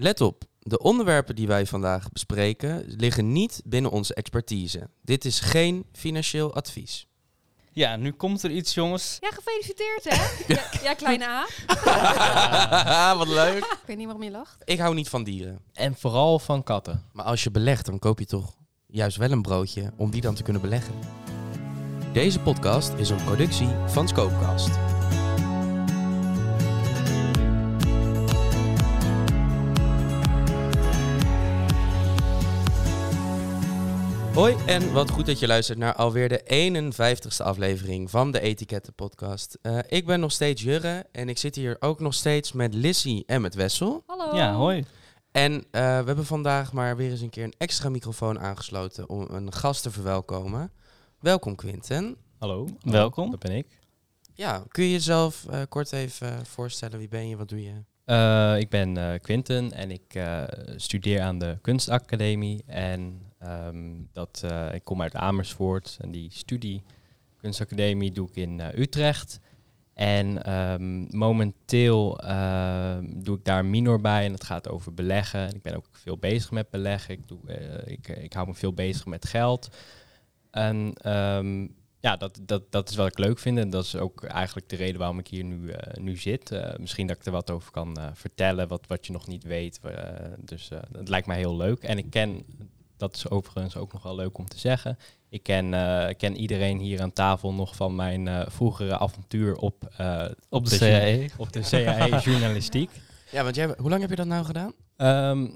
Let 0.00 0.20
op, 0.20 0.44
de 0.58 0.78
onderwerpen 0.78 1.36
die 1.36 1.46
wij 1.46 1.66
vandaag 1.66 2.12
bespreken 2.12 2.84
liggen 2.86 3.32
niet 3.32 3.62
binnen 3.64 3.90
onze 3.90 4.14
expertise. 4.14 4.88
Dit 5.02 5.24
is 5.24 5.40
geen 5.40 5.84
financieel 5.92 6.54
advies. 6.54 7.06
Ja, 7.72 7.96
nu 7.96 8.12
komt 8.12 8.42
er 8.42 8.50
iets, 8.50 8.74
jongens. 8.74 9.16
Ja, 9.20 9.30
gefeliciteerd 9.30 10.04
hè. 10.04 10.16
ja, 10.54 10.62
ja, 10.82 10.94
kleine 10.94 11.24
A. 11.24 11.46
Wat 13.18 13.28
leuk. 13.28 13.56
Ik 13.64 13.78
weet 13.86 13.96
niet 13.96 14.06
waarom 14.06 14.24
je 14.24 14.30
lacht. 14.30 14.62
Ik 14.64 14.78
hou 14.78 14.94
niet 14.94 15.08
van 15.08 15.24
dieren. 15.24 15.58
En 15.72 15.96
vooral 15.96 16.38
van 16.38 16.62
katten. 16.62 17.04
Maar 17.12 17.24
als 17.24 17.42
je 17.42 17.50
belegt, 17.50 17.86
dan 17.86 17.98
koop 17.98 18.18
je 18.18 18.26
toch 18.26 18.56
juist 18.86 19.16
wel 19.16 19.30
een 19.30 19.42
broodje 19.42 19.92
om 19.96 20.10
die 20.10 20.20
dan 20.20 20.34
te 20.34 20.42
kunnen 20.42 20.62
beleggen. 20.62 20.94
Deze 22.12 22.40
podcast 22.40 22.92
is 22.92 23.10
een 23.10 23.24
productie 23.24 23.68
van 23.86 24.08
Scopecast. 24.08 24.97
Hoi 34.38 34.56
en 34.66 34.92
wat 34.92 35.10
goed 35.10 35.26
dat 35.26 35.38
je 35.38 35.46
luistert 35.46 35.78
naar 35.78 35.94
alweer 35.94 36.28
de 36.28 36.42
51ste 36.92 37.44
aflevering 37.44 38.10
van 38.10 38.30
de 38.30 38.40
Etiketten 38.40 38.94
podcast. 38.94 39.58
Eh, 39.62 39.78
ik 39.88 40.06
ben 40.06 40.20
nog 40.20 40.32
steeds 40.32 40.62
Jurre 40.62 41.06
en 41.12 41.28
ik 41.28 41.38
zit 41.38 41.54
hier 41.54 41.76
ook 41.80 42.00
nog 42.00 42.14
steeds 42.14 42.52
met 42.52 42.74
Lissy 42.74 43.22
en 43.26 43.40
met 43.40 43.54
Wessel. 43.54 44.02
Hallo. 44.06 44.36
Ja, 44.36 44.54
hoi. 44.54 44.84
En 45.30 45.52
eh, 45.54 45.80
we 45.80 46.04
hebben 46.04 46.26
vandaag 46.26 46.72
maar 46.72 46.96
weer 46.96 47.10
eens 47.10 47.20
een 47.20 47.30
keer 47.30 47.44
een 47.44 47.54
extra 47.58 47.88
microfoon 47.88 48.38
aangesloten 48.40 49.08
om 49.08 49.26
een 49.30 49.52
gast 49.52 49.82
te 49.82 49.90
verwelkomen. 49.90 50.72
Welkom 51.20 51.54
Quinten. 51.54 52.16
Hallo. 52.38 52.68
Welkom. 52.82 53.30
Dat 53.30 53.40
ben 53.40 53.56
ik. 53.56 53.66
Ja, 54.34 54.64
kun 54.68 54.84
je 54.84 54.90
jezelf 54.90 55.46
eh, 55.50 55.60
kort 55.68 55.92
even 55.92 56.46
voorstellen? 56.46 56.98
Wie 56.98 57.08
ben 57.08 57.28
je? 57.28 57.36
Wat 57.36 57.48
doe 57.48 57.62
je? 57.62 57.82
Eh, 58.04 58.58
ik 58.58 58.70
ben 58.70 58.96
eh 58.96 59.20
Quinten 59.20 59.72
en 59.72 59.90
ik 59.90 60.14
eh, 60.14 60.42
studeer 60.76 61.20
aan 61.20 61.38
de 61.38 61.58
kunstacademie. 61.60 62.62
En 62.66 63.27
ehm, 63.38 63.94
dat, 64.12 64.42
eh, 64.44 64.74
ik 64.74 64.84
kom 64.84 65.02
uit 65.02 65.14
Amersfoort 65.14 65.96
en 66.00 66.10
die 66.10 66.30
studie 66.32 66.82
kunstacademie 67.36 68.12
doe 68.12 68.28
ik 68.28 68.36
in 68.36 68.60
eh, 68.60 68.78
Utrecht. 68.78 69.40
En 69.94 70.42
ehm, 70.42 71.16
momenteel 71.16 72.18
ehm, 72.20 73.04
doe 73.22 73.36
ik 73.36 73.44
daar 73.44 73.64
minor 73.64 74.00
bij 74.00 74.24
en 74.24 74.30
dat 74.30 74.44
gaat 74.44 74.68
over 74.68 74.94
beleggen. 74.94 75.40
En 75.40 75.54
ik 75.54 75.62
ben 75.62 75.76
ook 75.76 75.88
veel 75.92 76.18
bezig 76.18 76.50
met 76.50 76.70
beleggen. 76.70 77.14
Ik, 77.14 77.28
doe, 77.28 77.38
eh, 77.46 77.92
ik, 77.92 78.08
ik 78.08 78.32
hou 78.32 78.46
me 78.46 78.54
veel 78.54 78.72
bezig 78.72 79.06
met 79.06 79.26
geld. 79.26 79.76
En 80.50 80.92
ja, 82.00 82.16
dat, 82.16 82.40
dat, 82.42 82.72
dat 82.72 82.90
is 82.90 82.96
wat 82.96 83.06
ik 83.06 83.18
leuk 83.18 83.38
vind. 83.38 83.58
En 83.58 83.70
dat 83.70 83.84
is 83.84 83.96
ook 83.96 84.24
eigenlijk 84.24 84.68
de 84.68 84.76
reden 84.76 84.98
waarom 84.98 85.18
ik 85.18 85.28
hier 85.28 85.44
nu, 85.44 85.72
nu 86.00 86.16
zit. 86.16 86.60
Misschien 86.78 87.06
dat 87.06 87.16
ik 87.16 87.24
er 87.24 87.32
wat 87.32 87.50
over 87.50 87.70
kan 87.70 87.96
vertellen, 88.12 88.68
wat, 88.68 88.86
wat 88.86 89.06
je 89.06 89.12
nog 89.12 89.26
niet 89.26 89.44
weet. 89.44 89.80
Dus 90.38 90.68
dat 90.90 91.08
lijkt 91.08 91.26
mij 91.26 91.38
heel 91.38 91.56
leuk. 91.56 91.82
En 91.82 91.98
ik 91.98 92.10
ken, 92.10 92.44
dat 92.98 93.16
is 93.16 93.30
overigens 93.30 93.76
ook 93.76 93.92
nog 93.92 94.02
wel 94.02 94.14
leuk 94.14 94.38
om 94.38 94.48
te 94.48 94.58
zeggen. 94.58 94.98
Ik 95.30 95.42
ken, 95.42 95.74
eh, 95.74 96.14
ken 96.16 96.36
iedereen 96.36 96.78
hier 96.78 97.02
aan 97.02 97.12
tafel 97.12 97.52
nog 97.52 97.76
van 97.76 97.94
mijn 97.94 98.28
eh, 98.28 98.40
vroegere 98.46 98.98
avontuur 98.98 99.56
op, 99.56 99.88
eh, 99.96 100.24
Op 100.48 100.64
de 100.64 100.70
de 100.70 100.78
CAE. 100.78 101.26
op 101.36 101.52
de 101.52 101.60
CAE 101.60 102.18
journalistiek. 102.30 102.90
Ja, 103.30 103.42
want 103.42 103.54
jij, 103.54 103.74
hoe 103.78 103.90
lang 103.90 104.00
heb 104.00 104.10
je 104.10 104.16
dat 104.16 104.26
nou 104.26 104.44
gedaan? 104.44 104.72
Ehm, 104.96 105.46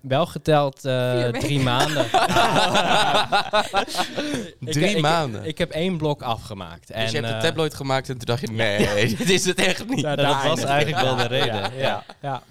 wel 0.00 0.26
geteld 0.26 0.84
eh, 0.84 1.28
drie 1.28 1.60
maanden. 1.60 2.06
Drie 4.60 4.94
ik- 4.96 5.00
maanden. 5.00 5.44
Ik, 5.44 5.58
heb 5.58 5.70
één 5.70 5.96
blok 5.96 6.22
afgemaakt. 6.22 6.86
dus 6.86 6.96
en, 6.96 7.10
je 7.10 7.16
hebt 7.16 7.28
een 7.28 7.34
eh, 7.34 7.40
tabloid 7.40 7.74
gemaakt 7.74 8.08
en 8.08 8.16
toen 8.18 8.26
dacht 8.26 8.40
je, 8.40 8.46
nee, 8.50 9.08
dit 9.16 9.30
is 9.30 9.44
het 9.44 9.58
echt 9.58 9.88
niet. 9.88 10.00
Ja, 10.00 10.16
dat 10.16 10.42
was 10.42 10.64
eigenlijk 10.64 11.02
wel 11.02 11.16
de 11.16 11.22
Ja, 11.22 11.28
reden. 11.28 11.78
Ja, 11.78 12.04
ja. 12.20 12.42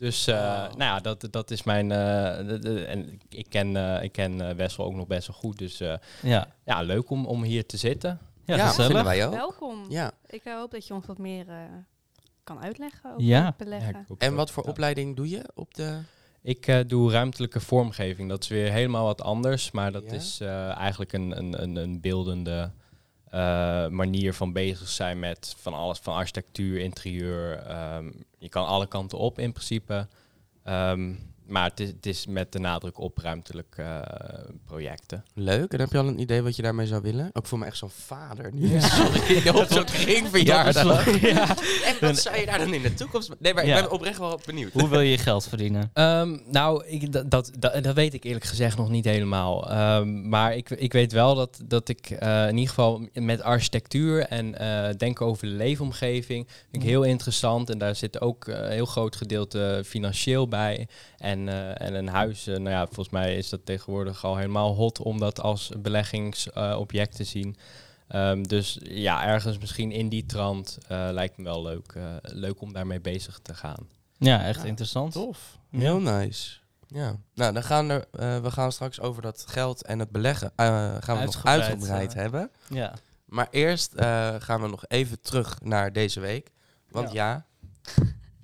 Dus 0.00 0.26
eh, 0.26 0.34
Wow. 0.36 0.76
nou 0.76 0.78
ja, 0.78 0.98
dat, 1.00 1.28
dat 1.30 1.50
is 1.50 1.62
mijn. 1.62 1.92
eh, 1.92 2.46
de- 2.46 2.58
de- 2.58 2.84
en 2.84 3.20
ik 3.28 3.46
ken, 3.48 3.76
eh, 3.76 4.02
ik 4.02 4.12
ken 4.12 4.48
eh, 4.48 4.54
Wessel 4.54 4.84
ook 4.84 4.94
nog 4.94 5.06
best 5.06 5.26
wel 5.26 5.36
goed. 5.36 5.58
Dus 5.58 5.80
eh, 5.80 5.94
Ja, 6.22 6.48
ja, 6.64 6.82
leuk 6.82 7.10
om, 7.10 7.26
om 7.26 7.42
hier 7.42 7.66
te 7.66 7.76
zitten. 7.76 8.18
ja, 8.44 8.56
Ja, 8.56 8.66
gezellig. 8.68 9.02
wij 9.02 9.26
ook. 9.26 9.32
Welkom. 9.34 9.84
Ja. 9.88 10.12
Ik 10.26 10.40
hoop 10.44 10.70
dat 10.70 10.86
je 10.86 10.94
ons 10.94 11.06
wat 11.06 11.18
meer 11.18 11.48
eh, 11.48 11.56
kan 12.44 12.60
uitleggen 12.62 13.10
over 13.10 13.22
Ja. 13.22 13.54
beleggen. 13.58 14.04
Ja, 14.08 14.14
En 14.18 14.34
wat 14.34 14.50
voor 14.50 14.64
Ja. 14.64 14.70
opleiding 14.70 15.16
doe 15.16 15.28
je 15.28 15.44
op 15.54 15.74
de... 15.74 15.98
Ik 16.42 16.66
eh, 16.66 16.78
doe 16.86 17.10
ruimtelijke 17.10 17.60
vormgeving. 17.60 18.28
Dat 18.28 18.42
is 18.42 18.48
weer 18.48 18.72
helemaal 18.72 19.04
wat 19.04 19.22
anders. 19.22 19.70
Maar 19.70 19.92
dat 19.92 20.04
Ja? 20.04 20.12
is 20.12 20.40
eh, 20.40 20.76
eigenlijk 20.76 21.12
een, 21.12 21.38
een, 21.38 21.62
een, 21.62 21.76
een 21.76 22.00
beeldende 22.00 22.70
eh, 23.30 23.86
manier 23.88 24.34
van 24.34 24.52
bezig 24.52 24.88
zijn 24.88 25.18
met 25.18 25.54
van 25.58 25.74
alles. 25.74 25.98
Van 25.98 26.14
architectuur, 26.14 26.78
interieur. 26.80 27.56
ehm, 27.58 28.10
je 28.40 28.48
kan 28.48 28.66
alle 28.66 28.86
kanten 28.86 29.18
op 29.18 29.38
in 29.38 29.52
principe. 29.52 30.08
Ehm, 30.64 31.14
maar 31.50 31.64
het 31.64 31.80
is, 31.80 31.88
het 31.88 32.06
is 32.06 32.26
met 32.26 32.52
de 32.52 32.58
nadruk 32.58 32.98
op 32.98 33.18
ruimtelijke 33.18 33.82
eh, 33.82 34.38
projecten. 34.66 35.24
Leuk. 35.34 35.72
En 35.72 35.80
heb 35.80 35.92
je 35.92 35.98
al 35.98 36.06
een 36.08 36.20
idee 36.20 36.42
wat 36.42 36.56
je 36.56 36.62
daarmee 36.62 36.86
zou 36.86 37.02
willen? 37.02 37.30
Ook 37.32 37.46
voor 37.46 37.58
me 37.58 37.64
echt 37.64 37.76
zo'n 37.76 37.90
vader 37.90 38.50
nu. 38.54 38.80
Sorry, 38.80 39.48
op 39.48 39.66
zo'n 39.70 39.84
kringverjaardag. 39.84 41.06
En 41.90 41.96
wat 42.00 42.18
zou 42.18 42.36
je 42.38 42.46
daar 42.46 42.58
dan 42.58 42.74
in 42.74 42.82
de 42.82 42.94
toekomst... 42.94 43.30
Nee, 43.38 43.54
maar 43.54 43.66
Ja. 43.66 43.76
ik 43.76 43.82
ben 43.82 43.92
oprecht 43.92 44.18
wel 44.18 44.40
benieuwd. 44.46 44.72
Hoe 44.72 44.88
wil 44.88 45.00
je 45.00 45.10
je 45.10 45.18
geld 45.18 45.48
verdienen? 45.48 45.90
Ehm, 45.92 46.38
nou, 46.46 46.86
ik, 46.86 47.12
dat, 47.12 47.30
dat, 47.30 47.50
dat, 47.58 47.82
dat 47.84 47.94
weet 47.94 48.14
ik 48.14 48.24
eerlijk 48.24 48.44
gezegd 48.44 48.76
nog 48.76 48.88
niet 48.88 49.04
helemaal. 49.04 49.70
Ehm, 49.70 50.28
maar 50.28 50.56
ik, 50.56 50.70
ik 50.70 50.92
weet 50.92 51.12
wel 51.12 51.34
dat, 51.34 51.60
dat 51.64 51.88
ik 51.88 52.10
eh, 52.10 52.42
in 52.48 52.54
ieder 52.56 52.68
geval 52.68 53.08
met 53.12 53.42
architectuur 53.42 54.20
en 54.26 54.58
eh, 54.58 54.94
denken 54.96 55.26
over 55.26 55.46
de 55.48 55.54
leefomgeving 55.54 56.46
vind 56.70 56.82
ik 56.82 56.88
heel 56.88 57.02
interessant. 57.02 57.70
En 57.70 57.78
daar 57.78 57.96
zit 57.96 58.20
ook 58.20 58.46
een 58.46 58.70
heel 58.70 58.86
groot 58.86 59.16
gedeelte 59.16 59.82
financieel 59.86 60.48
bij. 60.48 60.88
En, 61.18 61.39
eh, 61.48 61.80
en 61.80 61.94
een 61.94 62.08
huis, 62.08 62.46
eh, 62.46 62.54
nou 62.54 62.70
ja, 62.70 62.84
volgens 62.86 63.10
mij 63.10 63.36
is 63.36 63.48
dat 63.48 63.66
tegenwoordig 63.66 64.24
al 64.24 64.36
helemaal 64.36 64.74
hot 64.74 64.98
om 64.98 65.18
dat 65.18 65.40
als 65.40 65.72
beleggingsobject 65.78 67.16
te 67.16 67.24
zien. 67.24 67.56
Ehm, 68.08 68.42
dus 68.42 68.78
ja, 68.82 69.26
ergens 69.26 69.58
misschien 69.58 69.92
in 69.92 70.08
die 70.08 70.26
trant 70.26 70.78
eh, 70.88 71.08
lijkt 71.12 71.36
me 71.36 71.44
wel 71.44 71.62
leuk, 71.62 71.92
eh, 71.96 72.02
leuk 72.20 72.60
om 72.60 72.72
daarmee 72.72 73.00
bezig 73.00 73.38
te 73.42 73.54
gaan. 73.54 73.88
Ja, 74.18 74.44
echt 74.44 74.62
Ja, 74.62 74.66
interessant. 74.68 75.12
Tof. 75.12 75.58
Heel 75.70 76.00
nice. 76.00 76.58
Ja. 76.86 77.16
Nou, 77.34 77.52
dan 77.52 77.62
gaan 77.62 77.90
er, 77.90 78.04
eh, 78.12 78.38
we 78.38 78.50
gaan 78.50 78.72
straks 78.72 79.00
over 79.00 79.22
dat 79.22 79.44
geld 79.48 79.82
en 79.82 79.98
het 79.98 80.10
beleggen 80.10 80.52
eh, 80.56 80.66
gaan 81.00 81.18
we 81.18 81.24
nog 81.24 81.44
Uitgebreid, 81.44 82.14
hebben. 82.14 82.50
Ja. 82.68 82.94
Maar 83.24 83.48
eerst 83.50 83.94
eh, 83.94 84.34
gaan 84.38 84.60
we 84.60 84.68
nog 84.68 84.84
even 84.88 85.20
terug 85.20 85.58
naar 85.62 85.92
deze 85.92 86.20
week. 86.20 86.50
Want 86.88 87.12
ja, 87.12 87.46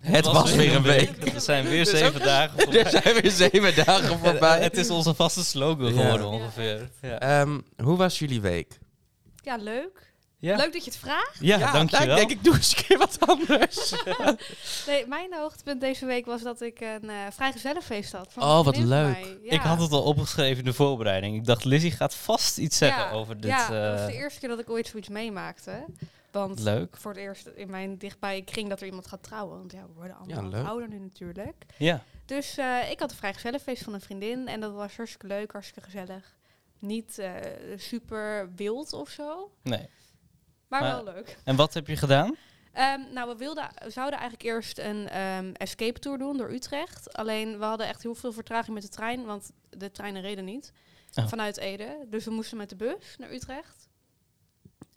het 0.06 0.26
was, 0.26 0.54
weer 0.54 0.74
een 0.74 0.82
week. 0.82 1.34
Er 1.34 1.40
zijn 1.40 1.64
weer 1.68 1.84
Dus 1.84 1.98
zeven 1.98 2.20
dagen 2.20 2.58
Er 2.58 2.64
voorbij. 2.64 2.90
zijn 3.02 3.14
weer 3.22 3.30
zeven 3.30 3.84
dagen 3.84 4.18
voorbij. 4.18 4.62
Het 4.62 4.76
is 4.76 4.90
onze 4.90 5.14
vaste 5.14 5.44
slogan 5.44 5.94
Ja. 5.94 6.00
geworden 6.00 6.26
ongeveer. 6.26 6.90
Ja, 7.02 7.18
Ehm, 7.20 7.60
hoe 7.82 7.96
was 7.96 8.18
jullie 8.18 8.40
week? 8.40 8.78
Ja, 9.42 9.56
leuk. 9.56 10.12
ja. 10.38 10.56
Leuk 10.56 10.72
dat 10.72 10.84
je 10.84 10.90
het 10.90 10.98
vraagt. 11.00 11.36
ja 11.40 11.72
dankjewel. 11.72 12.06
nou, 12.06 12.20
ik 12.20 12.28
denk 12.28 12.38
ik 12.38 12.44
doe 12.44 12.54
eens 12.54 12.76
een 12.76 12.84
keer 12.84 12.98
wat 12.98 13.16
anders. 13.20 13.94
Nee, 14.86 15.06
mijn 15.06 15.34
hoogtepunt 15.34 15.80
deze 15.80 16.06
week 16.06 16.26
was 16.26 16.42
dat 16.42 16.60
ik 16.60 16.80
een 16.80 17.04
uh, 17.04 17.12
vrijgezellenfeest 17.32 18.12
had. 18.12 18.28
Oh, 18.38 18.64
wat 18.64 18.76
leuk. 18.76 19.16
Ja. 19.42 19.50
Ik 19.52 19.60
had 19.60 19.80
het 19.80 19.90
al 19.92 20.02
opgeschreven 20.02 20.58
in 20.58 20.64
de 20.64 20.72
voorbereiding. 20.72 21.36
Ik 21.36 21.44
dacht, 21.44 21.64
Lizzie 21.64 21.90
gaat 21.90 22.14
vast 22.14 22.58
iets 22.58 22.76
zeggen 22.76 23.02
Ja, 23.04 23.10
over 23.10 23.40
dit. 23.40 23.50
Ja, 23.50 23.68
dat 23.68 23.90
was 23.92 24.00
eh, 24.00 24.06
de 24.06 24.12
eerste 24.12 24.40
keer 24.40 24.48
dat 24.48 24.58
ik 24.58 24.70
ooit 24.70 24.86
zoiets 24.86 25.08
meemaakte. 25.08 25.84
Want 26.38 26.60
leuk. 26.60 26.97
voor 26.97 27.10
het 27.10 27.20
eerst 27.20 27.47
in 27.47 27.70
mijn 27.70 27.98
dichtbij 27.98 28.42
kring 28.42 28.69
dat 28.69 28.80
er 28.80 28.86
iemand 28.86 29.06
gaat 29.06 29.22
trouwen. 29.22 29.58
Want 29.58 29.72
ja, 29.72 29.86
we 29.86 29.92
worden 29.92 30.16
allemaal 30.16 30.50
Ja, 30.50 30.62
ouder 30.62 30.88
nu 30.88 30.98
natuurlijk. 30.98 31.64
Ja. 31.78 32.02
Dus 32.24 32.56
eh, 32.56 32.91
ik 32.91 33.00
had 33.00 33.10
een 33.10 33.16
vrijgezellenfeest 33.16 33.82
van 33.82 33.94
een 33.94 34.00
vriendin. 34.00 34.48
En 34.48 34.60
dat 34.60 34.72
was 34.72 34.97
hartstikke 34.97 35.26
leuk, 35.26 35.52
hartstikke 35.52 35.91
gezellig. 35.91 36.36
Niet 36.78 37.19
eh, 37.19 37.32
super 37.76 38.50
wild 38.54 38.92
of 38.92 39.08
zo. 39.10 39.50
Nee. 39.62 39.88
Maar, 40.69 40.80
Maar- 40.80 41.04
wel 41.04 41.14
leuk. 41.14 41.36
En 41.44 41.56
wat 41.56 41.74
heb 41.74 41.86
je 41.86 41.97
gedaan? 41.97 42.36
Ehm, 42.72 43.00
nou, 43.12 43.28
we, 43.28 43.36
wilden, 43.36 43.68
we 43.84 43.91
zouden 43.91 44.18
eigenlijk 44.18 44.48
eerst 44.48 44.78
een 44.78 45.08
ehm, 45.08 45.50
escape 45.53 45.98
tour 45.98 46.18
doen 46.18 46.36
door 46.36 46.50
Utrecht. 46.50 47.12
Alleen 47.12 47.58
we 47.58 47.64
hadden 47.64 47.86
echt 47.86 48.03
heel 48.03 48.14
veel 48.14 48.32
vertraging 48.32 48.74
met 48.74 48.83
de 48.83 48.88
trein, 48.88 49.24
want 49.24 49.50
de 49.71 49.91
treinen 49.91 50.22
reden 50.22 50.44
niet 50.44 50.72
Oh. 51.15 51.28
vanuit 51.28 51.56
Ede. 51.56 52.06
Dus 52.10 52.24
we 52.24 52.30
moesten 52.30 52.56
met 52.56 52.68
de 52.68 52.77
bus 52.77 53.16
naar 53.18 53.33
Utrecht. 53.33 53.85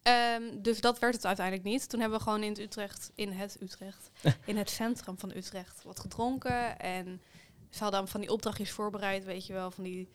Ehm, 0.09 0.61
dus 0.61 0.81
dat 0.81 0.99
werd 0.99 1.13
het 1.13 1.25
uiteindelijk 1.25 1.65
niet. 1.67 1.89
Toen 1.89 1.99
hebben 1.99 2.17
we 2.17 2.23
gewoon 2.23 2.43
in 2.43 2.49
het 2.49 2.59
Utrecht, 2.59 3.11
in 3.15 3.31
het 3.31 3.57
Utrecht, 3.61 4.09
in 4.45 4.57
het 4.57 4.69
centrum 4.69 5.17
van 5.19 5.31
Utrecht 5.35 5.83
wat 5.83 5.99
gedronken. 5.99 6.79
En 6.79 7.21
ze 7.69 7.83
hadden 7.83 8.07
van 8.07 8.21
die 8.21 8.31
opdrachtjes 8.31 8.71
voorbereid, 8.71 9.23
weet 9.23 9.45
je 9.45 9.53
wel, 9.53 9.71
van 9.71 9.83
die, 9.83 10.09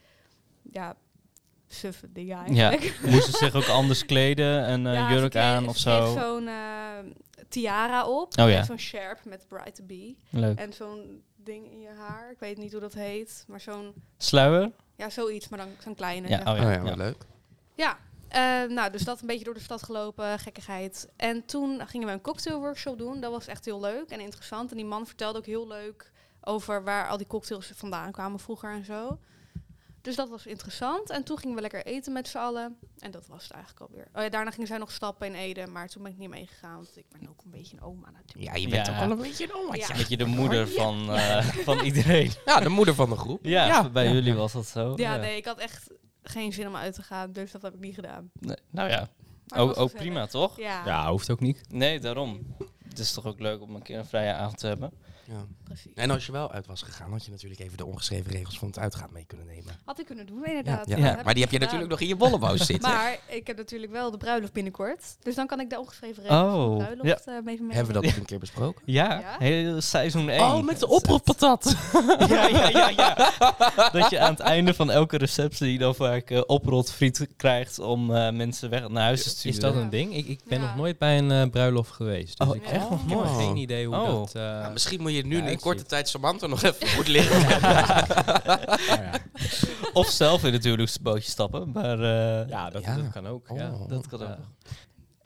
ja, 0.73 0.97
suffe 1.69 2.13
dingen 2.13 2.55
Ja. 2.55 2.69
eigenlijk. 2.71 3.01
Moesten 3.13 3.33
ze 3.33 3.39
zich 3.39 3.55
ook 3.55 3.69
anders 3.81 4.05
kleden? 4.05 4.71
Een 4.71 4.87
eh, 4.87 4.95
Ja, 4.95 5.13
jurk 5.13 5.31
kreeg- 5.31 5.43
aan 5.45 5.69
of 5.69 5.77
zo? 5.77 6.13
zo'n 6.19 6.49
eh, 6.49 6.55
tiara 7.49 8.07
op. 8.09 8.39
Oh 8.39 8.49
ja. 8.51 8.57
En 8.59 8.65
zo'n 8.65 8.79
sjerp 8.79 9.25
met 9.25 9.45
Bright 9.49 9.75
to 9.75 9.85
Be. 9.85 10.15
Leuk. 10.31 10.59
En 10.59 10.73
zo'n 10.73 11.23
ding 11.37 11.71
in 11.71 11.81
je 11.81 11.89
haar. 11.99 12.31
Ik 12.31 12.39
weet 12.39 12.59
niet 12.59 12.73
hoe 12.73 12.81
dat 12.81 12.95
heet. 12.95 13.45
Maar 13.49 13.61
zo'n... 13.61 13.93
Sluier? 14.19 14.71
Ja, 14.97 15.11
zoiets, 15.11 15.49
maar 15.49 15.59
dan 15.59 15.69
zo'n 15.83 15.95
kleine. 15.95 16.29
Ja, 16.29 16.37
zeg 16.37 16.47
oh 16.47 16.53
Oh 16.53 16.59
ja, 16.61 16.71
ja. 16.71 16.83
wat 16.83 16.97
leuk. 16.97 17.25
Ja, 17.75 17.99
nou, 18.69 18.91
dus 18.91 19.03
dat 19.03 19.21
een 19.21 19.27
beetje 19.27 19.45
door 19.45 19.55
de 19.55 19.61
stad 19.61 19.83
gelopen, 19.83 20.39
gekkigheid. 20.39 21.09
En 21.17 21.45
toen 21.47 21.87
gingen 21.87 22.07
we 22.07 22.13
een 22.13 22.21
cocktailworkshop 22.21 22.99
doen. 22.99 23.21
Dat 23.21 23.31
was 23.31 23.47
echt 23.47 23.65
heel 23.65 23.81
leuk 23.81 24.11
en 24.11 24.21
interessant. 24.21 24.71
En 24.71 24.77
die 24.77 24.87
man 24.87 25.07
vertelde 25.07 25.39
ook 25.39 25.47
heel 25.47 25.67
leuk 25.67 26.13
over 26.41 26.85
waar 26.85 27.09
al 27.09 27.17
die 27.17 27.27
cocktails 27.27 27.71
vandaan 27.75 28.13
kwamen 28.13 28.39
vroeger 28.41 28.71
en 28.73 28.85
zo. 28.85 29.19
Dus 30.01 30.17
dat 30.17 30.29
was 30.29 30.47
interessant. 30.47 31.11
En 31.11 31.25
toen 31.25 31.39
gingen 31.39 31.55
we 31.55 31.61
lekker 31.61 31.87
eten 31.87 32.13
met 32.13 32.29
z'n 32.29 32.37
allen. 32.39 32.79
En 32.99 33.11
dat 33.11 33.27
was 33.27 33.43
het 33.43 33.53
eigenlijk 33.53 33.91
alweer. 33.91 34.09
Oh 34.15 34.23
ja, 34.23 34.29
daarna 34.29 34.51
gingen 34.51 34.67
zij 34.67 34.79
nog 34.79 34.93
stappen 34.93 35.27
in 35.27 35.35
Ede, 35.35 35.67
maar 35.67 35.89
toen 35.89 36.03
ben 36.03 36.13
ik 36.13 36.19
niet 36.19 36.29
meegegaan. 36.29 36.75
Want 36.77 36.97
ik 36.97 37.05
ben 37.09 37.29
ook 37.29 37.43
een 37.45 37.51
beetje 37.51 37.77
een 37.77 37.83
oma 37.83 38.11
natuurlijk. 38.11 38.57
Ja, 38.57 38.63
je 38.63 38.69
bent 38.69 38.87
Ja. 38.87 38.93
toch 38.93 39.01
wel 39.01 39.11
een 39.11 39.23
beetje 39.23 39.45
een 39.45 39.55
omaatje. 39.55 39.81
Ja. 39.81 39.91
Een 39.91 39.97
beetje 39.97 40.17
de 40.17 40.25
moeder 40.27 40.69
van, 40.69 41.11
eh, 41.15 41.45
van 41.45 41.79
iedereen. 41.81 42.33
Ja, 42.45 42.61
de 42.61 42.69
moeder 42.69 42.95
van 42.95 43.11
de 43.11 43.17
groep. 43.17 43.45
Ja, 43.45 43.67
Ja, 43.67 43.89
bij 43.89 44.05
ja. 44.05 44.13
jullie 44.13 44.35
was 44.35 44.53
dat 44.53 44.67
zo. 44.67 44.93
Ja, 44.97 45.17
nee, 45.17 45.37
ik 45.37 45.45
had 45.45 45.59
echt 45.59 45.91
geen 46.25 46.53
zin 46.53 46.67
om 46.67 46.77
uit 46.77 46.95
te 46.95 47.03
gaan, 47.03 47.33
dus 47.33 47.53
dat 47.53 47.63
heb 47.63 47.75
ik 47.75 47.81
niet 47.81 47.95
gedaan. 47.95 48.31
Nee, 48.41 48.57
Nou 48.71 48.89
ja, 48.89 49.09
ook, 49.57 49.79
ook 49.79 49.93
prima 49.93 50.27
toch? 50.27 50.57
Ja, 50.57 50.87
Ja, 50.87 51.11
hoeft 51.11 51.31
ook 51.31 51.41
niet. 51.41 51.65
Nee, 51.69 52.01
daarom. 52.01 52.55
Het 52.89 52.99
is 52.99 53.13
toch 53.13 53.27
ook 53.27 53.41
leuk 53.41 53.61
om 53.61 53.75
een 53.75 53.83
keer 53.83 53.99
een 53.99 54.05
vrije 54.05 54.33
avond 54.33 54.59
te 54.59 54.67
hebben. 54.67 54.93
Ja. 55.25 55.47
Precies. 55.65 55.93
En 55.95 56.11
als 56.11 56.27
je 56.27 56.33
wel 56.33 56.53
uit 56.53 56.67
was 56.67 56.83
gegaan, 56.83 57.11
had 57.13 57.25
je 57.25 57.31
natuurlijk 57.31 57.61
even 57.61 57.77
de 57.77 57.85
ongeschreven 57.87 58.31
regels 58.33 58.59
van 58.59 58.69
het 58.69 58.79
uitgaan 58.79 59.09
mee 59.13 59.25
kunnen 59.27 59.47
nemen. 59.47 59.79
Had 59.85 59.99
ik 60.01 60.07
kunnen 60.07 60.27
doen, 60.27 60.45
inderdaad. 60.45 60.89
ja. 60.89 61.21
Maar 61.25 61.35
die 61.35 61.43
heb 61.43 61.53
je 61.53 61.59
natuurlijk 61.59 61.91
nog 61.91 62.01
in 62.01 62.07
je 62.07 62.17
bolleboos 62.17 62.67
zitten. 62.67 62.91
Maar 62.91 63.19
ik 63.27 63.47
heb 63.47 63.57
natuurlijk 63.57 63.93
wel 63.93 64.11
de 64.11 64.17
bruiloft 64.17 64.53
binnenkort. 64.53 65.17
Dus 65.23 65.35
dan 65.35 65.47
kan 65.47 65.61
ik 65.61 65.71
de 65.71 65.79
ongeschreven 65.79 66.23
regels 66.23 66.41
van 66.41 66.55
Oh, 66.55 66.79
de 66.79 66.85
bruiloft 66.85 67.27
eh, 67.27 67.35
mee 67.45 67.57
Hebben 67.69 67.87
we 67.87 67.93
dat 67.93 68.03
nog 68.05 68.17
een 68.17 68.25
keer 68.25 68.39
besproken? 68.39 68.83
Ja, 68.85 69.19
Ja? 69.19 69.37
heel 69.39 69.81
seizoen 69.81 70.29
1. 70.29 70.41
Oh, 70.43 70.63
met 70.63 70.79
de 70.81 70.89
oproeppatat. 70.89 71.77
ja, 72.29 72.47
ja, 72.49 72.69
ja, 72.69 72.89
ja. 72.89 73.15
Dat 73.93 74.11
je 74.11 74.19
aan 74.21 74.31
het 74.31 74.41
einde 74.41 74.75
van 74.75 74.91
elke 74.91 75.17
receptie 75.17 75.79
dan 75.79 75.95
vaak 75.95 76.31
eh 76.31 76.41
oprotfriet 76.47 77.29
krijgt 77.37 77.79
om 77.79 78.15
eh, 78.15 78.31
mensen 78.33 78.71
weg 78.71 78.89
naar 78.89 79.03
huis 79.03 79.23
te 79.23 79.29
sturen. 79.29 79.51
Is 79.51 79.59
dat 79.59 79.75
een 79.75 79.91
ding? 79.91 80.15
Ik, 80.17 80.27
ik 80.27 80.41
ben 80.49 80.61
Ja. 80.61 80.67
nog 80.67 80.77
nooit 80.77 80.99
bij 80.99 81.19
een 81.19 81.31
eh, 81.31 81.51
bruiloft 81.51 81.91
geweest. 81.93 82.39
Dus 82.39 82.49
Oh, 82.49 82.57
ik, 82.57 82.65
echt 82.65 82.91
nog 82.91 83.03
ik 83.03 83.09
heb 83.09 83.19
nooit? 83.19 83.31
geen 83.31 83.57
idee 83.57 83.87
hoe 83.87 83.97
Oh. 83.97 84.07
dat... 84.07 84.35
eh, 84.35 84.43
Nou, 84.43 84.73
misschien 84.73 85.01
moet 85.01 85.13
je 85.13 85.27
nu 85.27 85.43
ik 85.55 85.64
korte 85.65 85.83
tijd 85.85 86.09
Samantha 86.09 86.47
nog 86.47 86.63
even 86.63 86.89
goed 86.89 87.09
leren. 87.09 87.41
nou 88.89 89.03
ja. 89.03 89.13
Of 89.93 90.07
zelf 90.11 90.45
in 90.45 90.53
het 90.53 90.65
huwelijksbootje 90.65 91.31
stappen. 91.31 91.71
Maar, 91.73 92.01
eh, 92.01 92.49
ja, 92.49 92.71
dat, 92.71 92.85
Ja. 92.85 92.97
dat 92.97 93.11
kan 93.11 93.27
ook. 93.27 93.47
Ja. 93.55 93.73
Oh. 93.73 93.89
dat 93.89 94.07
kan 94.07 94.23
ook. 94.23 94.39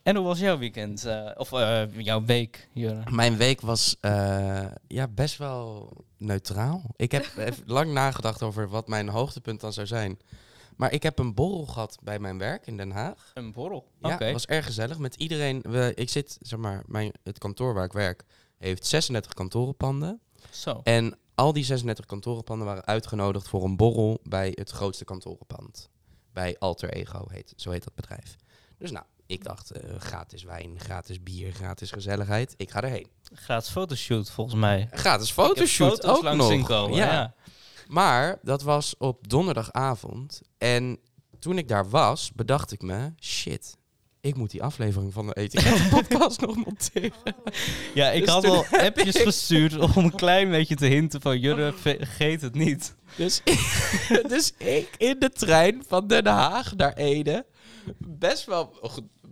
En 0.03 0.17
hoe 0.17 0.25
was 0.25 0.39
jouw 0.39 0.59
weekend? 0.59 1.05
eh, 1.05 1.31
of 1.37 1.53
eh, 1.53 1.83
jouw 1.97 2.25
week, 2.25 2.69
Jurre? 2.73 3.11
Mijn 3.11 3.37
week 3.37 3.61
was 3.61 3.97
eh, 4.01 4.67
ja, 4.87 5.09
best 5.09 5.37
wel 5.37 5.93
neutraal. 6.17 6.83
Ik 6.97 7.13
heb 7.13 7.27
even 7.37 7.63
lang 7.67 7.93
nagedacht 7.93 8.43
over 8.43 8.69
wat 8.69 8.89
mijn 8.89 9.09
hoogtepunt 9.09 9.61
dan 9.61 9.73
zou 9.73 9.87
zijn. 9.87 10.19
Maar 10.77 10.93
ik 10.93 11.03
heb 11.03 11.19
een 11.19 11.35
borrel 11.35 11.67
gehad 11.67 11.99
bij 12.03 12.19
mijn 12.19 12.39
werk 12.39 12.67
in 12.67 12.77
Den 12.77 12.91
Haag. 12.91 13.31
Een 13.35 13.53
borrel. 13.53 13.89
Ja, 14.01 14.33
was 14.33 14.47
erg 14.47 14.65
gezellig. 14.67 14.99
Met 14.99 15.15
iedereen. 15.15 15.61
We, 15.69 15.93
ik 15.95 16.09
zit, 16.09 16.39
zeg 16.41 16.59
maar, 16.59 16.83
mijn, 16.87 17.13
het 17.23 17.39
kantoor 17.39 17.75
waar 17.75 17.85
ik 17.85 17.93
werk 17.93 18.25
heeft 18.59 18.87
36 18.87 19.33
kantorenpanden. 19.35 20.21
Zo. 20.51 20.81
En 20.83 21.19
al 21.35 21.53
die 21.53 21.65
36 21.65 22.05
kantorenpanden 22.05 22.67
waren 22.67 22.85
uitgenodigd 22.85 23.49
voor 23.49 23.65
een 23.65 23.77
borrel 23.77 24.21
bij 24.23 24.53
het 24.55 24.71
grootste 24.71 25.05
kantorenpand. 25.05 25.89
Bij 26.33 26.57
Alter 26.59 26.91
Ego, 26.91 27.25
heet, 27.29 27.53
zo 27.57 27.71
heet 27.71 27.85
dat 27.85 27.95
bedrijf. 27.95 28.37
Dus 28.79 28.91
nou, 28.91 29.05
ik 29.27 29.45
dacht, 29.45 29.71
eh, 29.71 30.01
gratis 30.01 30.43
wijn, 30.43 30.81
gratis 30.81 31.23
bier, 31.23 31.53
gratis 31.53 31.91
gezelligheid. 31.91 32.55
Ik 32.57 32.71
ga 32.71 32.83
erheen. 32.83 33.09
Gratis 33.33 33.71
fotoshoot 33.71 34.31
volgens 34.31 34.57
mij. 34.61 34.89
Gratis 34.91 35.31
fotoshoot 35.31 36.01
foto's 36.01 36.17
ook 36.17 36.23
langs 36.23 36.49
nog. 36.49 36.67
komen. 36.67 36.97
ja. 36.97 37.13
Ja. 37.13 37.35
Maar 37.89 38.39
dat 38.43 38.63
was 38.63 38.95
op 38.99 39.29
donderdagavond. 39.29 40.41
En 40.59 40.99
toen 41.39 41.59
ik 41.59 41.69
daar 41.69 41.89
was, 41.89 42.33
bedacht 42.33 42.73
ik 42.73 42.83
me, 42.83 43.13
shit, 43.21 43.77
ik 44.29 44.37
moet 44.37 44.51
die 44.51 44.63
aflevering 44.63 45.13
van 45.13 45.27
de 45.27 45.35
Etiket 45.35 45.89
podcast 45.91 46.41
nog 46.41 46.57
monteren. 46.57 47.13
Ja, 47.95 48.11
ik 48.11 48.25
Dus 48.25 48.35
had 48.35 48.45
al 48.45 48.65
appjes 48.71 49.15
ik- 49.17 49.23
gestuurd 49.23 49.79
om 49.79 49.91
een 50.05 50.15
klein 50.15 50.51
beetje 50.51 50.75
te 50.75 50.87
hinten 50.87 51.21
van 51.21 51.39
Jurre, 51.39 51.73
vergeet 51.81 52.41
het 52.41 52.55
niet. 52.55 52.95
Dus, 53.17 53.43
dus 54.29 54.53
ik 54.59 54.89
in 54.99 55.17
de 55.19 55.31
trein 55.31 55.85
van 55.89 56.07
Den 56.07 56.27
Haag 56.27 56.77
naar 56.77 56.93
Ede. 56.93 57.47
Best 57.99 58.45
wel 58.45 58.73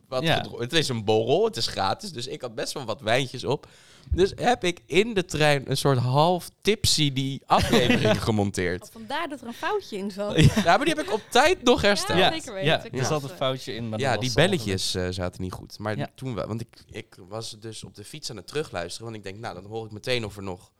wat 0.09 0.23
Ja. 0.23 0.47
Het 0.59 0.73
is 0.73 0.89
een 0.89 1.05
borrel, 1.05 1.45
het 1.45 1.57
is 1.57 1.67
gratis. 1.67 2.13
Dus 2.13 2.27
ik 2.27 2.41
had 2.41 2.55
best 2.55 2.73
wel 2.73 2.85
wat 2.85 3.01
wijntjes 3.01 3.45
op. 3.45 3.67
Dus 4.11 4.33
heb 4.37 4.65
ik 4.65 4.81
in 4.87 5.15
de 5.15 5.25
trein 5.25 5.71
een 5.71 5.77
soort 5.77 5.99
half 5.99 6.49
tipsy 6.61 7.13
die 7.13 7.43
aflevering 7.47 8.23
gemonteerd. 8.29 8.83
Oh, 8.83 8.89
vandaar 8.93 9.29
dat 9.29 9.41
er 9.41 9.47
een 9.47 9.53
foutje 9.53 9.97
in 9.97 10.11
zat. 10.11 10.37
Ja, 10.55 10.77
maar 10.77 10.85
die 10.85 10.95
heb 10.95 11.05
ik 11.07 11.13
op 11.13 11.23
tijd 11.31 11.63
nog 11.63 11.83
hersteld. 11.83 12.19
Ja, 12.19 12.25
Ja, 12.25 12.33
zeker 12.33 12.53
weten. 12.53 12.69
Ja, 12.69 12.85
Ik 12.85 12.99
er 12.99 13.05
zat 13.05 13.23
een 13.23 13.29
foutje 13.29 13.75
in. 13.75 13.89
Maar 13.89 14.01
was 14.01 14.19
die 14.19 14.33
belletjes 14.35 14.95
eh, 14.95 15.07
zaten 15.11 15.43
niet 15.43 15.53
goed. 15.53 15.79
Maar 15.79 15.97
Ja. 15.99 16.09
toen 16.15 16.35
wel, 16.35 16.47
want 16.47 16.61
ik, 16.61 16.77
ik 16.91 17.17
was 17.29 17.57
dus 17.61 17.85
op 17.85 17.95
de 17.95 18.05
fiets 18.05 18.31
aan 18.31 18.37
het 18.37 18.47
terugluisteren. 18.47 19.05
Want 19.05 19.17
ik 19.17 19.23
denk, 19.25 19.39
nou, 19.39 19.55
dan 19.55 19.65
hoor 19.65 19.87
ik 19.87 19.93
meteen 19.93 20.25
of 20.25 20.37
er 20.37 20.43
nog 20.43 20.71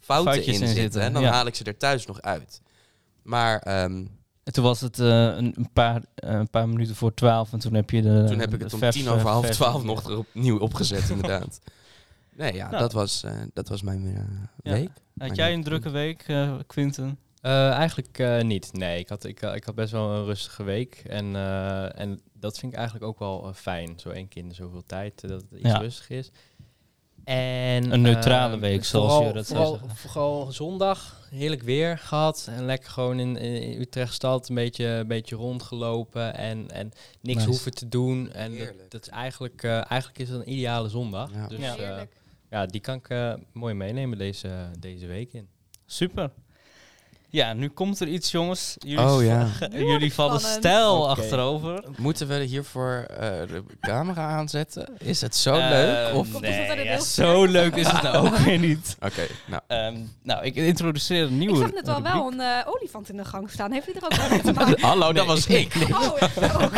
fouten 0.00 0.32
Foutjes 0.32 0.60
in 0.60 0.68
zitten. 0.68 1.00
En 1.02 1.12
dan 1.12 1.22
ja. 1.22 1.30
haal 1.30 1.46
ik 1.46 1.54
ze 1.54 1.64
er 1.64 1.76
thuis 1.76 2.06
nog 2.06 2.20
uit. 2.20 2.60
Maar 3.22 3.58
ehm, 3.58 4.04
En 4.46 4.52
toen 4.52 4.64
was 4.64 4.80
het 4.80 4.98
eh, 4.98 5.06
een, 5.24 5.52
een 5.56 5.70
paar, 5.72 6.02
eh, 6.14 6.30
een 6.32 6.50
paar 6.50 6.68
minuten 6.68 6.94
voor 6.94 7.14
twaalf 7.14 7.52
en 7.52 7.58
toen 7.58 7.74
heb 7.74 7.90
je 7.90 8.02
de 8.02 8.24
Toen 8.26 8.38
heb 8.38 8.54
ik 8.54 8.60
het 8.60 8.74
om 8.74 8.90
tien 8.90 9.08
over 9.08 9.28
half 9.28 9.48
twaalf 9.50 9.84
nog 9.84 10.04
er 10.10 10.18
opnieuw 10.18 10.58
opgezet, 10.58 11.08
inderdaad. 11.08 11.58
Nee, 12.36 12.54
ja, 12.54 12.66
Nou. 12.68 12.78
dat, 12.78 12.92
was, 12.92 13.22
eh, 13.22 13.32
dat 13.52 13.68
was 13.68 13.82
mijn 13.82 14.26
Ja. 14.62 14.72
week. 14.72 14.90
Had 15.18 15.36
jij 15.36 15.52
een 15.52 15.62
drukke 15.62 15.90
week, 15.90 16.22
eh, 16.26 16.54
Quinten? 16.66 17.18
Eh, 17.40 17.70
eigenlijk 17.70 18.18
eh, 18.18 18.42
niet. 18.42 18.72
Nee, 18.72 18.98
ik 18.98 19.08
had, 19.08 19.24
ik, 19.24 19.40
ik 19.42 19.64
had 19.64 19.74
best 19.74 19.92
wel 19.92 20.10
een 20.10 20.24
rustige 20.24 20.62
week. 20.62 21.02
En, 21.06 21.36
eh, 21.36 22.00
en 22.00 22.20
dat 22.32 22.58
vind 22.58 22.72
ik 22.72 22.78
eigenlijk 22.78 23.08
ook 23.08 23.18
wel 23.18 23.50
fijn. 23.54 23.92
Zo 23.98 24.08
één 24.10 24.28
keer 24.28 24.42
in 24.44 24.54
zoveel 24.54 24.82
tijd, 24.86 25.20
dat 25.20 25.30
het 25.30 25.60
iets 25.60 25.68
Ja. 25.68 25.78
rustig 25.78 26.08
is. 26.10 26.30
En, 27.26 27.92
Een 27.92 28.00
neutrale 28.00 28.54
eh, 28.54 28.60
week, 28.60 28.84
zoals 28.84 29.12
vooral, 29.12 29.28
je 29.28 29.32
dat 29.34 29.46
zou 29.46 29.58
vooral, 29.58 29.78
zeggen. 29.78 29.96
Vooral 29.96 30.52
zondag, 30.52 31.26
heerlijk 31.30 31.62
weer 31.62 31.98
gehad. 31.98 32.48
En 32.50 32.64
lekker 32.64 32.90
gewoon 32.90 33.18
in, 33.18 33.36
in 33.36 33.80
Utrecht 33.80 34.14
stad 34.14 34.48
een 34.48 34.54
beetje, 34.54 34.86
een 34.86 35.06
beetje 35.06 35.36
rondgelopen. 35.36 36.34
En, 36.34 36.70
en 36.70 36.92
niks 37.20 37.36
Nice. 37.38 37.48
hoeven 37.48 37.74
te 37.74 37.88
doen. 37.88 38.32
En 38.32 38.58
dat, 38.58 38.72
dat 38.88 39.02
is 39.02 39.08
eigenlijk, 39.08 39.62
eh, 39.62 39.90
eigenlijk 39.90 40.18
is 40.18 40.28
het 40.28 40.40
een 40.40 40.52
ideale 40.52 40.88
zondag. 40.88 41.30
Ja. 41.34 41.48
Dus 41.48 41.58
Ja. 41.58 42.06
ja, 42.50 42.66
die 42.66 42.80
kan 42.80 42.94
ik 42.94 43.08
eh, 43.08 43.34
mooi 43.52 43.74
meenemen 43.74 44.18
deze, 44.18 44.70
deze 44.78 45.06
week 45.06 45.32
in. 45.32 45.48
Super. 45.86 46.30
Ja, 47.28 47.52
nu 47.52 47.68
komt 47.68 48.00
er 48.00 48.08
iets, 48.08 48.30
jongens. 48.30 48.76
Jullie, 48.78 49.04
Oh, 49.06 49.24
ja. 49.24 49.46
Jullie 49.72 50.12
vallen 50.14 50.40
stijl 50.40 51.00
Oké. 51.00 51.08
achterover. 51.10 51.84
Moeten 51.96 52.28
we 52.28 52.34
hiervoor 52.42 52.94
eh, 53.10 53.18
de 53.48 53.64
camera 53.80 54.28
aanzetten? 54.28 54.88
Is 54.98 55.20
het 55.20 55.36
zo 55.36 55.54
Eh, 55.54 55.68
leuk? 55.68 56.14
Of... 56.14 56.34
Oké, 56.34 56.40
Nee, 56.48 56.84
ja, 56.84 57.00
zo 57.00 57.44
leuk 57.44 57.74
is 57.76 57.86
het 57.86 58.02
nou 58.02 58.26
ook 58.26 58.36
weer 58.36 58.58
niet. 58.58 58.96
nou. 59.46 59.62
Ehm, 59.66 59.96
nou, 60.22 60.44
ik 60.44 60.54
introduceer 60.54 61.22
een 61.22 61.32
Ik 61.32 61.38
nieuwe 61.38 61.56
zag 61.56 61.72
net 61.72 61.86
wel 61.86 62.02
wel 62.02 62.32
een 62.32 62.40
eh, 62.40 62.48
olifant 62.66 63.08
in 63.08 63.16
de 63.16 63.24
gang 63.24 63.50
staan. 63.50 63.72
Heeft 63.72 63.86
hij 63.86 63.94
er 63.94 64.04
ook 64.04 64.14
wel 64.14 64.28
mee 64.30 64.40
te 64.40 64.52
maken? 64.52 64.80
Hallo, 64.88 65.12
dat 65.12 65.26
was 65.26 65.46
ik. 65.46 65.74
Oh, 65.90 66.02
ook. 66.62 66.72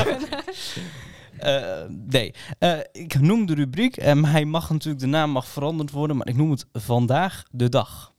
Eh, 1.39 1.63
nee, 2.09 2.35
Eh, 2.59 2.73
ik 2.93 3.21
noem 3.21 3.47
de 3.47 3.55
rubriek. 3.55 3.97
en 3.97 4.25
hij 4.25 4.45
mag 4.45 4.71
natuurlijk, 4.71 5.01
de 5.01 5.07
naam 5.09 5.31
mag 5.31 5.47
veranderd 5.47 5.91
worden, 5.91 6.17
maar 6.17 6.29
ik 6.29 6.37
noem 6.37 6.51
het 6.51 6.67
Vandaag 6.73 7.43
de 7.51 7.69
Dag. 7.69 8.13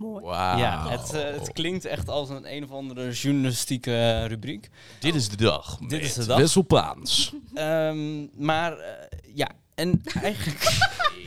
Mooi. 0.00 0.24
Ja, 0.24 0.88
het, 0.88 1.12
eh, 1.12 1.22
het 1.22 1.52
klinkt 1.52 1.84
echt 1.84 2.08
als 2.08 2.28
een 2.28 2.54
een 2.54 2.64
of 2.64 2.70
andere 2.70 3.10
journalistieke 3.10 3.92
eh, 3.92 4.26
rubriek. 4.26 4.70
Dit 5.00 5.14
is 5.14 5.28
de 5.28 5.36
dag. 5.36 5.78
Dit 5.88 6.02
is 6.02 6.14
de 6.14 6.26
dag. 6.26 6.38
Wisselplaats. 6.38 7.34
Ehm, 7.54 8.44
maar 8.44 8.78
eh, 8.78 9.18
ja, 9.34 9.48
en 9.74 10.02
eigenlijk, 10.22 10.62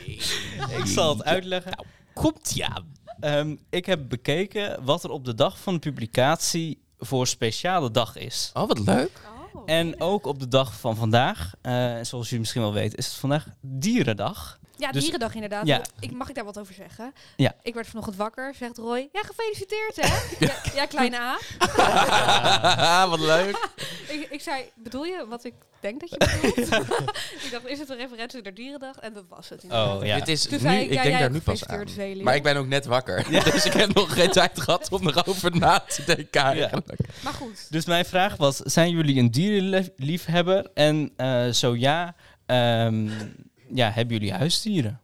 ik 0.78 0.86
zal 0.86 1.16
het 1.16 1.24
uitleggen. 1.24 1.84
Komt 2.14 2.54
ja. 2.54 2.82
Ehm, 3.20 3.56
ik 3.70 3.86
heb 3.86 4.08
bekeken 4.08 4.84
wat 4.84 5.04
er 5.04 5.10
op 5.10 5.24
de 5.24 5.34
dag 5.34 5.58
van 5.58 5.74
de 5.74 5.80
publicatie 5.80 6.82
voor 6.98 7.26
speciale 7.26 7.90
dag 7.90 8.16
is. 8.16 8.50
Oh, 8.54 8.68
wat 8.68 8.78
leuk. 8.78 9.20
Oh. 9.52 9.62
En 9.66 10.00
ook 10.00 10.26
op 10.26 10.38
de 10.38 10.48
dag 10.48 10.74
van 10.74 10.96
vandaag, 10.96 11.54
eh, 11.60 11.72
zoals 12.02 12.24
jullie 12.24 12.38
misschien 12.38 12.62
wel 12.62 12.72
weten, 12.72 12.98
is 12.98 13.06
het 13.06 13.14
vandaag 13.14 13.46
Dierendag. 13.60 14.58
Ja, 14.76 14.92
Dus- 14.92 15.02
dierendag 15.02 15.34
inderdaad. 15.34 15.66
Ja. 15.66 15.82
Ik, 16.00 16.12
mag 16.12 16.28
ik 16.28 16.34
daar 16.34 16.44
wat 16.44 16.58
over 16.58 16.74
zeggen? 16.74 17.12
Ja. 17.36 17.54
Ik 17.62 17.74
werd 17.74 17.86
vanochtend 17.86 18.16
wakker, 18.16 18.54
zegt 18.54 18.76
Roy. 18.76 19.08
Ja, 19.12 19.20
gefeliciteerd 19.22 19.96
hè? 19.96 20.16
ja, 20.46 20.54
ja, 20.74 20.86
kleine 20.86 21.18
A. 21.18 23.08
wat 23.10 23.20
leuk. 23.20 23.68
Ik, 24.08 24.26
ik 24.30 24.40
zei, 24.40 24.64
bedoel 24.74 25.04
je 25.04 25.26
wat 25.28 25.44
ik 25.44 25.54
denk 25.80 26.00
dat 26.00 26.10
je 26.10 26.16
bedoelt? 26.18 26.58
ik 27.44 27.48
dacht, 27.50 27.66
is 27.66 27.78
het 27.78 27.88
een 27.88 27.96
referentie 27.96 28.42
naar 28.42 28.54
dierendag? 28.54 28.96
En 28.96 29.12
dat 29.12 29.24
was 29.28 29.48
het 29.48 29.62
inderdaad. 29.62 30.00
Oh 30.00 30.06
ja. 30.06 30.18
Dit 30.18 30.28
is 30.28 30.42
Toen 30.42 30.52
nu, 30.52 30.58
zei 30.58 30.84
ik 30.84 30.92
ja, 30.92 31.02
denk 31.02 31.18
daar 31.18 31.30
nu 31.30 31.40
pas 31.40 31.66
aan. 31.66 31.86
Maar 32.22 32.34
ik 32.34 32.42
ben 32.42 32.56
ook 32.56 32.66
net 32.66 32.86
wakker. 32.86 33.30
Dus 33.30 33.64
ik 33.64 33.72
heb 33.72 33.94
nog 33.94 34.14
geen 34.14 34.30
tijd 34.30 34.60
gehad 34.60 34.92
om 34.92 35.08
erover 35.08 35.56
na 35.56 35.78
te 35.78 36.04
denken 36.04 36.42
eigenlijk. 36.42 37.00
Maar 37.20 37.32
goed. 37.32 37.66
Dus 37.70 37.84
mijn 37.84 38.04
vraag 38.04 38.36
was, 38.36 38.56
zijn 38.56 38.90
jullie 38.90 39.18
een 39.18 39.30
dierenliefhebber? 39.30 40.70
En 40.74 41.12
eh, 41.16 41.48
zo 41.48 41.76
ja, 41.76 42.14
ehm, 42.46 43.08
ja, 43.74 43.90
hebben 43.90 44.16
jullie 44.16 44.32
huisdieren? 44.32 44.98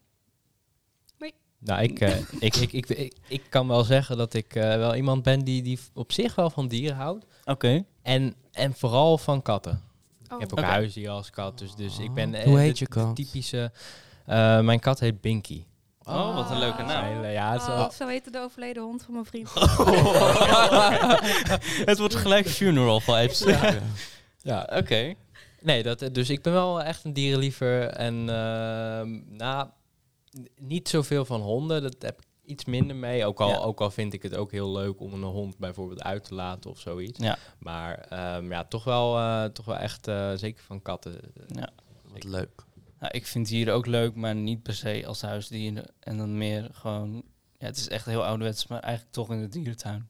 Nou, 1.62 1.82
ik, 1.82 2.00
eh, 2.00 2.16
ik, 2.48 2.56
ik, 2.56 2.72
ik, 2.72 2.88
ik, 2.88 3.14
ik 3.28 3.42
kan 3.48 3.68
wel 3.68 3.84
zeggen 3.84 4.16
dat 4.16 4.34
ik 4.34 4.54
eh, 4.54 4.62
wel 4.76 4.94
iemand 4.94 5.22
ben 5.22 5.44
die, 5.44 5.62
die 5.62 5.78
op 5.94 6.12
zich 6.12 6.34
wel 6.34 6.50
van 6.50 6.68
dieren 6.68 6.96
houdt. 6.96 7.26
Oké. 7.44 7.84
En, 8.02 8.34
en 8.52 8.74
vooral 8.74 9.18
van 9.18 9.42
katten. 9.42 9.82
Oh. 10.28 10.34
Ik 10.42 10.48
heb 10.48 10.58
ook 10.58 10.64
huisdieren 10.64 11.14
als 11.14 11.30
kat. 11.30 11.58
Dus, 11.58 11.74
dus 11.74 11.98
ik 11.98 12.14
ben 12.14 12.34
eh, 12.34 12.44
Hoe 12.44 12.58
heet 12.58 12.78
de- 12.78 12.84
je 12.84 12.84
de 12.84 12.90
kat? 13.00 13.16
typische... 13.16 13.72
eh, 14.26 14.60
mijn 14.60 14.80
kat 14.80 15.00
heet 15.00 15.20
Binky. 15.20 15.64
Oh, 16.02 16.34
wat 16.34 16.50
een 16.50 16.58
leuke 16.58 16.82
naam. 16.82 17.04
Hele- 17.04 17.28
ja, 17.28 17.52
het 17.52 17.60
Oh, 17.62 17.90
zo 17.90 18.06
heette 18.06 18.30
de 18.30 18.38
overleden 18.38 18.82
hond 18.82 19.02
van 19.02 19.12
mijn 19.12 19.24
vriend. 19.26 19.50
het 21.90 21.98
wordt 21.98 22.14
gelijk 22.14 22.48
funeral 22.48 23.00
vibes. 23.00 23.38
ja. 23.38 23.74
ja. 24.42 24.68
Oké. 24.72 25.14
Nee, 25.62 25.82
dat, 25.82 26.08
dus 26.12 26.30
ik 26.30 26.42
ben 26.42 26.52
wel 26.52 26.82
echt 26.82 27.04
een 27.04 27.12
dierenliever. 27.12 27.86
En 27.86 28.14
ehm, 28.28 29.36
nou, 29.36 29.68
niet 30.60 30.88
zoveel 30.88 31.24
van 31.24 31.40
honden. 31.40 31.82
Dat 31.82 31.96
heb 31.98 32.18
ik 32.20 32.26
iets 32.44 32.64
minder 32.64 32.96
mee. 32.96 33.24
Ook 33.24 33.40
al, 33.40 33.48
Ja. 33.48 33.58
ook 33.58 33.80
al 33.80 33.90
vind 33.90 34.12
ik 34.12 34.22
het 34.22 34.36
ook 34.36 34.50
heel 34.50 34.72
leuk 34.72 35.00
om 35.00 35.12
een 35.12 35.22
hond 35.22 35.58
bijvoorbeeld 35.58 36.02
uit 36.02 36.24
te 36.24 36.34
laten 36.34 36.70
of 36.70 36.78
zoiets. 36.80 37.18
Ja. 37.18 37.38
Maar 37.58 37.98
ehm, 37.98 38.50
ja, 38.50 38.64
toch 38.64 38.84
wel, 38.84 39.16
eh, 39.18 39.44
toch 39.44 39.64
wel 39.66 39.76
echt, 39.76 40.08
eh, 40.08 40.32
zeker 40.34 40.62
van 40.64 40.82
katten. 40.82 41.20
Ja. 41.46 41.68
Wat 42.04 42.24
leuk. 42.24 42.64
Nou, 42.98 43.12
ik 43.12 43.26
vind 43.26 43.48
dieren 43.48 43.74
ook 43.74 43.86
leuk, 43.86 44.14
maar 44.14 44.34
niet 44.34 44.62
per 44.62 44.74
se 44.74 45.02
als 45.06 45.22
huisdieren. 45.22 45.84
En 46.00 46.16
dan 46.16 46.38
meer 46.38 46.68
gewoon... 46.72 47.22
Ja, 47.58 47.66
het 47.66 47.76
is 47.76 47.88
echt 47.88 48.06
heel 48.06 48.24
ouderwets, 48.24 48.66
maar 48.66 48.80
eigenlijk 48.80 49.12
toch 49.14 49.30
in 49.30 49.40
de 49.40 49.48
dierentuin. 49.48 50.08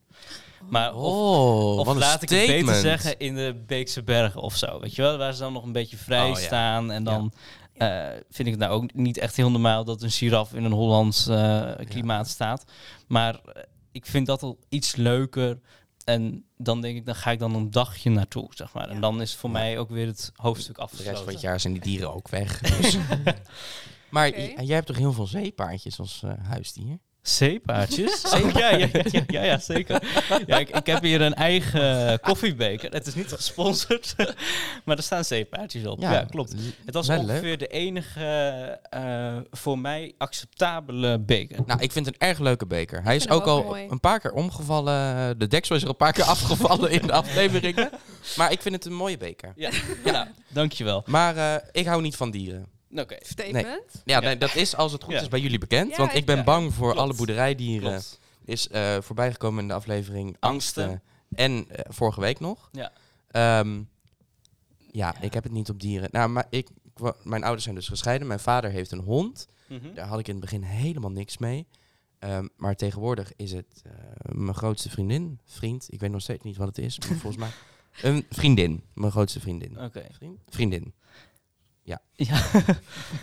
Maar 0.68 0.94
of, 0.94 1.02
Oh, 1.14 1.78
of 1.78 1.86
wat 1.86 1.94
een 1.94 2.00
laat 2.00 2.22
ik 2.22 2.28
het 2.28 2.46
beter 2.46 2.74
zeggen 2.74 3.18
in 3.18 3.34
de 3.34 3.62
Beekse 3.66 4.02
Bergen 4.02 4.40
of 4.40 4.56
zo. 4.56 4.80
Weet 4.80 4.94
je 4.94 5.02
wel, 5.02 5.18
waar 5.18 5.32
ze 5.32 5.40
dan 5.40 5.52
nog 5.52 5.62
een 5.64 5.72
beetje 5.72 5.96
vrij 5.96 6.30
Oh, 6.30 6.38
ja. 6.38 6.44
staan. 6.46 6.90
En 6.90 7.04
dan 7.04 7.32
eh, 7.74 8.08
vind 8.30 8.48
ik 8.48 8.54
het 8.54 8.58
nou 8.58 8.72
ook 8.72 8.94
niet 8.94 9.18
echt 9.18 9.36
heel 9.36 9.50
normaal 9.50 9.84
dat 9.84 10.02
een 10.02 10.10
giraf 10.10 10.54
in 10.54 10.64
een 10.64 10.72
Hollands 10.72 11.26
eh, 11.26 11.70
klimaat 11.88 12.28
staat. 12.28 12.64
Maar 13.08 13.34
eh, 13.34 13.62
ik 13.92 14.06
vind 14.06 14.26
dat 14.26 14.42
al 14.42 14.58
iets 14.68 14.96
leuker. 14.96 15.58
En 16.04 16.44
dan 16.56 16.80
denk 16.80 16.96
ik, 16.96 17.06
dan 17.06 17.14
ga 17.14 17.30
ik 17.30 17.38
dan 17.38 17.54
een 17.54 17.70
dagje 17.70 18.10
naartoe, 18.10 18.46
zeg 18.54 18.72
maar. 18.72 18.88
En 18.88 19.00
dan 19.00 19.20
is 19.20 19.34
voor 19.34 19.50
Ja. 19.50 19.58
mij 19.58 19.78
ook 19.78 19.90
weer 19.90 20.06
het 20.06 20.32
hoofdstuk 20.34 20.74
De 20.76 20.82
afgesloten. 20.82 21.12
rest 21.12 21.24
van 21.24 21.32
het 21.32 21.42
jaar 21.42 21.60
zijn 21.60 21.72
die 21.72 21.82
dieren 21.82 22.14
ook 22.14 22.28
weg. 22.28 22.58
Dus. 22.80 22.98
maar 24.10 24.40
jij 24.64 24.74
hebt 24.74 24.86
toch 24.86 24.96
heel 24.96 25.12
veel 25.12 25.26
zeepaardjes 25.26 25.98
als 25.98 26.22
eh, 26.24 26.32
huisdier? 26.42 26.98
Zeepaardjes? 27.22 28.22
Oh, 28.34 28.50
ja, 28.50 28.68
ja, 28.68 28.88
ja, 28.92 29.22
ja, 29.26 29.42
ja, 29.42 29.58
zeker. 29.58 30.02
Ja, 30.46 30.58
ik, 30.58 30.68
ik 30.68 30.86
heb 30.86 31.02
hier 31.02 31.20
een 31.20 31.34
eigen 31.34 32.20
koffiebeker. 32.20 32.92
Het 32.92 33.06
is 33.06 33.14
niet 33.14 33.32
gesponsord, 33.32 34.14
maar 34.84 34.96
er 34.96 35.02
staan 35.02 35.24
zeepaardjes 35.24 35.86
op. 35.86 36.00
Ja, 36.00 36.24
klopt. 36.30 36.54
Het 36.84 36.94
was 36.94 37.08
ongeveer 37.08 37.42
leuk. 37.42 37.58
de 37.58 37.66
enige 37.66 38.78
eh, 38.90 39.36
voor 39.50 39.78
mij 39.78 40.14
acceptabele 40.18 41.18
beker. 41.18 41.58
Nou, 41.66 41.80
ik 41.80 41.92
vind 41.92 42.06
het 42.06 42.14
een 42.14 42.28
erg 42.28 42.38
leuke 42.38 42.66
beker. 42.66 43.02
Hij 43.02 43.16
is 43.16 43.28
ook 43.28 43.40
ook 43.40 43.46
al 43.46 43.62
mooi. 43.62 43.86
een 43.90 44.00
paar 44.00 44.20
keer 44.20 44.32
omgevallen. 44.32 45.38
De 45.38 45.46
deksel 45.46 45.76
is 45.76 45.82
er 45.82 45.88
een 45.88 45.96
paar 45.96 46.12
keer 46.12 46.24
afgevallen 46.34 46.90
in 46.90 47.06
de 47.06 47.12
afleveringen. 47.12 47.90
Maar 48.36 48.52
ik 48.52 48.62
vind 48.62 48.74
het 48.74 48.84
een 48.84 48.94
mooie 48.94 49.16
beker. 49.16 49.52
Ja, 49.56 49.70
nou, 50.04 50.26
dankjewel. 50.48 51.02
Maar 51.06 51.36
eh, 51.36 51.68
ik 51.72 51.86
hou 51.86 52.02
niet 52.02 52.16
van 52.16 52.30
dieren. 52.30 52.66
Oké. 52.94 53.16
Statement. 53.20 54.02
Ja, 54.04 54.20
nee, 54.20 54.38
dat 54.38 54.54
is 54.54 54.76
als 54.76 54.92
het 54.92 55.04
goed 55.04 55.12
Ja. 55.14 55.20
is 55.20 55.28
bij 55.28 55.40
jullie 55.40 55.58
bekend. 55.58 55.90
Ja, 55.90 55.96
want 55.96 56.14
ik 56.14 56.26
ben 56.26 56.36
ja, 56.36 56.44
bang 56.44 56.74
voor 56.74 56.84
klopt. 56.92 56.98
alle 57.00 57.14
boerderijdieren. 57.14 57.90
Klopt. 57.90 58.18
Is 58.44 58.68
eh 58.68 58.96
voorbijgekomen 59.00 59.62
in 59.62 59.68
de 59.68 59.74
aflevering 59.74 60.36
Angsten. 60.40 60.82
Angsten. 60.88 61.02
En 61.34 61.68
eh, 61.70 61.84
vorige 61.92 62.20
week 62.20 62.40
nog. 62.40 62.68
Ja. 62.72 62.92
Ehm, 63.30 63.82
ja, 64.92 65.20
ik 65.20 65.34
heb 65.34 65.42
het 65.42 65.52
niet 65.52 65.70
op 65.70 65.80
dieren. 65.80 66.08
Nou, 66.12 66.28
maar 66.28 66.46
ik, 66.50 66.68
mijn 67.22 67.42
ouders 67.42 67.64
zijn 67.64 67.74
dus 67.74 67.88
gescheiden. 67.88 68.26
Mijn 68.26 68.40
vader 68.40 68.70
heeft 68.70 68.90
een 68.90 68.98
hond. 69.00 69.48
Mhm. 69.68 69.94
Daar 69.94 70.06
had 70.06 70.18
ik 70.18 70.26
in 70.28 70.32
het 70.34 70.42
begin 70.42 70.62
helemaal 70.62 71.10
niks 71.10 71.38
mee. 71.38 71.66
Ehm, 72.18 72.46
maar 72.56 72.76
tegenwoordig 72.76 73.32
is 73.36 73.52
het 73.52 73.82
eh, 73.84 73.92
mijn 74.34 74.54
grootste 74.54 74.90
vriendin, 74.90 75.38
vriend. 75.44 75.86
Ik 75.90 76.00
weet 76.00 76.10
nog 76.10 76.20
steeds 76.22 76.44
niet 76.44 76.56
wat 76.56 76.66
het 76.68 76.78
is, 76.78 76.98
maar 76.98 77.08
volgens 77.18 77.36
mij 77.44 77.50
een 78.02 78.26
vriendin. 78.30 78.82
Mijn 78.94 79.12
grootste 79.12 79.40
vriendin. 79.40 79.80
Oké. 79.80 80.06
Vriend? 80.10 80.38
Vriendin. 80.48 80.94
Ja. 82.14 82.42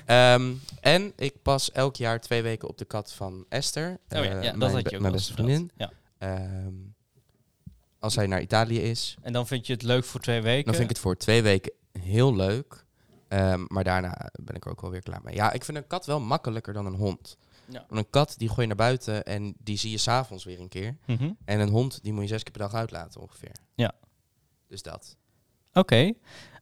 Ehm, 0.06 0.54
en 0.82 1.14
ik 1.16 1.42
pas 1.42 1.72
elk 1.72 1.96
jaar 1.96 2.20
twee 2.20 2.42
weken 2.42 2.68
op 2.68 2.78
de 2.78 2.86
kat 2.86 3.14
van 3.14 3.46
Esther. 3.50 3.90
Oh 3.90 3.98
ja, 4.10 4.24
eh, 4.24 4.30
ja, 4.30 4.42
dat 4.42 4.58
mijn, 4.58 4.72
had 4.72 4.90
je 4.90 4.96
ook 4.96 5.02
mijn 5.02 5.14
beste 5.14 5.34
vriendin. 5.34 5.72
Ja. 5.76 5.92
Ehm, 6.18 6.74
als 8.00 8.16
hij 8.16 8.28
naar 8.28 8.42
Italië 8.42 8.80
is, 8.80 9.18
En 9.22 9.34
dan 9.34 9.48
vind 9.48 9.68
je 9.68 9.74
het 9.74 9.84
leuk 9.84 10.04
voor 10.04 10.20
twee 10.20 10.42
weken? 10.42 10.66
dan 10.66 10.74
vind 10.74 10.90
ik 10.90 10.96
het 10.96 11.00
voor 11.06 11.18
twee 11.18 11.42
weken 11.42 11.72
heel 11.92 12.36
leuk. 12.36 12.86
Ehm, 13.28 13.66
maar 13.68 13.84
daarna 13.84 14.30
ben 14.42 14.56
ik 14.56 14.66
er 14.66 14.72
ook 14.72 14.82
wel 14.82 14.92
weer 14.92 15.04
klaar 15.04 15.22
mee. 15.24 15.36
Ja, 15.36 15.52
ik 15.52 15.64
vind 15.64 15.78
een 15.78 15.88
kat 15.88 16.06
wel 16.06 16.20
makkelijker 16.20 16.74
dan 16.74 16.86
een 16.86 16.96
hond. 16.96 17.38
Ja. 17.66 17.86
Want 17.88 18.02
een 18.02 18.10
kat 18.10 18.36
die 18.38 18.48
gooi 18.48 18.62
je 18.62 18.68
naar 18.68 18.76
buiten 18.76 19.24
en 19.24 19.54
die 19.58 19.78
zie 19.78 19.92
je 19.92 19.98
s'avonds 19.98 20.44
weer 20.44 20.60
een 20.60 20.70
keer. 20.70 20.98
Mhm. 21.06 21.32
En 21.46 21.60
een 21.60 21.70
hond 21.70 22.04
die 22.04 22.14
moet 22.14 22.22
je 22.22 22.28
zes 22.28 22.44
keer 22.44 22.52
per 22.52 22.62
dag 22.62 22.74
uitlaten 22.74 23.22
ongeveer. 23.22 23.56
Ja. 23.76 23.94
Dus 24.68 24.82
dat. 24.82 25.18
Oké. 25.74 26.14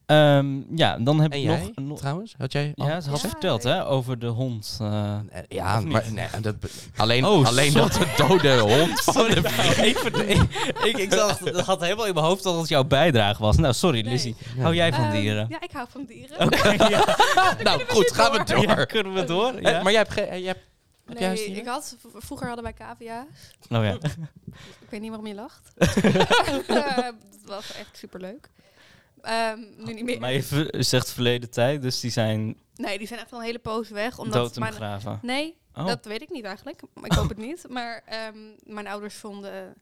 Ehm, 0.06 0.76
ja, 0.78 0.98
dan 0.98 1.20
heb 1.20 1.32
En 1.32 1.38
ik 1.38 1.44
jij 1.44 1.72
nog... 1.76 1.86
nog 1.86 1.98
trouwens? 2.00 2.36
Had 2.38 2.52
jij 2.52 2.72
al 2.76 2.88
ja, 2.88 3.02
ze 3.02 3.10
had 3.10 3.22
Ja, 3.22 3.30
verteld 3.30 3.64
nee. 3.64 3.74
hè, 3.74 3.86
over 3.88 4.20
de 4.20 4.28
hond. 4.28 4.78
eh. 4.82 5.14
Eh, 5.16 5.22
Ja, 5.48 5.80
maar 5.80 6.04
nee, 6.12 6.28
dat, 6.42 6.56
alleen, 6.96 7.26
Oh, 7.26 7.46
alleen 7.46 7.74
dat 7.74 7.94
de 7.94 8.14
dode 8.18 8.60
hond 8.60 9.02
van 9.14 9.28
de 9.28 9.40
ik, 9.86 9.98
ik, 10.84 10.98
ik 10.98 11.10
dacht, 11.12 11.46
dat 11.54 11.66
had 11.66 11.82
helemaal 11.82 12.06
in 12.08 12.14
mijn 12.14 12.26
hoofd 12.26 12.44
dat 12.44 12.58
het 12.60 12.68
jouw 12.70 12.84
bijdrage 12.84 13.42
was. 13.42 13.58
Nou, 13.58 13.74
sorry 13.74 14.02
Nee. 14.02 14.12
Lizzie. 14.12 14.36
Hou 14.60 14.76
jij 14.76 14.94
van 14.94 15.04
Ehm, 15.04 15.12
dieren? 15.14 15.46
Ja, 15.50 15.62
ik 15.62 15.72
hou 15.72 15.88
van 15.92 16.06
dieren. 16.06 16.40
Oké, 16.46 16.70
ja. 16.96 17.18
Nou, 17.64 17.82
goed, 17.88 18.12
gaan 18.12 18.32
we 18.32 18.44
door. 18.44 18.62
Ja, 18.62 18.86
kunnen 18.86 19.14
we 19.14 19.24
door? 19.24 19.54
Eh, 19.54 19.62
Ja. 19.62 19.82
Maar 19.84 19.92
jij 19.92 20.02
hebt 20.02 20.14
geen... 20.14 20.26
jij 20.28 20.48
hebt, 20.48 20.64
heb 21.06 21.18
jij 21.20 21.34
Nee, 21.34 21.46
ik 21.52 21.66
had, 21.68 21.96
vroeger 22.16 22.48
hadden 22.48 22.64
wij 22.64 22.74
cavia's. 22.74 23.26
Oh 23.70 23.84
ja. 23.84 23.94
Ik 24.82 24.90
weet 24.90 25.02
niet 25.02 25.10
waarom 25.10 25.28
je 25.28 25.36
lacht. 25.36 25.72
Eh, 26.68 26.96
dat 26.96 27.14
was 27.46 27.74
echt 27.74 27.98
superleuk. 27.98 28.50
Ehm 29.26 29.60
nu 29.78 29.94
niet 29.94 30.04
meer. 30.04 30.20
Maar 30.20 30.34
je 30.34 30.68
zegt 30.84 31.12
verleden 31.12 31.50
tijd, 31.50 31.82
dus 31.82 32.00
die 32.00 32.12
zijn 32.12 32.58
Nee, 32.76 32.98
die 32.98 33.08
zijn 33.08 33.20
echt 33.20 33.32
al 33.32 33.40
een 33.40 33.46
hele 33.46 33.60
poos 33.60 33.90
weg. 33.90 34.18
Omdat 34.20 34.34
dood 34.34 34.54
en 34.56 34.60
mijn, 34.60 34.72
begraven. 34.72 35.20
Nee, 35.22 35.58
Oh. 35.74 35.86
dat 35.88 36.06
weet 36.06 36.22
ik 36.22 36.30
niet 36.30 36.46
eigenlijk. 36.46 36.82
Maar 36.94 37.06
ik 37.06 37.12
hoop 37.12 37.30
het 37.30 37.38
niet. 37.38 37.66
Maar 37.70 38.02
ehm, 38.06 38.38
mijn 38.64 38.88
ouders 38.88 39.16
vonden 39.16 39.74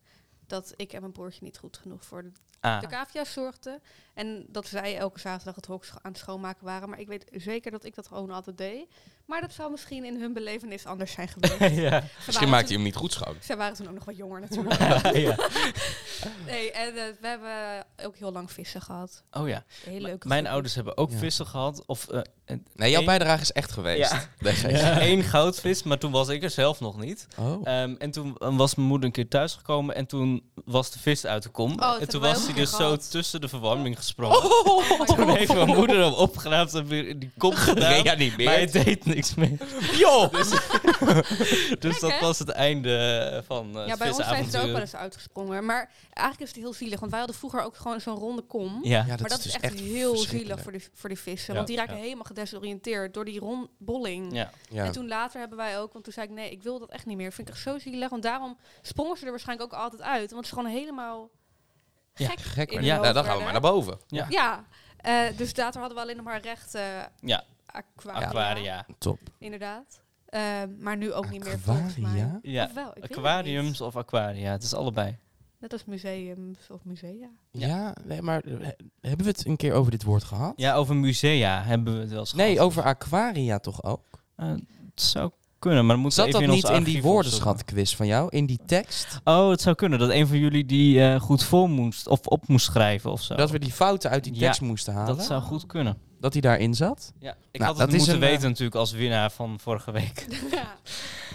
dat 0.48 0.74
ik 0.76 0.94
en 0.94 1.00
mijn 1.02 1.12
broertje 1.14 1.44
niet 1.44 1.58
goed 1.58 1.78
genoeg 1.78 2.06
voor 2.06 2.24
de, 2.24 2.32
Ah. 2.60 2.82
de 2.82 2.88
cavia's 2.88 3.32
zorgden. 3.34 3.82
En 4.14 4.46
dat 4.50 4.68
zij 4.68 4.98
elke 4.98 5.20
zaterdag 5.20 5.56
het 5.56 5.66
hok 5.66 5.86
aan 6.02 6.12
het 6.12 6.18
schoonmaken 6.18 6.66
waren. 6.66 6.90
Maar 6.90 7.00
ik 7.00 7.08
weet 7.08 7.26
zeker 7.32 7.72
dat 7.72 7.84
ik 7.86 7.96
dat 7.96 8.08
gewoon 8.08 8.30
altijd 8.32 8.58
deed. 8.58 8.86
Maar 9.26 9.42
dat 9.42 9.54
zou 9.54 9.72
misschien 9.72 10.06
in 10.06 10.20
hun 10.20 10.34
belevenis 10.34 10.86
anders 10.86 11.12
zijn 11.12 11.28
geweest. 11.40 11.58
Ze 11.76 11.82
ja. 11.82 12.04
Misschien 12.26 12.50
maakt 12.50 12.66
hij 12.68 12.76
hem 12.76 12.84
niet 12.86 12.96
goed 12.96 13.12
schoon. 13.14 13.36
Zij 13.40 13.58
waren 13.58 13.76
toen 13.76 13.88
ook 13.88 13.94
nog 13.94 14.06
wat 14.06 14.18
jonger 14.18 14.42
natuurlijk. 14.50 14.80
ja. 15.16 15.36
nee, 16.46 16.72
en 16.72 16.88
eh, 16.88 17.04
we 17.22 17.28
hebben 17.28 17.86
ook 18.04 18.16
heel 18.18 18.32
lang 18.32 18.52
vissen 18.52 18.82
gehad. 18.82 19.24
Oh 19.32 19.48
ja. 19.48 19.64
Heel 19.84 20.00
leuk. 20.00 20.26
Mijn 20.26 20.48
ouders 20.48 20.76
hebben 20.76 20.98
ook 20.98 21.12
Ja. 21.12 21.18
vissen 21.18 21.48
gehad. 21.48 21.84
Of 21.86 22.08
eh, 22.08 22.20
een- 22.46 22.66
Nee, 22.76 22.90
jouw 22.92 23.00
Eén- 23.00 23.06
bijdrage 23.06 23.42
is 23.42 23.52
echt 23.52 23.72
geweest. 23.72 24.16
Ja. 24.68 25.00
Één 25.00 25.24
goudvis, 25.24 25.84
maar 25.84 25.98
toen 25.98 26.12
was 26.12 26.28
ik 26.30 26.44
er 26.44 26.50
zelf 26.50 26.80
nog 26.80 26.98
niet. 27.00 27.28
Oh. 27.38 27.62
Ehm, 27.68 27.96
en 28.00 28.12
toen 28.12 28.36
was 28.40 28.76
mijn 28.76 28.88
moeder 28.88 29.06
een 29.08 29.14
keer 29.14 29.28
thuisgekomen 29.28 29.96
en 29.96 30.06
toen 30.06 30.52
was 30.66 30.92
de 30.92 31.00
vis 31.00 31.26
uit 31.26 31.44
de 31.44 31.50
kom. 31.50 31.72
Oh, 31.72 31.78
dat 31.78 32.00
en 32.00 32.08
toen 32.10 32.22
was 32.22 32.46
hij 32.46 32.54
dus 32.54 32.70
zo 32.76 32.98
tussen 32.98 33.42
de 33.42 33.48
verwarming 33.48 33.98
gesprongen. 33.98 34.38
Oh 34.44 35.02
Toen 35.06 35.30
heeft 35.36 35.54
mijn 35.54 35.68
moeder 35.68 36.04
hem 36.04 36.14
opgeraapt 36.14 36.74
en 36.74 36.86
weer 36.88 37.08
in 37.08 37.20
die 37.20 37.32
kom 37.38 37.54
gedaan. 37.54 37.94
Gereanimeerd. 37.94 38.44
Maar 38.44 38.54
hij 38.54 38.66
deed 38.72 39.06
niks 39.06 39.13
meer. 39.36 39.58
Joh! 39.98 40.32
Dus, 40.34 40.50
dus 41.80 42.00
dat 42.00 42.20
was 42.20 42.40
het 42.40 42.50
einde 42.50 43.44
van 43.46 43.78
uh, 43.80 43.88
Ja, 43.88 43.98
bij 43.98 44.08
ons 44.08 44.18
zijn 44.18 44.50
ze 44.50 44.58
er 44.58 44.64
ook 44.64 44.72
wel 44.72 44.80
eens 44.80 44.96
uitgesprongen. 44.96 45.66
Maar 45.66 45.92
eigenlijk 46.10 46.50
is 46.50 46.56
het 46.56 46.66
heel 46.66 46.74
zielig. 46.74 47.00
Want 47.00 47.12
wij 47.12 47.20
hadden 47.20 47.38
vroeger 47.38 47.62
ook 47.62 47.76
gewoon 47.76 48.02
zo'n 48.02 48.16
ronde 48.16 48.42
kom. 48.42 48.80
Ja. 48.82 49.00
Ja, 49.00 49.06
maar 49.06 49.30
dat 49.30 49.38
is 49.38 49.44
dus 49.44 49.60
echt, 49.60 49.80
heel 49.80 50.18
zielig 50.18 50.62
voor 50.62 50.72
die, 50.72 50.88
voor 50.94 51.10
die 51.10 51.20
vissen. 51.20 51.50
Ja, 51.50 51.56
Want 51.56 51.68
die 51.68 51.78
raken 51.78 51.96
ja. 51.96 52.02
helemaal 52.02 52.24
gedesoriënteerd 52.24 53.14
door 53.14 53.26
die 53.26 53.40
rondbolling. 53.40 54.34
ja. 54.34 54.52
Ja. 54.70 54.86
En 54.86 54.92
toen 54.92 55.08
later 55.08 55.40
hebben 55.40 55.58
wij 55.58 55.80
ook, 55.80 55.94
want 55.94 56.04
toen 56.04 56.14
zei 56.14 56.28
ik 56.28 56.34
nee, 56.34 56.52
ik 56.52 56.64
wil 56.64 56.80
dat 56.80 56.90
echt 56.90 57.06
niet 57.06 57.18
meer. 57.18 57.32
Vind 57.32 57.48
ik 57.48 57.54
echt 57.54 57.64
zo 57.64 57.80
zielig. 57.80 58.10
Want 58.10 58.24
daarom 58.24 58.58
sprongen 58.82 59.18
ze 59.18 59.26
er 59.26 59.32
waarschijnlijk 59.32 59.74
ook 59.74 59.80
altijd 59.80 60.02
uit. 60.02 60.32
Want 60.32 60.48
ze 60.48 60.54
gewoon 60.54 60.72
helemaal 60.72 61.30
Ja, 62.16 62.28
gek. 62.28 62.40
Gek, 62.40 62.68
in 62.70 62.74
maar 62.74 62.84
hun 62.84 62.94
ja, 62.94 63.02
nou, 63.02 63.14
dan 63.14 63.24
gaan 63.26 63.38
we 63.38 63.44
maar 63.44 63.52
naar 63.52 63.62
boven. 63.62 64.00
Ja. 64.08 64.26
Ja, 64.30 64.66
eh, 64.98 65.38
dus 65.38 65.56
later 65.56 65.80
hadden 65.80 65.98
we 65.98 66.04
alleen 66.04 66.16
nog 66.16 66.26
maar 66.26 66.42
recht 66.42 66.76
eh 66.76 66.84
Ja, 67.20 67.44
aquaria. 67.74 68.28
aquaria. 68.28 68.86
Top. 68.98 69.20
Inderdaad. 69.38 70.02
Eh, 70.26 70.42
maar 70.80 70.98
nu 70.98 71.14
ook 71.14 71.30
niet 71.30 71.44
meer 71.44 71.60
volgens 71.60 71.96
mij. 71.98 72.12
Aquaria? 72.12 72.40
Ja, 72.42 72.66
Of 72.66 72.74
wel, 72.74 72.88
ik 72.90 72.94
weet 72.94 73.04
het 73.10 73.18
aquariums 73.18 73.82
of 73.82 73.96
aquaria. 73.96 74.52
Het 74.52 74.64
is 74.64 74.74
allebei. 74.74 75.18
Net 75.60 75.74
als 75.74 75.86
museums 75.86 76.70
of 76.70 76.84
musea. 76.84 77.30
Ja, 77.52 77.96
nee, 78.04 78.22
maar 78.22 78.42
eh, 78.44 78.68
hebben 79.02 79.26
we 79.26 79.32
het 79.32 79.46
een 79.46 79.56
keer 79.56 79.74
over 79.74 79.92
dit 79.92 80.04
woord 80.04 80.24
gehad? 80.24 80.54
Ja, 80.56 80.74
over 80.76 80.96
musea 80.96 81.64
hebben 81.64 81.94
we 81.94 82.00
het 82.00 82.10
wel 82.10 82.20
eens 82.20 82.34
Nee, 82.34 82.52
gehad. 82.54 82.66
over 82.68 82.84
aquaria 82.84 83.60
toch 83.60 83.84
ook? 83.84 84.06
Eh, 84.36 84.48
het 84.50 85.02
zou 85.02 85.32
kunnen, 85.64 85.86
maar 85.86 86.12
Zat 86.12 86.32
dat 86.32 86.46
niet 86.48 86.70
in 86.70 86.84
die 86.84 87.02
woordenschatquiz 87.02 87.96
van 87.96 88.08
jou? 88.08 88.28
In 88.30 88.46
die 88.46 88.60
tekst? 88.66 89.20
Oh, 89.24 89.50
het 89.50 89.62
zou 89.62 89.76
kunnen 89.76 90.00
dat 90.00 90.10
een 90.10 90.28
van 90.28 90.38
jullie 90.38 90.66
die 90.66 91.02
eh, 91.08 91.20
goed 91.22 91.44
vol 91.44 91.68
moest 91.68 92.08
of 92.08 92.20
op 92.28 92.48
moest 92.48 92.66
schrijven 92.66 93.12
of 93.12 93.22
zo. 93.22 93.36
Dat 93.36 93.52
we 93.52 93.60
die 93.60 93.72
fouten 93.72 94.10
uit 94.10 94.24
die 94.24 94.34
Ja, 94.34 94.40
tekst 94.40 94.62
moesten 94.62 94.94
halen? 94.94 95.18
Dat 95.18 95.26
zou 95.26 95.42
goed 95.42 95.66
kunnen. 95.66 95.98
Dat 96.20 96.34
die 96.34 96.42
daarin 96.42 96.74
zat? 96.74 97.14
Ja, 97.20 97.36
ik 97.52 97.60
Nou, 97.60 97.64
had 97.64 97.70
het 97.70 97.78
dat 97.78 97.88
is 97.90 97.96
moeten 97.98 98.16
een, 98.16 98.24
eh, 98.24 98.30
weten 98.30 98.48
natuurlijk 98.50 98.76
als 98.76 98.92
winnaar 98.92 99.32
van 99.32 99.60
vorige 99.60 99.92
week. 99.92 100.26
ja. 100.52 100.76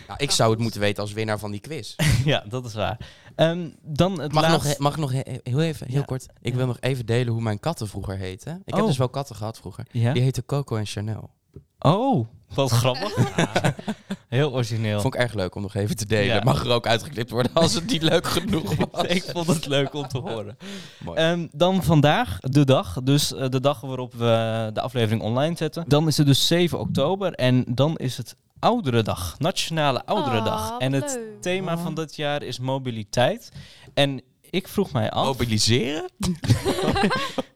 Ja, 0.09 0.19
ik 0.19 0.31
zou 0.31 0.51
het 0.51 0.61
moeten 0.61 0.81
weten 0.81 1.03
als 1.03 1.13
winnaar 1.13 1.39
van 1.39 1.51
die 1.51 1.61
quiz. 1.61 1.95
ja, 2.25 2.45
dat 2.49 2.65
is 2.65 2.75
waar. 2.75 2.99
Ehm, 3.35 3.69
dan 3.83 4.21
het 4.21 4.33
Mag 4.33 4.45
ik 4.45 4.51
nog, 4.51 4.79
mag 4.79 4.97
nog 4.97 5.13
he- 5.13 5.39
heel 5.43 5.61
even, 5.61 5.87
heel 5.89 5.99
Ja. 5.99 6.05
kort? 6.05 6.27
Ik 6.41 6.51
Ja. 6.53 6.57
wil 6.59 6.67
nog 6.67 6.77
even 6.81 7.07
delen 7.07 7.33
hoe 7.33 7.43
mijn 7.43 7.61
katten 7.61 7.89
vroeger 7.89 8.17
heten. 8.17 8.63
Ik 8.65 8.75
heb 8.75 8.83
Oh. 8.83 8.87
dus 8.89 8.97
wel 8.97 9.09
katten 9.09 9.37
gehad 9.37 9.59
vroeger. 9.59 9.87
Ja? 9.91 10.13
Die 10.13 10.23
heten 10.23 10.45
Coco 10.45 10.77
en 10.77 10.87
Chanel. 10.87 11.31
Oh, 11.79 12.27
wat 12.55 12.71
grappig. 12.71 13.17
Heel 14.29 14.53
origineel. 14.53 15.01
Vond 15.01 15.15
ik 15.15 15.21
erg 15.21 15.35
leuk 15.35 15.55
om 15.55 15.63
nog 15.63 15.75
even 15.75 15.97
te 15.97 16.07
delen. 16.07 16.35
Ja. 16.35 16.43
Mag 16.45 16.65
er 16.65 16.71
ook 16.71 16.87
uitgeknipt 16.87 17.31
worden 17.31 17.53
als 17.55 17.75
het 17.75 17.87
niet 17.87 18.03
leuk 18.03 18.27
genoeg 18.27 18.75
was. 18.91 19.03
ik 19.05 19.23
vond 19.33 19.47
het 19.47 19.67
leuk 19.67 19.95
om 19.95 20.09
te 20.09 20.19
horen. 20.19 20.57
Mooi. 21.05 21.19
Ehm, 21.19 21.47
dan 21.53 21.83
vandaag, 21.83 22.39
de 22.41 22.65
dag. 22.65 23.01
Dus 23.03 23.35
eh, 23.35 23.49
de 23.49 23.61
dag 23.61 23.81
waarop 23.81 24.15
we 24.15 24.71
de 24.73 24.81
aflevering 24.81 25.23
online 25.23 25.57
zetten. 25.57 25.85
Dan 25.87 26.07
is 26.07 26.17
het 26.17 26.27
dus 26.27 26.47
7 26.47 26.79
oktober. 26.79 27.33
En 27.33 27.65
dan 27.69 27.97
is 27.97 28.17
het 28.17 28.37
Ouderendag. 28.61 29.35
Nationale 29.39 30.05
Ouderendag. 30.07 30.71
Oh, 30.71 30.77
en 30.79 30.93
het 30.93 31.15
leuk. 31.15 31.43
thema 31.43 31.75
Oh. 31.75 31.83
van 31.83 31.95
dit 31.95 32.17
jaar 32.17 32.43
is 32.43 32.59
mobiliteit. 32.59 33.53
En 33.95 34.23
ik 34.51 34.69
vroeg 34.69 34.93
mij 34.93 35.11
af... 35.11 35.25
Mobiliseren? 35.25 36.11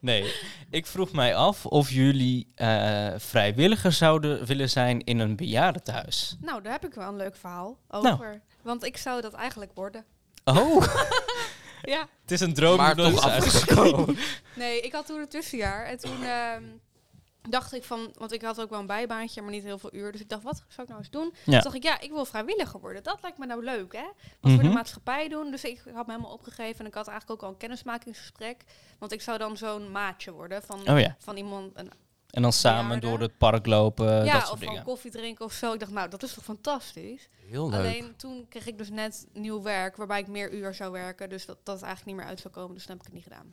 Nee, 0.01 0.35
ik 0.71 0.87
vroeg 0.87 1.13
mij 1.13 1.35
af 1.35 1.67
of 1.67 1.91
jullie 1.91 2.49
eh, 2.55 3.09
vrijwilliger 3.17 3.93
zouden 3.93 4.47
willen 4.47 4.71
zijn 4.71 5.05
in 5.05 5.19
een 5.19 5.37
bejaardentehuis. 5.37 6.37
Nou, 6.41 6.63
daar 6.63 6.73
heb 6.73 6.87
ik 6.87 6.95
wel 6.95 7.09
een 7.09 7.17
leuk 7.17 7.37
verhaal 7.37 7.79
Nou. 7.91 8.07
over. 8.13 8.41
Want 8.63 8.85
ik 8.85 8.97
zou 8.97 9.21
dat 9.21 9.33
eigenlijk 9.33 9.71
worden. 9.75 10.05
Oh, 10.45 10.83
Ja. 11.83 12.09
het 12.23 12.31
is 12.31 12.41
een 12.41 12.55
droom 12.55 12.77
Maar 12.77 12.97
toch 12.97 13.13
is 13.13 13.27
uitgekomen. 13.27 14.17
Nee, 14.55 14.81
ik 14.81 14.93
had 14.93 15.07
toen 15.07 15.21
een 15.21 15.29
tussenjaar. 15.29 15.85
En 15.85 15.99
toen 15.99 16.23
ehm, 16.25 16.63
dacht 17.49 17.73
ik 17.75 17.85
van... 17.85 18.13
Want 18.19 18.33
ik 18.33 18.43
had 18.43 18.61
ook 18.61 18.71
wel 18.71 18.79
een 18.81 18.87
bijbaantje, 18.87 19.43
maar 19.43 19.51
niet 19.51 19.63
heel 19.63 19.79
veel 19.79 19.95
uur. 19.95 20.13
Dus 20.13 20.21
ik 20.21 20.29
dacht, 20.29 20.43
wat 20.43 20.57
zou 20.69 20.83
ik 20.83 20.89
nou 20.89 20.99
eens 21.01 21.11
doen? 21.11 21.25
Ja. 21.35 21.53
Toen 21.53 21.61
dacht 21.63 21.75
ik, 21.75 21.83
ja, 21.83 22.01
ik 22.01 22.11
wil 22.11 22.25
vrijwilliger 22.25 22.81
worden. 22.81 23.03
Dat 23.03 23.19
lijkt 23.23 23.39
me 23.39 23.47
nou 23.47 23.65
leuk, 23.65 23.93
hè? 23.93 24.03
Wat 24.41 24.51
voor 24.53 24.61
de 24.63 24.67
Mhm. 24.69 24.73
maatschappij 24.75 25.29
doen. 25.29 25.51
Dus 25.51 25.65
ik 25.65 25.83
had 25.95 26.07
me 26.07 26.13
helemaal 26.13 26.33
opgegeven. 26.33 26.81
En 26.81 26.87
ik 26.87 26.95
had 26.95 27.09
eigenlijk 27.09 27.41
ook 27.43 27.47
al 27.49 27.53
een 27.55 27.59
kennismakingsgesprek. 27.61 28.65
Want 28.99 29.13
ik 29.13 29.23
zou 29.23 29.39
dan 29.39 29.57
zo'n 29.57 29.91
maatje 29.91 30.33
worden 30.33 30.63
van, 30.63 30.89
Oh 30.89 31.01
ja, 31.01 31.17
van 31.19 31.37
iemand... 31.37 31.71
Een, 31.75 31.91
en 32.31 32.43
dan 32.43 32.53
samen 32.53 33.01
door 33.01 33.21
het 33.21 33.39
park 33.39 33.67
lopen, 33.67 34.25
ja, 34.25 34.33
dat 34.33 34.43
of 34.43 34.49
soort 34.49 34.59
van 34.59 34.69
dingen. 34.69 34.83
koffie 34.85 35.11
drinken 35.11 35.45
of 35.45 35.53
zo. 35.53 35.73
Ik 35.73 35.81
dacht, 35.81 35.93
nou, 35.93 36.09
dat 36.09 36.23
is 36.23 36.35
toch 36.35 36.45
fantastisch? 36.45 37.29
Heel 37.49 37.71
leuk. 37.71 37.79
Alleen 37.79 38.17
toen 38.17 38.47
kreeg 38.49 38.67
ik 38.67 38.79
dus 38.79 38.91
net 38.91 39.27
nieuw 39.33 39.63
werk 39.63 39.97
waarbij 39.97 40.21
ik 40.21 40.27
meer 40.27 40.53
uur 40.53 40.75
zou 40.75 40.93
werken. 40.93 41.29
Dus 41.29 41.47
dat 41.47 41.59
dat 41.63 41.83
eigenlijk 41.83 42.05
niet 42.07 42.17
meer 42.17 42.25
uit 42.27 42.41
zou 42.41 42.55
komen. 42.55 42.75
Dus 42.75 42.83
toen 42.87 42.91
heb 42.97 43.01
ik 43.01 43.13
het 43.13 43.15
niet 43.15 43.25
gedaan. 43.33 43.53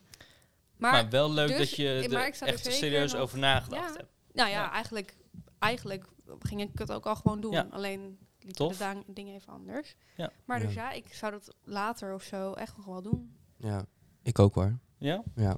Maar, 0.80 0.92
Maar, 0.92 1.10
wel 1.10 1.32
leuk 1.32 1.48
dus- 1.48 1.58
dat 1.58 1.70
je 1.76 1.88
er 1.88 2.14
er 2.14 2.24
echt 2.42 2.74
serieus 2.74 3.12
nog- 3.12 3.22
over 3.22 3.40
nagedacht 3.40 3.90
Ja. 3.94 3.98
hebt. 3.98 4.12
nou 4.34 4.50
ja, 4.50 4.56
ja. 4.56 4.72
Eigenlijk, 4.72 5.16
eigenlijk 5.60 6.06
ging 6.40 6.62
ik 6.62 6.70
het 6.80 6.92
ook 6.92 7.06
al 7.06 7.16
gewoon 7.16 7.42
doen. 7.42 7.52
Ja. 7.52 7.68
Alleen 7.72 8.02
liepen 8.40 8.56
Tof. 8.56 8.78
de 8.78 9.04
dingen 9.08 9.34
even 9.36 9.54
anders. 9.54 9.96
Ja. 10.16 10.32
Maar 10.46 10.60
dus 10.60 10.74
Ja. 10.74 10.92
ik 10.92 11.14
zou 11.14 11.32
dat 11.32 11.56
later 11.64 12.14
of 12.14 12.24
zo 12.24 12.54
echt 12.54 12.78
nog 12.78 12.86
wel 12.86 13.02
doen. 13.02 13.36
Ja, 13.58 13.86
ik 14.24 14.40
ook 14.40 14.56
hoor. 14.56 14.80
Ja? 14.98 15.24
Ja. 15.36 15.58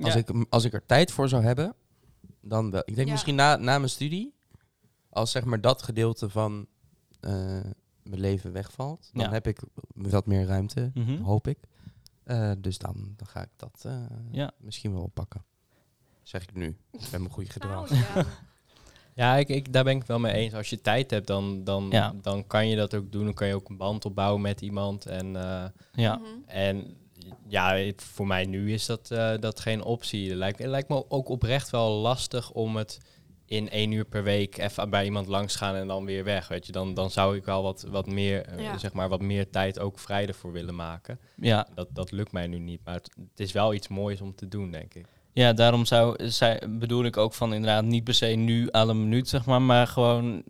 Als, 0.00 0.12
Ja. 0.14 0.18
ik, 0.18 0.30
als 0.50 0.64
ik 0.64 0.72
er 0.72 0.86
tijd 0.86 1.12
voor 1.12 1.28
zou 1.28 1.42
hebben, 1.42 1.74
dan 2.40 2.70
wel. 2.70 2.82
Ik 2.84 2.94
denk 2.94 3.06
Ja. 3.06 3.12
misschien 3.12 3.34
na, 3.34 3.56
na 3.56 3.78
mijn 3.78 3.90
studie, 3.90 4.34
als 5.10 5.30
zeg 5.30 5.44
maar 5.44 5.60
dat 5.60 5.82
gedeelte 5.82 6.28
van 6.28 6.66
eh, 7.20 7.30
mijn 8.02 8.20
leven 8.20 8.52
wegvalt, 8.52 9.10
dan 9.12 9.24
Ja. 9.24 9.30
heb 9.30 9.46
ik 9.46 9.60
wat 9.94 10.26
meer 10.26 10.46
ruimte, 10.46 10.90
Mhm. 10.94 11.22
hoop 11.22 11.46
ik. 11.48 11.58
Eh, 12.24 12.50
dus 12.58 12.78
dan, 12.78 12.94
dan 13.16 13.26
ga 13.26 13.42
ik 13.42 13.48
dat 13.56 13.82
eh, 13.86 13.96
Ja. 14.30 14.50
misschien 14.58 14.92
wel 14.92 15.02
oppakken. 15.02 15.44
Zeg 16.22 16.42
ik 16.42 16.54
nu, 16.54 16.76
met 16.92 17.10
mijn 17.10 17.30
goede 17.30 17.50
gedrag. 17.50 17.90
Nou, 17.90 18.02
ja. 18.14 18.24
Ja, 19.16 19.36
ik, 19.36 19.48
ik, 19.48 19.72
daar 19.72 19.84
ben 19.84 19.96
ik 19.96 20.04
wel 20.04 20.18
mee 20.18 20.32
eens. 20.32 20.54
Als 20.54 20.70
je 20.70 20.80
tijd 20.80 21.10
hebt, 21.10 21.26
dan, 21.26 21.64
dan, 21.64 21.86
Ja. 21.90 22.14
dan 22.22 22.46
kan 22.46 22.68
je 22.68 22.76
dat 22.76 22.94
ook 22.94 23.12
doen. 23.12 23.24
Dan 23.24 23.34
kan 23.34 23.46
je 23.46 23.54
ook 23.54 23.68
een 23.68 23.76
band 23.76 24.04
opbouwen 24.04 24.40
met 24.40 24.60
iemand. 24.60 25.06
En, 25.06 25.36
eh, 25.36 25.64
Ja. 25.92 26.16
Mhm. 26.16 26.26
en 26.46 26.96
ja, 27.46 27.74
het- 27.74 28.02
voor 28.02 28.26
mij 28.26 28.44
nu 28.46 28.72
is 28.72 28.86
dat, 28.86 29.10
eh, 29.10 29.38
dat 29.40 29.60
geen 29.60 29.82
optie. 29.82 30.28
Het 30.28 30.38
lijkt, 30.38 30.58
het 30.58 30.66
lijkt 30.68 30.88
me 30.88 31.10
ook 31.10 31.28
oprecht 31.28 31.70
wel 31.70 31.90
lastig 31.90 32.50
om 32.50 32.76
het 32.76 32.98
in 33.54 33.70
één 33.70 33.92
uur 33.92 34.04
per 34.04 34.22
week 34.22 34.58
even 34.58 34.90
bij 34.90 35.04
iemand 35.04 35.26
langs 35.26 35.56
gaan 35.56 35.74
en 35.74 35.86
dan 35.86 36.04
weer 36.04 36.24
weg. 36.24 36.48
Weet 36.48 36.66
je, 36.66 36.72
dan, 36.72 36.94
dan 36.94 37.10
zou 37.10 37.36
ik 37.36 37.44
wel 37.44 37.62
wat, 37.62 37.86
wat 37.88 38.06
meer, 38.06 38.46
eh, 38.46 38.78
zeg 38.78 38.92
maar, 38.92 39.08
wat 39.08 39.20
meer 39.20 39.50
tijd 39.50 39.78
ook 39.78 39.98
vrij 39.98 40.26
ervoor 40.26 40.52
willen 40.52 40.74
maken. 40.74 41.18
Ja. 41.36 41.66
Dat, 41.74 41.88
dat 41.92 42.10
lukt 42.10 42.32
mij 42.32 42.46
nu 42.46 42.58
niet. 42.58 42.80
Maar 42.84 42.94
het, 42.94 43.10
het 43.30 43.40
is 43.40 43.52
wel 43.52 43.74
iets 43.74 43.88
moois 43.88 44.20
om 44.20 44.34
te 44.34 44.48
doen, 44.48 44.70
denk 44.70 44.94
ik. 44.94 45.06
Ja, 45.32 45.52
daarom 45.52 45.84
zou, 45.84 46.28
zij, 46.28 46.62
bedoel 46.68 47.04
ik 47.04 47.16
ook 47.16 47.34
van 47.34 47.54
inderdaad 47.54 47.84
niet 47.84 48.04
per 48.04 48.14
se 48.14 48.26
nu 48.26 48.68
aan 48.70 48.88
een 48.88 49.02
minuut, 49.02 49.28
zeg 49.28 49.44
maar, 49.46 49.62
maar 49.62 49.86
gewoon, 49.86 50.42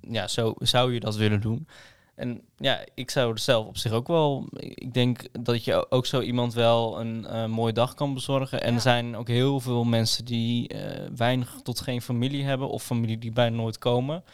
ja, 0.00 0.28
zo 0.28 0.54
zou 0.58 0.92
je 0.94 1.00
dat 1.00 1.16
willen 1.16 1.40
doen. 1.40 1.66
En 2.14 2.40
ja, 2.56 2.84
ik 2.94 3.10
zou 3.10 3.32
er 3.32 3.38
zelf 3.38 3.66
op 3.66 3.76
zich 3.76 3.92
ook 3.92 4.06
wel, 4.08 4.48
ik 4.56 4.94
denk 4.94 5.44
dat 5.44 5.64
je 5.64 5.90
ook 5.90 6.06
zo 6.06 6.20
iemand 6.20 6.54
wel 6.54 7.00
een 7.00 7.26
eh, 7.26 7.46
mooie 7.46 7.72
dag 7.72 7.94
kan 7.94 8.14
bezorgen. 8.14 8.62
En 8.62 8.68
Ja. 8.68 8.74
er 8.74 8.80
zijn 8.80 9.16
ook 9.16 9.28
heel 9.28 9.60
veel 9.60 9.84
mensen 9.84 10.24
die 10.24 10.68
eh, 10.68 11.10
weinig 11.16 11.60
tot 11.62 11.80
geen 11.80 12.02
familie 12.02 12.44
hebben 12.44 12.68
of 12.68 12.82
familie 12.82 13.18
die 13.18 13.32
bijna 13.32 13.56
nooit 13.56 13.78
komen. 13.78 14.24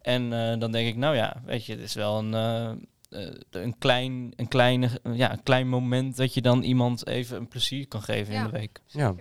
En 0.00 0.32
eh, 0.32 0.58
dan 0.58 0.72
denk 0.72 0.88
ik, 0.88 0.96
nou 0.96 1.16
ja, 1.16 1.42
weet 1.44 1.64
je, 1.64 1.72
het 1.72 1.82
is 1.82 1.94
wel 1.94 2.18
een, 2.18 2.32
een, 3.50 3.78
klein, 3.78 4.32
een, 4.36 4.48
kleine, 4.48 5.00
ja, 5.12 5.32
een 5.32 5.42
klein 5.42 5.68
moment 5.68 6.16
dat 6.16 6.34
je 6.34 6.42
dan 6.42 6.62
iemand 6.62 7.06
even 7.06 7.36
een 7.36 7.48
plezier 7.48 7.88
kan 7.88 8.02
geven 8.02 8.34
in 8.34 8.44
de 8.44 8.50
week. 8.50 8.80
Ja, 8.86 9.14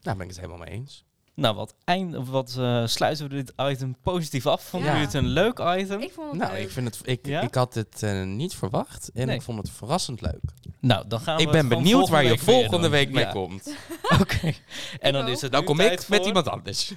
daar 0.00 0.16
ben 0.16 0.24
ik 0.24 0.30
het 0.30 0.40
helemaal 0.40 0.64
mee 0.66 0.74
eens. 0.74 1.04
Nou, 1.38 1.54
wat, 1.56 1.74
eind, 1.84 2.28
wat 2.28 2.56
eh, 2.58 2.86
sluiten 2.86 3.28
we 3.28 3.34
dit 3.34 3.52
item 3.56 3.96
positief 4.02 4.46
af? 4.46 4.62
Vonden 4.62 4.88
Ja. 4.88 4.94
jullie 4.94 5.06
het 5.12 5.16
een 5.24 5.28
leuk 5.28 5.58
item? 5.58 6.00
Ik 6.00 6.12
vond 6.12 6.30
het 6.30 6.40
Nou, 6.40 6.52
leuk. 6.52 6.62
ik, 6.62 6.70
vind 6.70 6.86
het, 6.86 7.00
ik, 7.08 7.26
Ja? 7.26 7.40
ik 7.40 7.54
had 7.54 7.74
het 7.74 8.02
eh, 8.02 8.22
niet 8.24 8.54
verwacht 8.54 9.10
en 9.14 9.26
Nee. 9.26 9.36
ik 9.36 9.42
vond 9.42 9.58
het 9.58 9.70
verrassend 9.70 10.20
leuk. 10.20 10.40
nou, 10.80 11.04
dan 11.08 11.20
gaan 11.20 11.36
we 11.36 11.42
Ik 11.42 11.50
ben 11.50 11.68
benieuwd 11.68 12.08
waar 12.08 12.24
je 12.24 12.38
volgende 12.38 12.88
week 12.88 13.10
mee 13.10 13.24
Ja, 13.24 13.30
komt. 13.30 13.74
Oké. 14.20 14.52
En 15.00 15.12
dan 15.12 15.28
is 15.28 15.40
het 15.40 15.52
Dan 15.52 15.64
kom 15.64 15.80
ik 15.80 16.08
met 16.08 16.26
iemand 16.26 16.48
anders. 16.48 16.92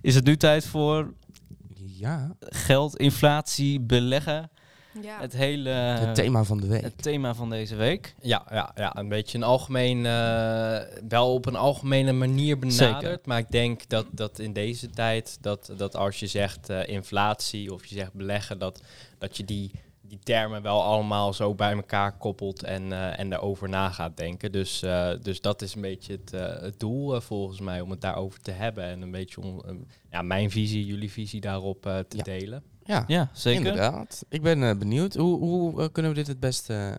Is 0.00 0.14
het 0.14 0.24
nu 0.24 0.36
tijd 0.36 0.66
voor 0.66 1.14
Ja, 1.74 2.36
geld, 2.40 2.96
inflatie, 2.96 3.80
beleggen? 3.80 4.50
Ja. 5.02 5.20
Het 5.20 5.32
hele 5.32 5.70
het 5.70 6.14
thema 6.14 6.44
van 6.44 6.60
de 6.60 6.66
week. 6.66 6.82
het 6.82 7.02
thema 7.02 7.34
van 7.34 7.50
deze 7.50 7.76
week. 7.76 8.14
Ja, 8.20 8.44
ja, 8.50 8.72
ja, 8.74 8.96
een 8.96 9.08
beetje 9.08 9.38
een 9.38 9.44
algemeen, 9.44 10.06
eh, 10.06 10.78
wel 11.08 11.34
op 11.34 11.46
een 11.46 11.56
algemene 11.56 12.12
manier 12.12 12.58
benaderd. 12.58 13.02
Zeker. 13.02 13.18
Maar 13.24 13.38
ik 13.38 13.50
denk 13.50 13.88
dat, 13.88 14.06
dat 14.10 14.38
in 14.38 14.52
deze 14.52 14.90
tijd, 14.90 15.38
dat, 15.40 15.72
dat 15.76 15.96
als 15.96 16.20
je 16.20 16.26
zegt 16.26 16.68
eh, 16.68 16.88
inflatie 16.88 17.72
of 17.72 17.86
je 17.86 17.94
zegt 17.94 18.12
beleggen, 18.12 18.58
dat, 18.58 18.82
dat 19.18 19.36
je 19.36 19.44
die, 19.44 19.70
die 20.00 20.18
termen 20.22 20.62
wel 20.62 20.82
allemaal 20.82 21.32
zo 21.32 21.54
bij 21.54 21.72
elkaar 21.72 22.16
koppelt 22.16 22.62
en, 22.62 22.92
eh 22.92 23.18
en 23.18 23.30
daarover 23.30 23.68
na 23.68 23.88
gaat 23.90 24.16
denken. 24.16 24.52
Dus, 24.52 24.82
eh, 24.82 25.10
dus 25.22 25.40
dat 25.40 25.62
is 25.62 25.74
een 25.74 25.80
beetje 25.80 26.12
het, 26.12 26.32
eh, 26.32 26.62
het 26.62 26.80
doel 26.80 27.20
volgens 27.20 27.60
mij, 27.60 27.80
om 27.80 27.90
het 27.90 28.00
daarover 28.00 28.40
te 28.40 28.50
hebben. 28.50 28.84
En 28.84 29.02
een 29.02 29.10
beetje 29.10 29.40
om, 29.40 29.62
ja, 30.10 30.22
mijn 30.22 30.50
visie, 30.50 30.86
jullie 30.86 31.10
visie 31.12 31.40
daarop 31.40 31.86
eh, 31.86 31.98
te 31.98 32.16
Ja. 32.16 32.22
delen. 32.22 32.62
Ja, 32.84 33.04
Ja, 33.06 33.28
zeker. 33.32 33.66
inderdaad. 33.66 34.24
Ik 34.28 34.42
ben 34.42 34.62
eh, 34.68 34.76
benieuwd. 34.76 35.14
Hoe, 35.14 35.38
hoe 35.38 35.82
eh, 35.82 35.88
kunnen 35.92 36.10
we 36.12 36.16
dit 36.18 36.26
het 36.26 36.40
beste 36.40 36.98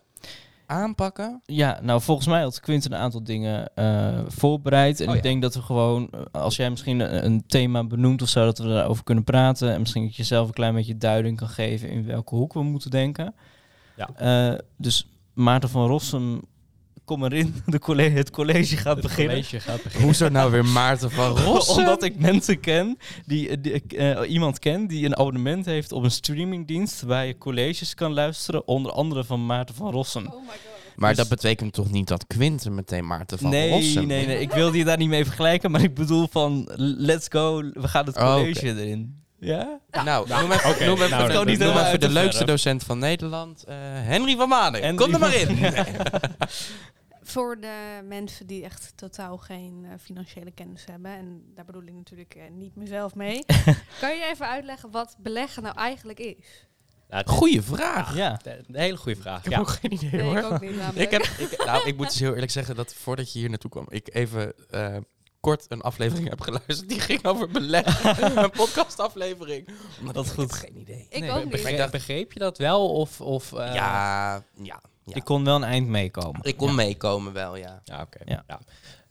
aanpakken? 0.66 1.40
Ja, 1.44 1.78
nou 1.82 2.00
volgens 2.00 2.26
mij 2.26 2.42
had 2.42 2.60
Quint 2.60 2.84
een 2.84 2.94
aantal 2.94 3.24
dingen 3.24 3.74
eh, 3.74 4.18
voorbereid. 4.26 5.00
En 5.00 5.08
Oh, 5.08 5.14
ik 5.14 5.22
ja. 5.22 5.28
denk 5.28 5.42
dat 5.42 5.54
we 5.54 5.62
gewoon, 5.62 6.10
als 6.32 6.56
jij 6.56 6.70
misschien 6.70 7.00
een, 7.00 7.24
een 7.24 7.46
thema 7.46 7.84
benoemt 7.84 8.22
of 8.22 8.28
zo, 8.28 8.44
dat 8.44 8.58
we 8.58 8.68
daarover 8.68 9.04
kunnen 9.04 9.24
praten. 9.24 9.72
En 9.72 9.80
misschien 9.80 10.04
dat 10.04 10.16
je 10.16 10.24
zelf 10.24 10.46
een 10.48 10.54
klein 10.54 10.74
beetje 10.74 10.98
duiding 10.98 11.36
kan 11.36 11.48
geven 11.48 11.88
in 11.88 12.06
welke 12.06 12.34
hoek 12.34 12.52
we 12.52 12.62
moeten 12.62 12.90
denken. 12.90 13.34
Ja. 13.96 14.60
Dus 14.76 15.08
Maarten 15.34 15.68
van 15.68 15.86
Rossum, 15.86 16.42
kom 17.04 17.24
erin. 17.24 17.54
De 17.66 17.78
colle 17.78 18.02
het 18.02 18.30
college 18.30 18.76
gaat 18.76 18.94
Het 18.96 19.02
beginnen. 19.06 19.34
college 19.34 19.60
gaat 19.60 19.82
beginnen. 19.82 20.06
Hoezo 20.08 20.28
nou 20.28 20.50
weer 20.50 20.64
Maarten 20.64 21.10
van 21.10 21.38
Rossum? 21.44 21.76
Omdat 21.78 22.02
ik 22.02 22.18
mensen 22.18 22.60
ken, 22.60 22.98
die, 23.26 23.60
die 23.60 23.82
eh, 23.86 24.30
iemand 24.30 24.58
ken 24.58 24.86
die 24.86 25.04
een 25.06 25.16
abonnement 25.16 25.64
heeft 25.66 25.92
op 25.92 26.02
een 26.02 26.10
streamingdienst 26.10 27.02
waar 27.02 27.26
je 27.26 27.38
colleges 27.38 27.94
kan 27.94 28.12
luisteren, 28.12 28.66
onder 28.68 28.92
andere 28.92 29.24
van 29.24 29.46
Maarten 29.46 29.74
van 29.74 29.90
Rossum. 29.90 30.26
Oh 30.26 30.32
my 30.32 30.38
god. 30.48 30.72
Maar 30.96 31.08
Dus- 31.08 31.18
dat 31.18 31.28
betekent 31.28 31.72
toch 31.72 31.90
niet 31.90 32.08
dat 32.08 32.26
Quinten 32.26 32.74
meteen 32.74 33.06
Maarten 33.06 33.38
van 33.38 33.50
nee, 33.50 33.70
Rossum 33.70 34.06
nee, 34.06 34.26
nee, 34.26 34.40
ik 34.40 34.50
wilde 34.52 34.78
je 34.78 34.84
daar 34.84 34.96
niet 34.98 35.08
mee 35.08 35.24
vergelijken, 35.24 35.70
maar 35.70 35.82
ik 35.82 35.94
bedoel 35.94 36.26
van, 36.30 36.68
let's 36.76 37.26
go, 37.30 37.56
we 37.72 37.88
gaan 37.88 38.06
het 38.06 38.16
Oh, 38.16 38.34
college 38.34 38.66
erin. 38.68 39.22
Ja? 39.44 39.80
Nou, 40.04 40.28
noem 40.28 40.52
even, 40.52 40.70
oké, 40.70 40.84
noem 40.84 40.94
even, 41.02 41.10
nou, 41.10 41.32
noem 41.32 41.44
dat- 41.44 41.48
even 41.48 41.74
uit 41.74 42.00
de 42.00 42.08
leukste 42.08 42.44
docent 42.44 42.82
van 42.84 42.98
Nederland. 42.98 43.64
eh, 43.64 43.76
Henry 43.80 44.36
van 44.36 44.48
Manen. 44.48 44.80
Henry 44.82 44.96
Kom 45.04 45.14
er 45.14 45.20
maar 45.20 45.34
in. 45.34 45.60
Nee. 45.60 45.72
Voor 47.22 47.60
de 47.60 48.00
mensen 48.08 48.46
die 48.46 48.64
echt 48.64 48.92
totaal 48.96 49.36
geen 49.36 49.84
eh, 49.84 49.90
financiële 50.00 50.50
kennis 50.50 50.84
hebben, 50.90 51.10
en 51.10 51.42
daar 51.54 51.64
bedoel 51.64 51.82
ik 51.82 51.92
natuurlijk 51.94 52.34
eh, 52.34 52.42
niet 52.50 52.76
mezelf 52.76 53.14
mee, 53.14 53.44
kan 54.00 54.16
je 54.16 54.28
even 54.32 54.48
uitleggen 54.48 54.90
wat 54.90 55.16
beleggen 55.18 55.62
nou 55.62 55.76
eigenlijk 55.76 56.18
is? 56.18 56.66
Nou, 57.08 57.24
is 57.26 57.32
Goeie 57.32 57.62
vraag. 57.62 58.16
Ja. 58.16 58.40
een 58.44 58.64
hele 58.76 58.96
goede 58.96 59.20
vraag. 59.20 59.38
Ik 59.38 59.44
heb 59.44 59.52
Ja. 59.52 59.58
ook 59.58 59.68
geen 59.68 59.92
idee 59.92 60.10
Nee, 60.10 60.22
hoor. 60.22 60.36
ik 60.38 60.44
ook 60.44 60.60
niet 60.60 60.76
namelijk. 60.76 60.96
Ik, 60.98 61.10
heb, 61.10 61.22
ik, 61.50 61.64
nou, 61.64 61.88
ik 61.88 61.96
moet 61.96 62.06
dus 62.06 62.18
heel 62.20 62.32
eerlijk 62.32 62.52
zeggen 62.52 62.74
dat 62.76 62.94
voordat 62.94 63.32
je 63.32 63.38
hier 63.38 63.48
naartoe 63.48 63.70
kwam, 63.70 63.86
ik 63.88 64.14
even 64.14 64.52
eh, 64.70 64.96
kort 65.44 65.66
een 65.68 65.80
aflevering 65.80 66.28
heb 66.28 66.40
geluisterd. 66.40 66.88
Die 66.88 67.00
ging 67.00 67.24
over 67.24 67.48
beleggen. 67.48 68.38
een 68.44 68.50
podcastaflevering. 68.50 69.68
Omdat 70.00 70.14
Dat 70.14 70.24
ik 70.24 70.30
is 70.30 70.36
heb 70.36 70.50
goed. 70.50 70.58
geen 70.58 70.78
idee. 70.78 71.06
ik 71.10 71.20
Nee, 71.20 71.30
ook 71.30 71.36
ik 71.36 71.42
niet. 71.42 71.52
Begreep, 71.52 71.90
begreep 71.90 72.32
je 72.32 72.38
dat 72.38 72.58
wel? 72.58 72.92
Of, 72.92 73.20
of, 73.20 73.52
eh, 73.52 73.74
ja, 73.74 74.34
ja, 74.62 74.80
ja. 75.04 75.14
Ik 75.14 75.24
kon 75.24 75.44
wel 75.44 75.56
een 75.56 75.64
eind 75.64 75.88
meekomen. 75.88 76.40
Ik 76.42 76.56
kon 76.56 76.74
meekomen 76.74 77.32
wel, 77.32 77.56
ja. 77.56 77.80
Ja, 77.84 78.00
oké. 78.00 78.18
Ja. 78.24 78.44
Ja. 78.46 78.60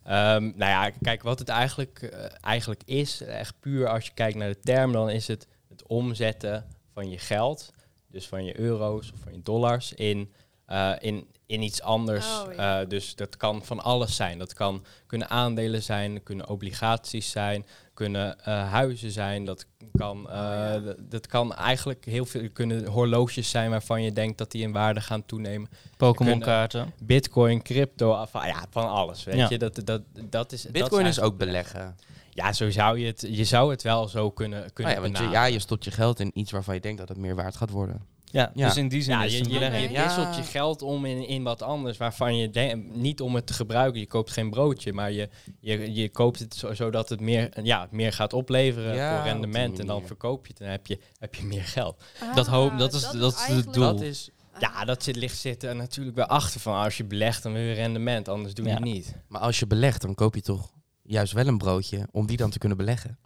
Ehm, 0.04 0.42
nou 0.42 0.70
ja, 0.70 0.90
kijk, 1.02 1.22
wat 1.22 1.38
het 1.38 1.48
eigenlijk, 1.48 2.02
eh, 2.02 2.24
eigenlijk 2.40 2.82
is, 2.84 3.20
echt 3.20 3.54
puur 3.60 3.88
als 3.88 4.04
je 4.04 4.12
kijkt 4.14 4.36
naar 4.36 4.48
de 4.48 4.60
term, 4.60 4.92
dan 4.92 5.10
is 5.10 5.26
het 5.26 5.46
het 5.68 5.86
omzetten 5.86 6.66
van 6.92 7.10
je 7.10 7.18
geld, 7.18 7.72
dus 8.10 8.28
van 8.28 8.44
je 8.44 8.58
euro's 8.60 9.12
of 9.12 9.18
van 9.22 9.32
je 9.32 9.42
dollars, 9.42 9.92
in, 9.92 10.32
eh, 10.74 10.92
in, 10.98 11.26
in 11.46 11.62
iets 11.62 11.82
anders. 11.82 12.26
Oh, 12.26 12.54
ja. 12.54 12.80
Eh, 12.80 12.88
dus 12.88 13.14
dat 13.14 13.36
kan 13.36 13.64
van 13.64 13.82
alles 13.82 14.16
zijn. 14.16 14.38
Dat 14.38 14.54
kan, 14.54 14.84
kunnen 15.06 15.30
aandelen 15.30 15.82
zijn, 15.82 16.22
kunnen 16.22 16.48
obligaties 16.48 17.30
zijn, 17.30 17.66
kunnen 17.94 18.44
eh, 18.44 18.70
huizen 18.70 19.10
zijn. 19.10 19.44
Dat 19.44 19.66
kan, 19.92 20.30
eh, 20.30 20.34
ja. 20.34 20.80
d- 20.80 20.96
dat 21.10 21.26
kan 21.26 21.54
eigenlijk 21.54 22.04
heel 22.04 22.24
veel, 22.24 22.48
kunnen 22.52 22.86
horloges 22.86 23.50
zijn 23.50 23.70
waarvan 23.70 24.02
je 24.02 24.12
denkt 24.12 24.38
dat 24.38 24.50
die 24.50 24.62
in 24.62 24.72
waarde 24.72 25.00
gaan 25.00 25.26
toenemen. 25.26 25.68
Pokémon 25.96 26.40
kaarten. 26.40 26.92
Bitcoin, 27.02 27.62
crypto, 27.62 28.12
af, 28.12 28.32
ja, 28.32 28.64
van 28.70 28.88
alles. 28.88 29.24
Weet 29.24 29.34
Ja. 29.36 29.46
je, 29.50 29.58
dat, 29.58 29.80
dat, 29.84 30.02
dat 30.28 30.52
is. 30.52 30.62
dat 30.62 30.72
Bitcoin 30.72 31.06
is 31.06 31.16
eigenlijk- 31.16 31.32
ook 31.32 31.38
beleggen. 31.38 31.96
Ja, 32.30 32.52
zo 32.52 32.70
zou 32.70 32.98
je 32.98 33.06
het. 33.06 33.26
Je 33.28 33.44
zou 33.44 33.70
het 33.70 33.82
wel 33.82 34.08
zo 34.08 34.30
kunnen, 34.30 34.72
kunnen 34.72 34.94
ja, 34.94 35.00
want 35.00 35.18
je, 35.18 35.28
ja, 35.28 35.44
je 35.44 35.58
stopt 35.58 35.84
je 35.84 35.90
geld 35.90 36.20
in 36.20 36.30
iets 36.34 36.50
waarvan 36.52 36.74
je 36.74 36.80
denkt 36.80 36.98
dat 36.98 37.08
het 37.08 37.18
meer 37.18 37.34
waard 37.34 37.56
gaat 37.56 37.70
worden. 37.70 38.06
Ja, 38.34 38.50
Ja. 38.54 38.66
dus 38.66 38.76
in 38.76 38.88
die 38.88 39.02
zin 39.02 39.14
Ja, 39.14 39.24
is 39.24 39.38
je, 39.38 39.48
je, 39.48 39.88
wisselt 40.02 40.36
je 40.36 40.42
geld 40.42 40.82
om 40.82 41.04
in, 41.04 41.28
in 41.28 41.42
wat 41.42 41.62
anders 41.62 41.96
waarvan 41.96 42.36
je 42.36 42.50
denkt, 42.50 42.94
niet 42.96 43.20
om 43.20 43.34
het 43.34 43.46
te 43.46 43.52
gebruiken. 43.52 44.00
Je 44.00 44.06
koopt 44.06 44.30
geen 44.30 44.50
broodje, 44.50 44.92
maar 44.92 45.12
je, 45.12 45.28
je, 45.60 45.94
je 45.94 46.08
koopt 46.08 46.38
het 46.38 46.54
zo, 46.54 46.74
zodat 46.74 47.08
het 47.08 47.20
meer, 47.20 47.48
ja, 47.62 47.88
meer 47.90 48.12
gaat 48.12 48.32
opleveren 48.32 48.94
Ja, 48.94 49.16
voor 49.16 49.24
rendement. 49.32 49.78
En 49.78 49.86
dan 49.86 50.06
verkoop 50.06 50.46
je 50.46 50.52
het 50.52 50.60
en 50.60 50.66
dan 50.66 50.74
heb 50.74 50.86
je, 50.86 50.98
heb 51.18 51.34
je 51.34 51.44
meer 51.44 51.64
geld. 51.64 52.02
Dat 52.34 52.46
hoop- 52.46 52.70
Ah, 52.70 52.78
dat 52.78 52.92
is- 52.92 53.10
dat 53.10 53.32
is 53.48 53.54
het 53.54 53.72
doel. 53.72 53.84
Dat 53.84 54.00
is, 54.00 54.28
Ja, 54.58 54.84
dat 54.84 55.02
zit, 55.02 55.16
ligt 55.16 55.38
zit 55.38 55.62
er 55.62 55.76
natuurlijk 55.76 56.16
wel 56.16 56.26
achter 56.26 56.60
van 56.60 56.74
als 56.74 56.96
je 56.96 57.04
belegt 57.04 57.42
dan 57.42 57.52
wil 57.52 57.62
je 57.62 57.72
rendement, 57.74 58.28
anders 58.28 58.54
doe 58.54 58.64
je 58.64 58.70
Ja. 58.70 58.76
het 58.76 58.84
niet. 58.84 59.14
maar 59.28 59.40
als 59.40 59.58
je 59.58 59.66
belegt, 59.66 60.00
dan 60.02 60.14
koop 60.14 60.34
je 60.34 60.40
toch 60.40 60.70
juist 61.02 61.32
wel 61.32 61.46
een 61.46 61.58
broodje 61.58 62.08
om 62.10 62.26
die 62.26 62.36
dan 62.36 62.50
te 62.50 62.58
kunnen 62.58 62.78
beleggen. 62.78 63.18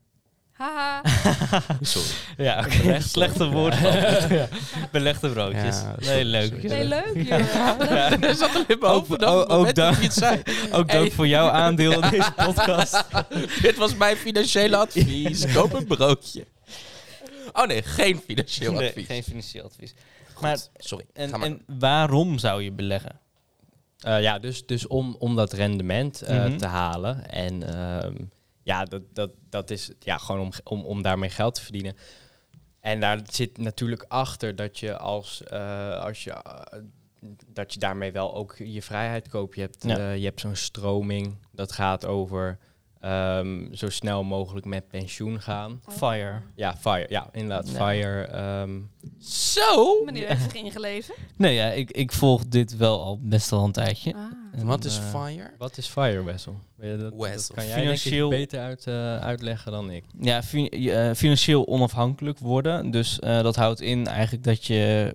Haha. 0.58 1.02
Sorry. 1.80 2.08
Ja, 2.36 2.66
Slechte 3.00 3.48
woorden. 3.50 3.80
ja. 4.38 4.48
Belegde 4.92 5.28
broodjes. 5.30 5.76
Ja, 5.80 5.94
nee, 5.98 6.06
sorry, 6.08 6.22
leuk. 6.24 6.62
Nee, 6.62 6.84
leuk. 6.84 7.12
joh. 7.28 8.22
Er 8.22 8.34
zat 8.42 8.54
er 8.54 8.64
in 8.68 8.78
mijn 8.78 8.92
hoofd 8.92 9.10
Ook- 9.10 9.20
het 9.20 9.24
ook- 9.24 9.40
ook 9.40 9.48
moment 9.48 9.76
dat 9.76 9.92
daar- 9.92 9.96
je 10.00 10.06
het 10.06 10.14
zei. 10.14 10.42
Ook 10.72 10.90
Hey. 10.90 10.98
dank 11.00 11.12
voor 11.12 11.26
jouw 11.26 11.48
aandeel 11.48 12.02
in 12.02 12.10
deze 12.10 12.32
podcast. 12.36 13.04
Dit 13.62 13.76
was 13.76 13.94
mijn 13.94 14.16
financiële 14.16 14.76
advies. 14.76 15.52
Koop 15.52 15.72
een 15.72 15.86
broodje. 15.86 16.46
Oh 17.52 17.66
nee, 17.66 17.82
geen 17.82 18.20
financieel 18.26 18.72
Nee, 18.72 18.88
advies. 18.88 19.06
geen 19.06 19.22
financieel 19.22 19.64
advies. 19.64 19.94
Goed, 20.32 20.42
Maar, 20.42 20.58
sorry. 20.76 21.04
en, 21.12 21.30
maar. 21.30 21.40
en 21.42 21.62
waarom 21.66 22.38
zou 22.38 22.62
je 22.62 22.72
beleggen? 22.72 23.20
Eh, 23.98 24.22
ja, 24.22 24.38
dus, 24.38 24.66
dus 24.66 24.86
om, 24.86 25.16
om 25.18 25.36
dat 25.36 25.52
rendement 25.52 26.22
eh, 26.22 26.44
Mhm. 26.44 26.56
te 26.56 26.66
halen. 26.66 27.30
En 27.30 27.74
ehm, 27.74 28.14
ja, 28.68 28.84
dat, 28.84 29.02
dat, 29.12 29.30
dat 29.48 29.70
is 29.70 29.90
ja, 29.98 30.18
gewoon 30.18 30.40
om, 30.40 30.50
om, 30.64 30.84
om 30.84 31.02
daarmee 31.02 31.30
geld 31.30 31.54
te 31.54 31.62
verdienen. 31.62 31.96
En 32.80 33.00
daar 33.00 33.20
zit 33.30 33.58
natuurlijk 33.58 34.04
achter 34.08 34.56
dat 34.56 34.78
je 34.78 34.96
als, 34.98 35.42
eh, 35.42 35.98
als 36.00 36.24
je, 36.24 36.30
eh, 36.32 36.78
dat 37.46 37.72
je 37.72 37.78
daarmee 37.78 38.12
wel 38.12 38.34
ook 38.34 38.54
je 38.58 38.82
vrijheid 38.82 39.28
koopt. 39.28 39.54
Je 39.54 39.60
hebt, 39.60 39.84
Ja. 39.84 39.96
eh, 39.98 40.16
je 40.16 40.24
hebt 40.24 40.40
zo'n 40.40 40.56
stroming 40.56 41.36
dat 41.52 41.72
gaat 41.72 42.04
over 42.06 42.58
ehm, 43.00 43.74
zo 43.74 43.88
snel 43.88 44.24
mogelijk 44.24 44.66
met 44.66 44.88
pensioen 44.88 45.40
gaan. 45.40 45.80
Fire. 45.88 46.40
Ja, 46.54 46.76
FIRE. 46.76 47.06
Ja, 47.08 47.28
inderdaad. 47.32 47.70
FIRE. 47.70 48.22
ehm, 48.22 48.70
Zo? 49.20 50.04
Meneer 50.04 50.28
heeft 50.28 50.42
zich 50.42 50.54
ingelezen. 50.54 51.14
Nee, 51.36 51.54
ja, 51.54 51.70
ik, 51.70 51.90
ik 51.90 52.12
volg 52.12 52.46
dit 52.46 52.76
wel 52.76 53.02
al 53.02 53.18
best 53.22 53.50
wel 53.50 53.64
een 53.64 53.72
tijdje. 53.72 54.14
Ah. 54.14 54.20
En, 54.60 54.66
Wat 54.66 54.84
is 54.84 54.98
eh, 54.98 55.04
fire? 55.22 55.50
wat 55.58 55.76
is 55.76 55.86
FIRE, 55.86 56.22
Wessel? 56.22 56.60
Dat, 56.76 57.00
dat 57.00 57.12
Wessel. 57.16 57.54
kan 57.54 57.66
jij 57.66 57.80
Financieel- 57.80 58.28
denk 58.30 58.42
ik 58.42 58.48
beter 58.50 58.66
uit, 58.66 58.86
eh, 58.86 59.18
uitleggen 59.18 59.72
dan 59.72 59.90
ik. 59.90 60.04
Ja, 60.20 60.42
fi- 60.42 60.68
eh, 60.68 61.10
financieel 61.14 61.66
onafhankelijk 61.66 62.38
worden. 62.38 62.90
Dus 62.90 63.18
eh, 63.18 63.42
dat 63.42 63.56
houdt 63.56 63.80
in 63.80 64.06
eigenlijk 64.06 64.44
dat 64.44 64.64
je 64.64 65.14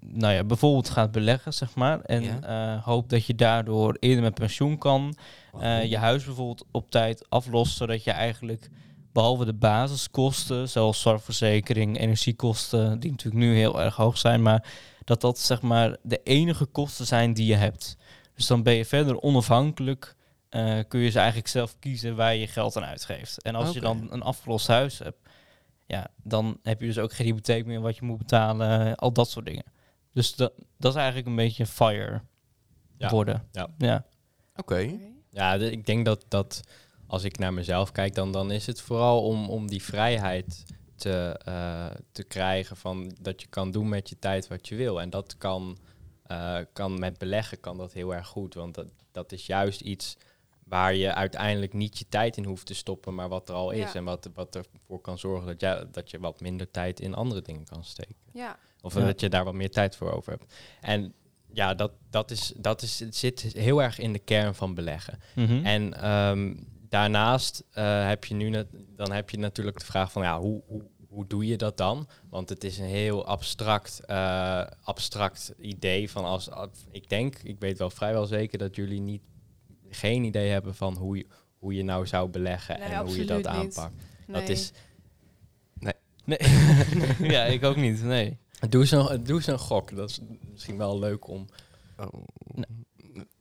nou 0.00 0.32
ja, 0.34 0.44
bijvoorbeeld 0.44 0.88
gaat 0.88 1.12
beleggen, 1.12 1.52
zeg 1.54 1.74
maar. 1.74 2.00
En 2.00 2.22
Ja. 2.22 2.40
eh, 2.76 2.82
hoopt 2.84 3.10
dat 3.10 3.26
je 3.26 3.34
daardoor 3.34 3.96
eerder 4.00 4.22
met 4.22 4.34
pensioen 4.34 4.78
kan. 4.78 5.14
eh, 5.60 5.90
je 5.90 5.96
huis 5.98 6.24
bijvoorbeeld 6.24 6.64
op 6.70 6.90
tijd 6.90 7.26
aflost, 7.30 7.76
zodat 7.76 8.04
je 8.04 8.10
eigenlijk 8.10 8.70
behalve 9.12 9.44
de 9.44 9.52
basiskosten, 9.52 10.68
zoals 10.68 11.00
zorgverzekering, 11.00 11.98
energiekosten, 11.98 13.00
die 13.00 13.10
natuurlijk 13.10 13.44
nu 13.44 13.56
heel 13.56 13.80
erg 13.82 13.96
hoog 13.96 14.18
zijn, 14.18 14.42
maar 14.42 14.64
dat 15.04 15.20
dat 15.20 15.38
zeg 15.38 15.62
maar 15.62 15.96
de 16.02 16.20
enige 16.24 16.64
kosten 16.66 17.06
zijn 17.06 17.34
die 17.34 17.46
je 17.46 17.54
hebt. 17.54 17.96
Dus 18.34 18.46
dan 18.46 18.62
ben 18.62 18.74
je 18.74 18.84
verder 18.84 19.20
onafhankelijk. 19.20 20.14
eh, 20.48 20.78
kun 20.88 21.00
je 21.00 21.10
ze 21.10 21.18
eigenlijk 21.18 21.48
zelf 21.48 21.76
kiezen 21.78 22.16
waar 22.16 22.34
je 22.34 22.40
je 22.40 22.46
geld 22.46 22.76
aan 22.76 22.84
uitgeeft. 22.84 23.42
En 23.42 23.54
als 23.54 23.64
je 23.74 23.80
dan 23.80 24.12
een 24.12 24.22
afgelost 24.22 24.66
huis 24.66 24.98
hebt, 24.98 25.18
ja, 25.86 26.06
dan 26.22 26.58
heb 26.62 26.80
je 26.80 26.86
dus 26.86 26.98
ook 26.98 27.12
geen 27.12 27.26
hypotheek 27.26 27.66
meer 27.66 27.80
wat 27.80 27.96
je 27.96 28.04
moet 28.04 28.18
betalen, 28.18 28.94
al 28.94 29.12
dat 29.12 29.30
soort 29.30 29.46
dingen. 29.46 29.64
Dus 30.12 30.34
dat, 30.34 30.52
dat 30.78 30.90
is 30.92 30.96
eigenlijk 30.98 31.26
een 31.28 31.36
beetje 31.36 31.66
fire 31.66 32.20
Ja. 32.96 33.10
worden. 33.10 33.48
Ja. 33.52 33.68
ja. 33.78 34.04
Oké. 34.56 34.98
Ja, 35.30 35.58
de- 35.58 35.70
ik 35.70 35.86
denk 35.86 36.04
dat, 36.04 36.24
dat 36.28 36.60
als 37.06 37.24
ik 37.24 37.38
naar 37.38 37.52
mezelf 37.54 37.92
kijk, 37.92 38.14
dan, 38.14 38.32
dan 38.32 38.50
is 38.50 38.66
het 38.66 38.80
vooral 38.80 39.22
om, 39.24 39.48
om 39.50 39.66
die 39.68 39.82
vrijheid 39.82 40.64
te, 40.96 41.40
eh, 41.44 41.90
te 42.12 42.22
krijgen 42.24 42.76
van 42.76 43.16
dat 43.20 43.40
je 43.40 43.46
kan 43.48 43.70
doen 43.70 43.88
met 43.88 44.08
je 44.08 44.18
tijd 44.18 44.48
wat 44.48 44.68
je 44.68 44.76
wil. 44.76 45.00
En 45.00 45.10
dat 45.10 45.36
kan, 45.38 45.78
eh, 46.22 46.58
kan 46.72 46.98
met 46.98 47.18
beleggen 47.18 47.60
kan 47.60 47.76
dat 47.76 47.92
heel 47.92 48.14
erg 48.14 48.26
goed, 48.26 48.54
want 48.54 48.74
dat, 48.74 48.86
dat 49.12 49.32
is 49.32 49.46
juist 49.46 49.80
iets 49.80 50.16
waar 50.64 50.94
je 50.94 51.14
uiteindelijk 51.14 51.72
niet 51.72 51.98
je 51.98 52.06
tijd 52.08 52.36
in 52.36 52.44
hoeft 52.44 52.66
te 52.66 52.74
stoppen, 52.74 53.14
maar 53.14 53.28
wat 53.28 53.48
er 53.48 53.54
al 53.54 53.70
is. 53.70 53.78
Ja. 53.92 53.94
En 53.94 54.04
wat, 54.04 54.30
wat 54.34 54.56
ervoor 54.56 55.00
kan 55.00 55.18
zorgen 55.18 55.46
dat, 55.46 55.60
jij, 55.60 55.84
dat 55.90 56.10
je 56.10 56.18
wat 56.18 56.40
minder 56.40 56.70
tijd 56.70 57.00
in 57.00 57.14
andere 57.14 57.42
dingen 57.42 57.64
kan 57.64 57.84
steken. 57.84 58.14
Ja. 58.32 58.58
Of 58.82 58.94
Ja. 58.94 59.04
dat 59.04 59.20
je 59.20 59.28
daar 59.28 59.44
wat 59.44 59.54
meer 59.54 59.70
tijd 59.70 59.96
voor 59.96 60.12
over 60.12 60.32
hebt. 60.32 60.54
En 60.80 61.14
ja, 61.52 61.74
dat, 61.74 61.92
dat, 62.10 62.30
is, 62.30 62.52
dat 62.56 62.82
is, 62.82 63.00
het 63.00 63.16
zit 63.16 63.40
heel 63.40 63.82
erg 63.82 63.98
in 63.98 64.12
de 64.12 64.18
kern 64.18 64.54
van 64.54 64.74
beleggen. 64.74 65.18
Mhm. 65.34 65.64
En 65.66 65.94
ehm, 65.94 66.54
daarnaast 66.88 67.64
eh, 67.70 68.06
heb 68.08 68.24
je 68.24 68.34
nu 68.34 68.48
net, 68.48 68.66
dan 68.96 69.12
heb 69.12 69.30
je 69.30 69.38
natuurlijk 69.38 69.78
de 69.78 69.84
vraag 69.84 70.12
van 70.12 70.22
ja, 70.22 70.40
hoe, 70.40 70.62
hoe, 70.66 70.82
hoe 71.08 71.26
doe 71.26 71.46
je 71.46 71.56
dat 71.56 71.76
dan? 71.76 72.08
Want 72.30 72.48
het 72.48 72.64
is 72.64 72.78
een 72.78 72.84
heel 72.84 73.26
abstract, 73.26 74.00
eh, 74.06 74.66
abstract 74.82 75.54
idee 75.58 76.10
van 76.10 76.24
als 76.24 76.48
ik 76.90 77.08
denk, 77.08 77.38
ik 77.42 77.56
weet 77.58 77.78
wel 77.78 77.90
vrijwel 77.90 78.26
zeker 78.26 78.58
dat 78.58 78.76
jullie 78.76 79.00
niet 79.00 79.22
geen 79.90 80.24
idee 80.24 80.50
hebben 80.50 80.74
van 80.74 80.96
hoe 80.96 81.16
je, 81.16 81.26
hoe 81.58 81.74
je 81.74 81.82
nou 81.84 82.06
zou 82.06 82.28
beleggen 82.28 82.78
Nee, 82.78 82.88
en 82.88 83.04
hoe 83.06 83.16
je 83.16 83.24
dat 83.24 83.36
niet. 83.36 83.46
aanpakt. 83.46 83.94
Nee. 84.26 84.40
Dat 84.40 84.48
is, 84.48 84.72
Nee. 86.24 86.38
ja, 87.34 87.44
ik 87.44 87.64
ook 87.64 87.76
niet. 87.76 88.02
Nee. 88.02 88.38
Doe 88.68 88.80
eens 88.80 88.90
een, 88.90 89.24
doe 89.24 89.36
eens 89.36 89.46
een 89.46 89.58
gok. 89.58 89.96
Dat 89.96 90.10
is 90.10 90.20
misschien 90.52 90.76
wel 90.76 90.98
leuk 90.98 91.28
om. 91.28 91.46
Oh. 91.96 92.24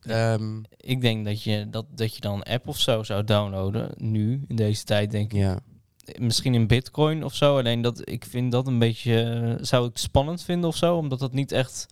Ehm, 0.02 0.62
Ik 0.78 1.02
denk 1.02 1.26
dat 1.26 1.44
je, 1.44 1.70
dat, 1.70 1.86
dat 1.90 2.16
je 2.16 2.22
dan 2.22 2.34
een 2.34 2.44
app 2.54 2.68
of 2.68 2.80
zo 2.80 3.04
zou 3.04 3.24
downloaden. 3.24 3.92
Nu, 3.98 4.44
in 4.48 4.56
deze 4.56 4.84
tijd, 4.84 5.12
denk 5.12 5.34
ik. 5.34 5.40
ja. 5.40 5.60
Misschien 6.20 6.54
in 6.54 6.68
bitcoin 6.68 7.24
of 7.24 7.36
zo. 7.36 7.58
Alleen 7.58 7.82
dat 7.82 8.10
ik 8.10 8.26
vind 8.26 8.52
dat 8.52 8.68
een 8.68 8.80
beetje... 8.80 9.24
eh, 9.24 9.64
zou 9.64 9.88
ik 9.90 9.98
spannend 9.98 10.44
vinden 10.44 10.70
of 10.70 10.76
zo. 10.76 10.96
Omdat 10.98 11.20
dat 11.20 11.34
niet 11.34 11.52
echt... 11.52 11.86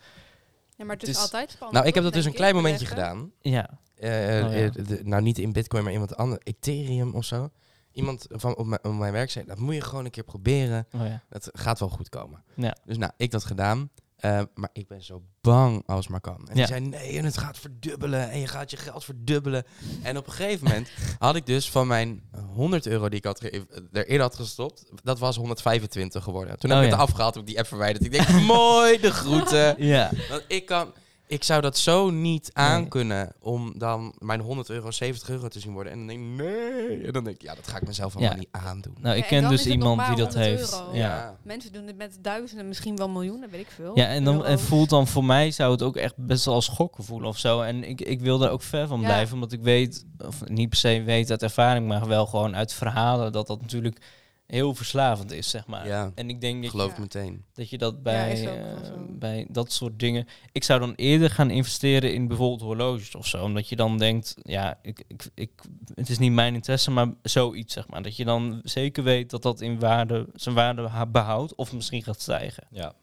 Ja, 0.78 0.86
maar 0.86 0.96
het 0.96 1.04
is, 1.04 1.08
Het 1.08 1.18
is- 1.18 1.24
altijd 1.24 1.50
spannend. 1.52 1.74
Nou, 1.74 1.88
ik 1.88 1.94
heb 1.96 2.04
dat 2.04 2.14
dus 2.14 2.26
een 2.26 2.34
klein 2.34 2.56
momentje 2.56 2.86
gedaan. 2.86 3.32
Ja. 3.42 3.70
Oh, 3.96 4.08
ja. 4.08 4.70
de- 4.70 5.02
nou, 5.04 5.22
niet 5.22 5.38
in 5.38 5.52
Bitcoin, 5.52 5.84
maar 5.84 5.92
iemand 5.94 6.16
anders. 6.18 6.42
Ethereum 6.44 7.14
of 7.16 7.26
zo. 7.26 7.50
Iemand 7.94 8.26
van 8.30 8.56
op 8.56 8.66
mijn, 8.66 8.84
op 8.84 8.94
mijn 8.94 9.14
werk 9.14 9.32
zei, 9.32 9.46
dat 9.46 9.58
moet 9.60 9.76
je 9.76 9.82
gewoon 9.82 10.06
een 10.06 10.12
keer 10.12 10.24
proberen. 10.24 10.88
Oh 10.96 11.06
ja. 11.08 11.24
Dat 11.30 11.50
gaat 11.54 11.80
wel 11.80 11.90
goed 11.90 12.10
komen. 12.10 12.44
Ja. 12.56 12.76
Dus 12.86 12.98
nou, 12.98 13.12
ik 13.18 13.32
dat 13.32 13.44
gedaan. 13.44 13.90
Eh, 14.16 14.42
maar 14.56 14.70
ik 14.74 14.88
ben 14.88 15.04
zo 15.04 15.24
bang 15.42 15.84
als 15.86 16.08
maar 16.08 16.22
kan. 16.22 16.36
En 16.38 16.46
Ja. 16.48 16.54
die 16.54 16.66
zei, 16.66 16.80
nee, 16.80 17.18
en 17.18 17.26
het 17.26 17.38
gaat 17.38 17.58
verdubbelen. 17.58 18.30
En 18.30 18.40
je 18.40 18.48
gaat 18.48 18.72
je 18.72 18.78
geld 18.78 19.04
verdubbelen. 19.04 19.64
En 20.04 20.18
op 20.18 20.28
een 20.28 20.34
gegeven 20.34 20.68
moment 20.68 20.90
had 21.20 21.36
ik 21.36 21.46
dus 21.46 21.70
van 21.72 21.88
mijn 21.88 22.24
100 22.54 22.86
euro 22.88 23.10
die 23.10 23.18
ik 23.18 23.26
had 23.26 23.40
ge- 23.40 23.66
erin 23.92 24.20
had 24.20 24.36
gestopt, 24.36 24.84
dat 25.04 25.20
was 25.20 25.36
125 25.36 26.24
geworden. 26.24 26.60
Toen 26.60 26.70
heb 26.70 26.80
Oh, 26.80 26.86
ik 26.86 26.92
ja. 26.92 26.98
het 26.98 27.08
afgehaald, 27.08 27.34
heb 27.34 27.44
ik 27.44 27.50
die 27.50 27.58
app 27.60 27.68
verwijderd. 27.68 28.06
Ik 28.06 28.12
denk, 28.12 28.30
mooi, 28.58 29.00
de 29.00 29.12
groeten. 29.12 29.86
Ja. 29.86 30.10
Want 30.30 30.44
ik 30.48 30.66
kan... 30.66 30.94
Ik 31.30 31.44
zou 31.44 31.62
dat 31.62 31.78
zo 31.78 32.10
niet 32.10 32.52
Nee. 32.54 32.66
aankunnen 32.66 33.32
om 33.40 33.74
dan 33.78 34.14
mijn 34.20 34.40
100 34.40 34.70
euro 34.70 34.92
70 34.92 35.30
euro 35.30 35.48
te 35.48 35.60
zien 35.60 35.74
worden. 35.74 35.92
En 35.94 35.98
dan 35.98 36.08
denk 36.08 36.20
ik, 36.20 36.26
nee. 36.46 37.06
En 37.06 37.14
dan 37.14 37.24
denk 37.24 37.36
ik, 37.36 37.42
ja, 37.42 37.56
dat 37.56 37.68
ga 37.68 37.78
ik 37.78 37.88
mezelf 37.88 38.16
allemaal 38.16 38.34
Ja. 38.34 38.40
niet 38.40 38.48
aandoen. 38.52 38.96
Nou, 39.02 39.16
ik 39.18 39.24
Ja, 39.30 39.30
en 39.36 39.42
ken 39.42 39.50
dus 39.50 39.64
het 39.64 39.74
iemand 39.74 40.00
die 40.08 40.16
dat 40.16 40.34
100 40.34 40.46
heeft. 40.46 40.72
euro. 40.74 40.96
Ja. 40.96 41.36
Mensen 41.44 41.72
doen 41.74 41.86
dit 41.86 41.98
met 41.98 42.18
duizenden, 42.22 42.68
misschien 42.68 42.96
wel 42.96 43.10
miljoenen, 43.10 43.50
weet 43.50 43.62
ik 43.62 43.72
veel. 43.76 43.92
Ja, 43.98 44.06
en 44.08 44.24
dan 44.24 44.34
Euro's. 44.36 44.50
het 44.50 44.62
voelt 44.62 44.90
dan 44.90 45.08
voor 45.08 45.26
mij 45.26 45.52
zou 45.52 45.72
het 45.72 45.82
ook 45.82 45.96
echt 45.96 46.14
best 46.18 46.46
wel 46.46 46.54
als 46.54 46.68
gokken 46.68 47.04
voelen 47.04 47.30
of 47.30 47.38
zo. 47.38 47.62
En 47.62 47.84
ik, 47.84 48.02
ik 48.02 48.22
wil 48.22 48.38
daar 48.38 48.52
ook 48.52 48.62
ver 48.62 48.88
van 48.88 49.00
Ja. 49.00 49.06
blijven, 49.06 49.34
omdat 49.34 49.52
ik 49.52 49.62
weet, 49.62 50.06
of 50.26 50.36
niet 50.46 50.70
per 50.70 50.78
se 50.78 51.02
weet 51.06 51.32
uit 51.32 51.44
ervaring, 51.44 51.88
maar 51.88 52.08
wel 52.08 52.26
gewoon 52.26 52.56
uit 52.56 52.74
verhalen, 52.74 53.32
dat 53.32 53.48
dat 53.48 53.62
natuurlijk 53.62 54.02
heel 54.50 54.76
verslavend 54.76 55.32
is, 55.32 55.50
zeg 55.50 55.68
maar. 55.68 55.88
Ja, 55.88 56.12
En 56.16 56.30
ik 56.30 56.42
denk 56.42 56.62
dat 56.62 56.72
geloof 56.72 56.96
je, 56.96 57.02
meteen. 57.02 57.46
dat 57.54 57.70
je 57.70 57.78
dat 57.78 58.04
bij, 58.04 58.48
eh, 58.48 58.94
bij 59.10 59.46
dat 59.50 59.72
soort 59.72 60.00
dingen... 60.00 60.28
Ik 60.52 60.64
zou 60.64 60.80
dan 60.80 60.94
eerder 60.96 61.30
gaan 61.30 61.50
investeren 61.50 62.14
in 62.14 62.28
bijvoorbeeld 62.28 62.62
horloges 62.62 63.16
of 63.16 63.28
zo. 63.28 63.44
Omdat 63.44 63.70
je 63.70 63.76
dan 63.76 63.98
denkt, 63.98 64.36
ja, 64.42 64.80
ik, 64.82 65.04
ik, 65.08 65.30
ik, 65.34 65.52
het 65.94 66.10
is 66.10 66.18
niet 66.18 66.32
mijn 66.32 66.54
interesse, 66.54 66.92
maar 66.92 67.08
zoiets, 67.22 67.74
zeg 67.74 67.88
maar. 67.88 68.02
Dat 68.02 68.16
je 68.16 68.26
dan 68.26 68.60
zeker 68.64 69.04
weet 69.04 69.30
dat 69.30 69.42
dat 69.42 69.62
in 69.62 69.80
waarde, 69.80 70.28
zijn 70.34 70.56
waarde 70.56 71.08
behoudt 71.08 71.56
of 71.56 71.74
misschien 71.74 72.04
gaat 72.04 72.22
stijgen. 72.22 72.68
Ja. 72.72 72.94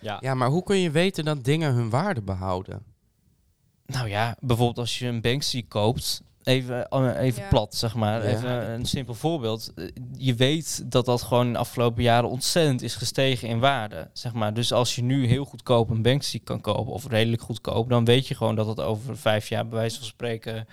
Ja. 0.00 0.16
Ja, 0.20 0.34
maar 0.34 0.48
hoe 0.48 0.62
kun 0.62 0.76
je 0.76 0.90
weten 0.90 1.24
dat 1.24 1.44
dingen 1.44 1.74
hun 1.74 1.90
waarde 1.90 2.22
behouden? 2.22 2.82
Nou 3.86 4.08
ja, 4.08 4.36
bijvoorbeeld 4.40 4.78
als 4.78 4.98
je 4.98 5.06
een 5.06 5.20
Banksy 5.20 5.64
koopt, 5.68 6.22
even, 6.42 6.88
eh, 6.88 7.20
even 7.20 7.42
Ja. 7.42 7.48
plat 7.48 7.74
zeg 7.74 7.94
maar, 7.94 8.22
Ja. 8.28 8.36
even 8.36 8.70
een 8.70 8.86
simpel 8.86 9.14
voorbeeld. 9.14 9.72
Eh, 9.74 9.84
Je 10.16 10.34
weet 10.34 10.90
dat 10.90 11.04
dat 11.04 11.22
gewoon 11.22 11.46
in 11.46 11.52
de 11.52 11.58
afgelopen 11.58 12.02
jaren 12.02 12.28
ontzettend 12.30 12.82
is 12.82 12.94
gestegen 12.94 13.48
in 13.48 13.58
waarde, 13.58 14.08
zeg 14.12 14.32
maar. 14.32 14.54
Dus 14.54 14.72
als 14.72 14.94
je 14.94 15.02
nu 15.02 15.26
heel 15.26 15.44
goedkoop 15.44 15.90
een 15.90 16.02
Banksy 16.02 16.40
kan 16.44 16.60
kopen, 16.60 16.92
of 16.92 17.06
redelijk 17.08 17.42
goedkoop, 17.42 17.88
dan 17.88 18.04
weet 18.04 18.26
je 18.28 18.34
gewoon 18.34 18.54
dat 18.54 18.66
het 18.66 18.80
over 18.80 19.16
vijf 19.18 19.48
jaar 19.48 19.68
bij 19.68 19.78
wijze 19.78 19.96
van 19.96 20.06
spreken, 20.06 20.66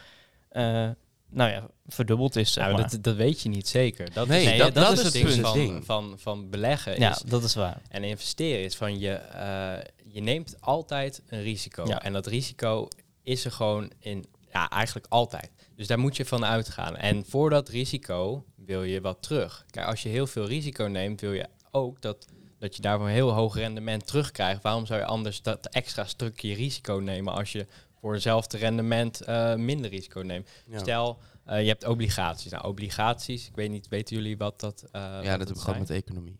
eh, 0.50 0.90
nou 1.30 1.52
ja, 1.52 1.68
verdubbeld 1.88 2.36
is, 2.36 2.54
zeg 2.54 2.64
Nou, 2.66 2.78
maar. 2.80 2.90
dat, 2.90 3.04
dat 3.04 3.16
weet 3.16 3.42
je 3.42 3.50
niet 3.50 3.68
zeker. 3.68 4.14
Dat 4.14 4.28
Nee, 4.28 4.46
is, 4.54 4.58
dat- 4.58 4.74
dat 4.74 4.92
is 4.92 5.04
het 5.04 5.14
ding 5.14 5.28
het 5.30 5.40
van, 5.40 5.54
ding. 5.54 5.86
Van, 5.86 6.14
van 6.18 6.50
beleggen. 6.50 7.00
ja, 7.00 7.12
is, 7.12 7.22
dat 7.26 7.44
is 7.44 7.56
waar. 7.56 7.82
en 7.90 8.04
investeren 8.04 8.64
is 8.64 8.76
van 8.76 9.00
je, 9.00 9.12
eh, 9.14 9.74
je 10.14 10.22
neemt 10.22 10.56
altijd 10.60 11.22
een 11.28 11.42
risico. 11.42 11.86
Ja. 11.88 12.02
En 12.04 12.14
dat 12.14 12.28
risico 12.28 12.88
is 13.24 13.46
er 13.46 13.52
gewoon 13.52 13.92
in, 14.00 14.26
ja, 14.52 14.70
eigenlijk 14.70 15.06
altijd. 15.10 15.50
Dus 15.78 15.88
daar 15.88 16.00
moet 16.00 16.18
je 16.18 16.26
van 16.26 16.46
uitgaan. 16.46 16.96
En 16.96 17.26
voor 17.26 17.50
dat 17.50 17.70
risico 17.70 18.46
wil 18.56 18.84
je 18.84 19.02
wat 19.02 19.22
terug. 19.22 19.66
Kijk, 19.70 19.88
als 19.88 20.04
je 20.04 20.10
heel 20.10 20.28
veel 20.28 20.46
risico 20.46 20.84
neemt, 20.84 21.22
wil 21.22 21.34
je 21.34 21.48
ook 21.72 22.02
dat, 22.02 22.28
dat 22.60 22.76
je 22.76 22.82
daarvoor 22.82 23.08
een 23.08 23.14
heel 23.14 23.32
hoog 23.32 23.56
rendement 23.56 24.08
terugkrijgt. 24.08 24.62
Waarom 24.62 24.86
zou 24.86 25.00
je 25.00 25.06
anders 25.06 25.42
dat 25.42 25.66
extra 25.66 26.06
stukje 26.06 26.54
risico 26.54 26.94
nemen 26.94 27.34
als 27.34 27.52
je 27.52 27.68
voor 28.00 28.14
hetzelfde 28.14 28.58
rendement 28.58 29.22
eh, 29.22 29.56
minder 29.56 29.90
risico 29.90 30.22
neemt? 30.22 30.50
Ja, 30.70 30.80
Stel, 30.80 31.20
eh, 31.46 31.62
je 31.62 31.68
hebt 31.68 31.86
obligaties. 31.86 32.52
Nou, 32.52 32.66
obligaties, 32.66 33.48
ik 33.48 33.56
weet 33.56 33.70
niet, 33.70 33.88
weten 33.88 34.16
jullie 34.16 34.38
wat 34.38 34.60
dat 34.60 34.84
eh 34.92 35.02
ja 35.02 35.38
wat 35.38 35.48
dat 35.48 35.50
ik 35.50 35.56
gehad 35.56 35.64
zijn? 35.64 35.80
met 35.80 35.90
economie. 35.90 36.40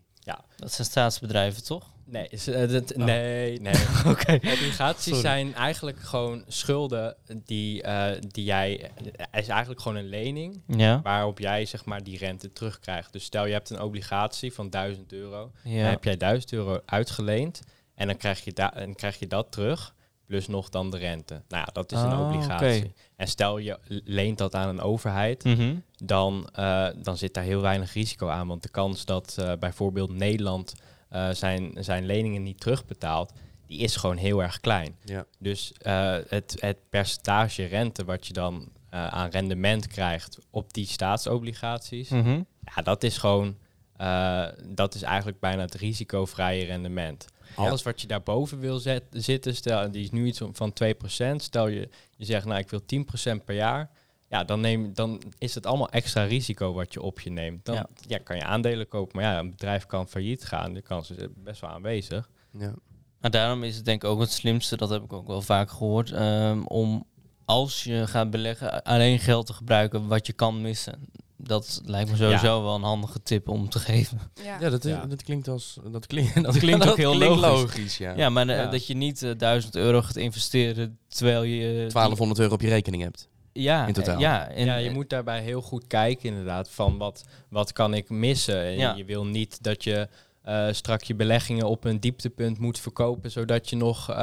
Dat 0.56 0.72
zijn 0.72 0.86
staatsbedrijven, 0.86 1.64
toch? 1.64 1.86
Nee, 2.04 2.26
is, 2.30 2.46
eh, 2.46 2.68
dat- 2.70 2.94
Oh. 2.96 3.04
nee, 3.04 3.60
nee. 3.60 3.74
Oké. 4.06 4.32
Obligaties 4.34 5.02
Sorry. 5.04 5.20
zijn 5.20 5.54
eigenlijk 5.54 5.98
gewoon 6.00 6.44
schulden 6.46 7.16
die, 7.44 7.82
eh, 7.82 8.20
die 8.28 8.44
jij... 8.44 8.90
Het 9.30 9.42
is 9.42 9.48
eigenlijk 9.48 9.80
gewoon 9.80 9.98
een 9.98 10.08
lening 10.08 10.62
Ja. 10.66 11.00
waarop 11.02 11.38
jij 11.38 11.64
zeg 11.64 11.84
maar 11.84 12.02
die 12.02 12.18
rente 12.18 12.52
terugkrijgt. 12.52 13.12
Dus 13.12 13.24
stel 13.24 13.46
je 13.46 13.52
hebt 13.52 13.70
een 13.70 13.80
obligatie 13.80 14.52
van 14.52 14.70
1000 14.70 15.12
euro. 15.12 15.50
Dan 15.64 15.72
Ja. 15.72 15.88
heb 15.88 16.04
jij 16.04 16.16
1000 16.16 16.52
euro 16.52 16.80
uitgeleend 16.86 17.60
en 17.94 18.06
dan 18.06 18.16
krijg 18.16 18.44
je, 18.44 18.52
da- 18.52 18.74
en 18.74 18.94
krijg 18.94 19.18
je 19.18 19.26
dat 19.26 19.52
terug. 19.52 19.94
Plus 20.28 20.46
nog 20.48 20.68
dan 20.68 20.90
de 20.90 20.96
rente. 20.98 21.34
Nou 21.48 21.64
ja, 21.66 21.68
dat 21.72 21.92
is 21.92 22.00
een 22.00 22.12
Oh, 22.12 22.26
obligatie. 22.26 22.92
En 23.16 23.26
stel 23.28 23.58
je 23.58 23.78
leent 24.04 24.38
dat 24.38 24.54
aan 24.54 24.68
een 24.68 24.80
overheid, 24.80 25.44
Mhm. 25.44 25.74
dan, 25.96 26.48
eh, 26.52 26.88
dan 27.02 27.16
zit 27.16 27.34
daar 27.34 27.44
heel 27.44 27.60
weinig 27.60 27.92
risico 27.92 28.28
aan. 28.28 28.46
Want 28.46 28.62
de 28.62 28.68
kans 28.68 29.04
dat 29.04 29.36
eh, 29.38 29.52
bijvoorbeeld 29.58 30.10
Nederland 30.10 30.74
eh, 31.08 31.30
zijn, 31.30 31.72
zijn 31.78 32.06
leningen 32.06 32.42
niet 32.42 32.60
terugbetaalt, 32.60 33.32
die 33.66 33.78
is 33.78 33.96
gewoon 33.96 34.16
heel 34.16 34.42
erg 34.42 34.60
klein. 34.60 34.96
Ja. 35.04 35.24
Dus 35.38 35.72
eh, 35.72 36.16
het, 36.28 36.56
het 36.60 36.76
percentage 36.90 37.64
rente 37.64 38.04
wat 38.04 38.26
je 38.26 38.32
dan 38.32 38.68
eh, 38.90 39.06
aan 39.06 39.30
rendement 39.30 39.86
krijgt 39.86 40.38
op 40.50 40.72
die 40.72 40.86
staatsobligaties, 40.86 42.08
Mhm. 42.08 42.42
ja, 42.74 42.82
dat 42.82 43.02
is 43.02 43.18
gewoon, 43.18 43.56
eh, 43.96 44.46
dat 44.64 44.94
is 44.94 45.02
eigenlijk 45.02 45.40
bijna 45.40 45.62
het 45.62 45.74
risicovrije 45.74 46.64
rendement. 46.64 47.26
Alles 47.54 47.82
wat 47.82 48.00
je 48.00 48.06
daarboven 48.06 48.58
wil 48.58 48.78
zet- 48.78 49.04
zitten, 49.10 49.54
stel, 49.56 49.90
die 49.90 50.02
is 50.02 50.10
nu 50.10 50.26
iets 50.26 50.40
van 50.52 50.72
2%. 50.72 51.42
Stel 51.42 51.66
je, 51.68 51.88
je 52.16 52.24
zegt, 52.24 52.46
nou 52.46 52.58
ik 52.58 52.70
wil 52.70 52.80
10% 52.86 53.44
per 53.44 53.54
jaar. 53.54 53.90
Ja, 54.28 54.44
dan, 54.44 54.60
neem, 54.60 54.94
dan 54.94 55.22
is 55.38 55.54
het 55.54 55.66
allemaal 55.66 55.88
extra 55.90 56.24
risico 56.24 56.72
wat 56.72 56.92
je 56.92 57.02
op 57.02 57.20
je 57.20 57.30
neemt. 57.30 57.64
Dan 57.64 57.74
Ja. 57.74 57.88
ja. 58.06 58.18
kan 58.18 58.36
je 58.36 58.44
aandelen 58.44 58.88
kopen, 58.88 59.16
maar 59.20 59.32
ja, 59.32 59.38
een 59.38 59.50
bedrijf 59.50 59.86
kan 59.86 60.08
failliet 60.08 60.44
gaan. 60.44 60.74
De 60.74 60.82
kans 60.82 61.10
is 61.10 61.26
best 61.36 61.60
wel 61.60 61.70
aanwezig. 61.70 62.30
Ja. 62.52 62.74
Maar 63.20 63.30
daarom 63.30 63.62
is 63.64 63.76
het 63.76 63.84
denk 63.84 64.02
ik 64.02 64.08
ook 64.10 64.20
het 64.20 64.30
slimste, 64.32 64.76
dat 64.76 64.90
heb 64.90 65.02
ik 65.02 65.12
ook 65.12 65.26
wel 65.26 65.42
vaak 65.42 65.70
gehoord, 65.70 66.10
ehm, 66.12 66.62
om 66.62 67.06
als 67.44 67.84
je 67.84 68.06
gaat 68.06 68.30
beleggen 68.30 68.82
alleen 68.82 69.18
geld 69.18 69.46
te 69.46 69.52
gebruiken 69.52 70.06
wat 70.06 70.26
je 70.26 70.32
kan 70.32 70.60
missen. 70.60 71.08
Dat 71.40 71.80
lijkt 71.84 72.10
me 72.10 72.16
sowieso 72.16 72.62
wel 72.62 72.74
een 72.74 72.82
handige 72.82 73.22
tip 73.22 73.48
om 73.48 73.68
te 73.68 73.78
geven. 73.78 74.20
Ja. 74.44 74.56
Ja, 74.60 74.70
dat, 74.70 74.82
Ja. 74.84 75.06
dat 75.06 75.22
klinkt 75.22 75.48
als 75.48 75.78
dat 75.92 76.06
klinkt, 76.06 76.42
dat 76.42 76.58
klinkt 76.64 76.88
ook 76.88 76.96
heel 76.96 77.12
klinkt 77.12 77.38
logisch. 77.40 77.98
ja. 77.98 78.12
Ja, 78.16 78.28
maar 78.28 78.48
eh, 78.48 78.56
Ja. 78.56 78.66
dat 78.66 78.86
je 78.86 78.94
niet 78.94 79.22
eh, 79.22 79.30
1000 79.38 79.76
euro 79.76 80.02
gaat 80.02 80.16
investeren 80.16 80.98
terwijl 81.08 81.42
je... 81.42 81.60
eh, 81.60 81.68
die- 81.68 81.88
1200 81.92 82.40
euro 82.40 82.54
op 82.54 82.60
je 82.60 82.68
rekening 82.68 83.02
hebt. 83.02 83.28
ja, 83.52 83.86
in 83.86 83.92
totaal. 83.92 84.14
eh, 84.14 84.20
Ja, 84.20 84.48
en, 84.48 84.64
ja, 84.64 84.76
je 84.76 84.90
moet 84.90 85.10
daarbij 85.10 85.42
heel 85.42 85.60
goed 85.62 85.86
kijken 85.86 86.28
inderdaad 86.28 86.70
van 86.70 86.98
wat, 86.98 87.24
wat 87.48 87.72
kan 87.72 87.94
ik 87.94 88.08
missen. 88.10 88.62
En 88.64 88.76
Ja. 88.78 88.94
Je 88.94 89.04
wil 89.04 89.24
niet 89.26 89.62
dat 89.62 89.84
je 89.84 90.08
eh 90.42 90.66
strak 90.70 91.02
je 91.02 91.14
beleggingen 91.14 91.66
op 91.68 91.84
een 91.84 92.00
dieptepunt 92.00 92.58
moet 92.58 92.78
verkopen, 92.78 93.30
zodat 93.30 93.70
je 93.70 93.76
nog 93.76 94.10
eh, 94.10 94.16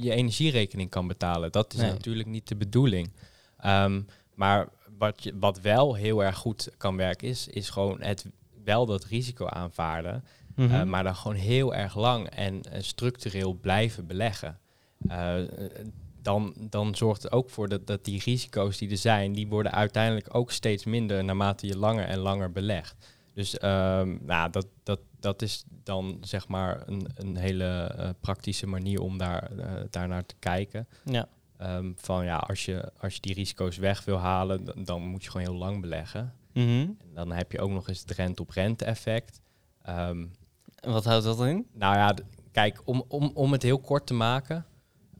je 0.00 0.10
energierekening 0.10 0.90
kan 0.90 1.06
betalen. 1.06 1.52
Dat 1.52 1.72
is 1.74 1.80
Nee. 1.80 1.90
natuurlijk 1.90 2.28
niet 2.28 2.48
de 2.48 2.56
bedoeling. 2.56 3.12
Ehm, 3.58 4.00
maar 4.34 4.68
wat, 4.98 5.22
je, 5.22 5.32
wat 5.38 5.60
wel 5.60 5.94
heel 5.94 6.24
erg 6.24 6.36
goed 6.36 6.70
kan 6.76 6.96
werken 6.96 7.28
is, 7.28 7.48
is 7.48 7.70
gewoon 7.70 8.02
het 8.02 8.26
wel 8.64 8.86
dat 8.86 9.04
risico 9.04 9.46
aanvaarden. 9.46 10.24
Mhm. 10.54 10.74
Uh, 10.74 10.82
maar 10.82 11.04
dan 11.04 11.16
gewoon 11.16 11.36
heel 11.36 11.74
erg 11.74 11.96
lang 11.96 12.28
en 12.28 12.54
uh, 12.54 12.78
structureel 12.80 13.54
blijven 13.54 14.06
beleggen. 14.06 14.58
Uh, 15.08 15.34
dan, 16.22 16.54
dan 16.58 16.94
zorgt 16.94 17.22
het 17.22 17.32
ook 17.32 17.50
voor 17.50 17.68
dat, 17.68 17.86
dat 17.86 18.04
die 18.04 18.22
risico's 18.24 18.78
die 18.78 18.90
er 18.90 18.96
zijn, 18.96 19.32
die 19.32 19.46
worden 19.46 19.72
uiteindelijk 19.72 20.34
ook 20.34 20.50
steeds 20.50 20.84
minder 20.84 21.24
naarmate 21.24 21.66
je 21.66 21.78
langer 21.78 22.04
en 22.04 22.18
langer 22.18 22.52
belegt. 22.52 23.14
Dus 23.32 23.62
um, 23.62 24.18
nou, 24.22 24.50
dat, 24.50 24.66
dat, 24.82 25.00
dat 25.20 25.42
is 25.42 25.64
dan 25.68 26.18
zeg 26.20 26.48
maar 26.48 26.82
een, 26.86 27.06
een 27.14 27.36
hele 27.36 28.14
praktische 28.20 28.66
manier 28.66 29.00
om 29.00 29.18
daar, 29.18 29.50
uh, 29.56 29.64
daar 29.90 30.08
naar 30.08 30.26
te 30.26 30.34
kijken. 30.38 30.88
Ja. 31.04 31.28
Um, 31.62 31.94
van 31.96 32.24
ja, 32.24 32.36
als 32.36 32.64
je, 32.64 32.92
als 33.00 33.14
je 33.14 33.20
die 33.20 33.34
risico's 33.34 33.76
weg 33.76 34.04
wil 34.04 34.18
halen, 34.18 34.64
dan, 34.64 34.84
dan 34.84 35.02
moet 35.02 35.24
je 35.24 35.30
gewoon 35.30 35.46
heel 35.46 35.56
lang 35.56 35.80
beleggen. 35.80 36.34
Mm 36.52 36.64
-hmm. 36.64 36.96
En 37.00 37.14
dan 37.14 37.32
heb 37.32 37.52
je 37.52 37.60
ook 37.60 37.70
nog 37.70 37.88
eens 37.88 38.00
het 38.00 38.10
rente-op-rente 38.10 38.84
effect. 38.84 39.40
Um, 39.88 40.32
en 40.80 40.92
wat 40.92 41.04
houdt 41.04 41.24
dat 41.24 41.40
in? 41.40 41.66
Nou 41.72 41.96
ja, 41.96 42.14
kijk, 42.52 42.80
om, 42.84 43.04
om, 43.08 43.30
om 43.34 43.52
het 43.52 43.62
heel 43.62 43.78
kort 43.78 44.06
te 44.06 44.14
maken. 44.14 44.66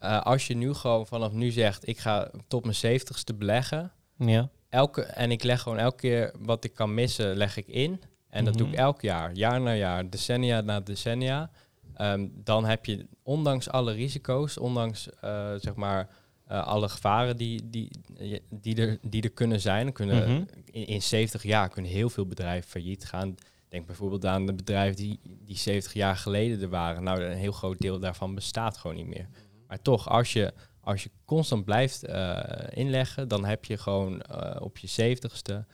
Uh, 0.01 0.21
als 0.21 0.47
je 0.47 0.57
nu 0.57 0.75
gewoon 0.75 1.07
vanaf 1.07 1.33
nu 1.33 1.51
zegt, 1.51 1.89
ik 1.89 1.99
ga 1.99 2.31
tot 2.49 2.63
mijn 2.63 2.75
zeventigste 2.75 3.35
beleggen. 3.35 3.93
Ja. 4.17 4.49
Elke, 4.69 5.03
en 5.03 5.31
ik 5.31 5.43
leg 5.43 5.61
gewoon 5.61 5.79
elke 5.79 5.97
keer 5.97 6.35
wat 6.39 6.65
ik 6.65 6.75
kan 6.75 6.95
missen, 6.95 7.37
leg 7.37 7.57
ik 7.57 7.67
in. 7.67 8.01
En 8.29 8.45
dat 8.45 8.55
mm 8.55 8.61
-hmm. 8.61 8.69
doe 8.69 8.79
ik 8.79 8.85
elk 8.85 9.01
jaar, 9.01 9.33
jaar 9.33 9.61
na 9.61 9.75
jaar, 9.75 10.11
decennia 10.11 10.61
na 10.61 10.81
decennia. 10.81 11.51
Um, 12.01 12.33
dan 12.35 12.65
heb 12.65 12.85
je, 12.85 13.07
ondanks 13.23 13.69
alle 13.69 13.93
risico's, 13.93 14.59
ondanks 14.59 15.09
uh, 15.25 15.55
zeg 15.57 15.75
maar 15.75 16.09
uh, 16.51 16.67
alle 16.67 16.89
gevaren 16.89 17.37
die, 17.37 17.71
die, 17.71 17.91
die, 18.51 18.77
er, 18.77 18.99
die 19.03 19.23
er 19.23 19.31
kunnen 19.31 19.61
zijn, 19.61 19.93
kunnen, 19.93 20.29
mm 20.29 20.37
-hmm. 20.37 20.47
in, 20.65 20.87
in 20.87 21.03
70 21.03 21.43
jaar 21.43 21.69
kunnen 21.69 21.91
heel 21.91 22.11
veel 22.11 22.27
bedrijven 22.27 22.71
failliet 22.71 23.05
gaan. 23.05 23.35
Denk 23.69 23.87
bijvoorbeeld 23.87 24.27
aan 24.27 24.47
de 24.47 24.55
bedrijven 24.55 24.97
die, 24.97 25.21
die 25.45 25.57
70 25.57 25.93
jaar 25.93 26.17
geleden 26.17 26.61
er 26.61 26.69
waren. 26.69 27.03
Nou, 27.03 27.23
een 27.23 27.37
heel 27.37 27.53
groot 27.53 27.79
deel 27.79 27.99
daarvan 27.99 28.35
bestaat 28.35 28.77
gewoon 28.77 28.97
niet 28.97 29.07
meer. 29.07 29.29
Maar 29.67 29.83
toch, 29.83 30.09
als 30.09 30.33
je, 30.33 30.53
als 30.81 31.03
je 31.03 31.11
constant 31.25 31.65
blijft 31.65 32.09
uh, 32.09 32.41
inleggen, 32.71 33.29
dan 33.29 33.45
heb 33.45 33.65
je 33.65 33.77
gewoon 33.77 34.23
uh, 34.31 34.57
op 34.61 34.79
je 34.79 34.87
zeventigste, 34.87 35.65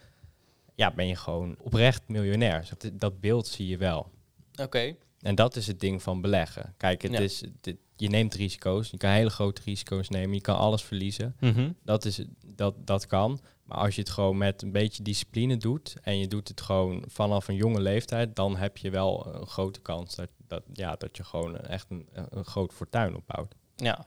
ja, 0.74 0.90
ben 0.90 1.06
je 1.06 1.16
gewoon 1.16 1.56
oprecht 1.58 2.02
miljonair. 2.06 2.68
Dat, 2.78 2.90
dat 2.92 3.20
beeld 3.20 3.46
zie 3.46 3.66
je 3.66 3.76
wel. 3.76 4.10
Oké. 4.52 4.62
Okay. 4.62 4.96
En 5.20 5.34
dat 5.34 5.56
is 5.56 5.66
het 5.66 5.80
ding 5.80 6.02
van 6.02 6.20
beleggen. 6.20 6.74
Kijk, 6.76 7.02
het 7.02 7.12
Ja. 7.12 7.18
is, 7.18 7.44
dit, 7.60 7.76
je 8.02 8.08
neemt 8.08 8.34
risico's. 8.34 8.90
Je 8.90 8.96
kan 8.96 9.10
hele 9.10 9.30
grote 9.30 9.62
risico's 9.64 10.08
nemen. 10.08 10.34
Je 10.34 10.40
kan 10.40 10.56
alles 10.56 10.82
verliezen. 10.82 11.36
Mm 11.40 11.52
-hmm. 11.52 11.76
Dat, 11.84 12.04
is, 12.04 12.24
dat, 12.54 12.74
dat 12.86 13.06
kan. 13.06 13.40
Maar 13.64 13.78
als 13.78 13.94
je 13.94 14.00
het 14.00 14.10
gewoon 14.10 14.38
met 14.38 14.62
een 14.62 14.72
beetje 14.72 15.02
discipline 15.02 15.56
doet 15.56 15.96
en 16.02 16.18
je 16.18 16.26
doet 16.26 16.48
het 16.48 16.60
gewoon 16.60 17.04
vanaf 17.06 17.48
een 17.48 17.54
jonge 17.54 17.80
leeftijd, 17.80 18.36
dan 18.36 18.56
heb 18.56 18.76
je 18.76 18.90
wel 18.90 19.34
een 19.34 19.46
grote 19.46 19.80
kans 19.80 20.14
dat, 20.14 20.28
dat, 20.46 20.62
ja, 20.72 20.94
dat 20.94 21.16
je 21.16 21.24
gewoon 21.24 21.56
echt 21.56 21.86
een, 21.90 22.08
een 22.12 22.44
groot 22.44 22.72
fortuin 22.72 23.16
opbouwt. 23.16 23.54
Ja. 23.76 24.06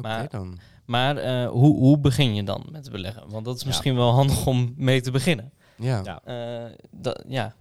Maar, 0.00 0.24
okay, 0.24 0.28
dan. 0.28 0.58
maar 0.84 1.16
uh, 1.16 1.50
hoe, 1.50 1.76
hoe 1.76 1.98
begin 1.98 2.34
je 2.34 2.44
dan 2.44 2.66
met 2.70 2.90
beleggen? 2.90 3.30
Want 3.30 3.44
dat 3.44 3.56
is 3.56 3.64
misschien 3.64 3.92
ja. 3.92 3.98
wel 3.98 4.10
handig 4.10 4.46
om 4.46 4.74
mee 4.76 5.00
te 5.00 5.10
beginnen. 5.10 5.52
Ja. 5.76 6.02
ja. 6.04 6.22
Uh, 6.66 6.72
dat, 6.90 7.24
ja. 7.28 7.54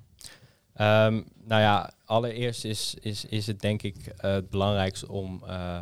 Um, 0.81 1.25
nou 1.43 1.61
ja, 1.61 1.93
allereerst 2.05 2.65
is, 2.65 2.95
is, 3.01 3.25
is 3.25 3.47
het 3.47 3.61
denk 3.61 3.81
ik 3.81 3.95
uh, 3.97 4.13
het 4.31 4.49
belangrijkste 4.49 5.11
om 5.11 5.43
uh, 5.47 5.81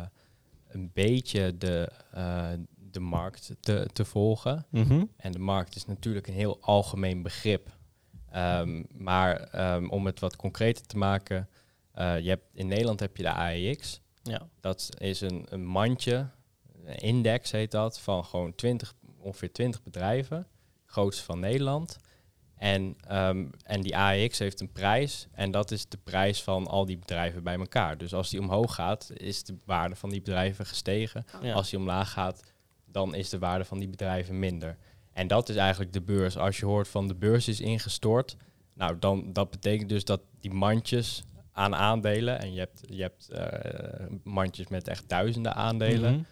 een 0.68 0.90
beetje 0.92 1.58
de, 1.58 1.90
uh, 2.14 2.48
de 2.90 3.00
markt 3.00 3.54
te, 3.60 3.88
te 3.92 4.04
volgen. 4.04 4.66
Mm 4.70 4.82
-hmm. 4.82 5.10
En 5.16 5.32
de 5.32 5.38
markt 5.38 5.76
is 5.76 5.86
natuurlijk 5.86 6.26
een 6.26 6.34
heel 6.34 6.58
algemeen 6.60 7.22
begrip. 7.22 7.68
Ehm, 8.30 8.82
maar 8.90 9.36
ehm, 9.36 9.88
om 9.88 10.06
het 10.06 10.20
wat 10.20 10.36
concreter 10.36 10.86
te 10.86 10.96
maken, 10.96 11.48
eh, 11.92 12.20
je 12.20 12.28
hebt, 12.28 12.44
in 12.54 12.66
Nederland 12.66 13.00
heb 13.00 13.16
je 13.16 13.22
de 13.22 13.32
AEX. 13.32 14.00
Ja. 14.22 14.48
Dat 14.60 14.88
is 14.98 15.20
een, 15.20 15.46
een 15.48 15.64
mandje, 15.64 16.28
een 16.84 16.96
index 16.96 17.50
heet 17.50 17.70
dat, 17.70 18.00
van 18.00 18.24
gewoon 18.24 18.54
20, 18.54 18.94
ongeveer 19.18 19.52
20 19.52 19.82
bedrijven, 19.82 20.46
grootste 20.84 21.24
van 21.24 21.40
Nederland. 21.40 21.98
En, 22.62 22.96
ehm, 23.08 23.46
en 23.64 23.80
die 23.80 23.96
AEX 23.96 24.38
heeft 24.38 24.60
een 24.60 24.72
prijs 24.72 25.26
en 25.32 25.50
dat 25.50 25.70
is 25.70 25.86
de 25.86 25.98
prijs 26.04 26.42
van 26.42 26.66
al 26.66 26.84
die 26.86 26.98
bedrijven 26.98 27.42
bij 27.42 27.58
elkaar. 27.58 27.98
Dus 27.98 28.14
als 28.14 28.30
die 28.30 28.40
omhoog 28.40 28.74
gaat, 28.74 29.10
is 29.14 29.44
de 29.44 29.56
waarde 29.64 29.94
van 29.96 30.10
die 30.10 30.22
bedrijven 30.22 30.66
gestegen. 30.66 31.24
Ja. 31.42 31.52
Als 31.52 31.70
die 31.70 31.78
omlaag 31.78 32.10
gaat, 32.12 32.42
dan 32.86 33.14
is 33.14 33.28
de 33.28 33.38
waarde 33.38 33.64
van 33.64 33.78
die 33.78 33.88
bedrijven 33.88 34.38
minder. 34.38 34.76
En 35.12 35.26
dat 35.26 35.48
is 35.48 35.56
eigenlijk 35.56 35.92
de 35.92 36.00
beurs. 36.00 36.36
Als 36.36 36.58
je 36.58 36.66
hoort 36.66 36.88
van 36.88 37.08
de 37.08 37.14
beurs 37.14 37.48
is 37.48 37.60
ingestort, 37.60 38.36
nou 38.74 38.98
dan 38.98 39.32
dat 39.32 39.50
betekent 39.50 39.88
dus 39.88 40.04
dat 40.04 40.20
die 40.40 40.52
mandjes 40.52 41.22
aan 41.52 41.74
aandelen, 41.74 42.38
en 42.38 42.52
je 42.52 42.58
hebt, 42.58 42.82
je 42.88 43.02
hebt 43.02 43.28
eh, 43.28 44.06
mandjes 44.24 44.68
met 44.68 44.88
echt 44.88 45.08
duizenden 45.08 45.54
aandelen, 45.54 46.12
Mhm. 46.12 46.22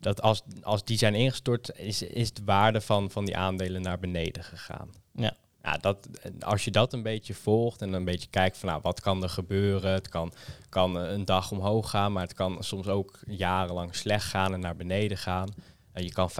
dat 0.00 0.22
als, 0.22 0.42
als 0.62 0.84
die 0.84 0.98
zijn 0.98 1.14
ingestort, 1.14 1.78
is, 1.78 2.02
is 2.02 2.32
de 2.32 2.42
waarde 2.44 2.80
van, 2.80 3.10
van 3.10 3.24
die 3.24 3.36
aandelen 3.36 3.82
naar 3.82 3.98
beneden 3.98 4.44
gegaan. 4.44 5.00
Ja. 5.14 5.36
Ja, 5.62 5.76
dat, 5.76 6.08
als 6.40 6.64
je 6.64 6.70
dat 6.70 6.92
een 6.92 7.02
beetje 7.02 7.34
volgt 7.34 7.82
en 7.82 7.92
een 7.92 8.04
beetje 8.04 8.28
kijkt 8.30 8.58
van 8.58 8.68
nou, 8.68 8.80
wat 8.82 9.00
kan 9.00 9.22
er 9.22 9.28
gebeuren? 9.28 9.92
Het 9.92 10.08
kan, 10.08 10.32
kan 10.68 10.96
een 10.96 11.24
dag 11.24 11.50
omhoog 11.50 11.90
gaan, 11.90 12.12
maar 12.12 12.22
het 12.22 12.34
kan 12.34 12.56
soms 12.60 12.86
ook 12.86 13.18
jarenlang 13.26 13.94
slecht 13.94 14.24
gaan 14.24 14.52
en 14.52 14.60
naar 14.60 14.76
beneden 14.76 15.16
gaan. 15.16 15.48
En 15.92 16.02
je 16.02 16.12
kan 16.12 16.30
50% 16.30 16.34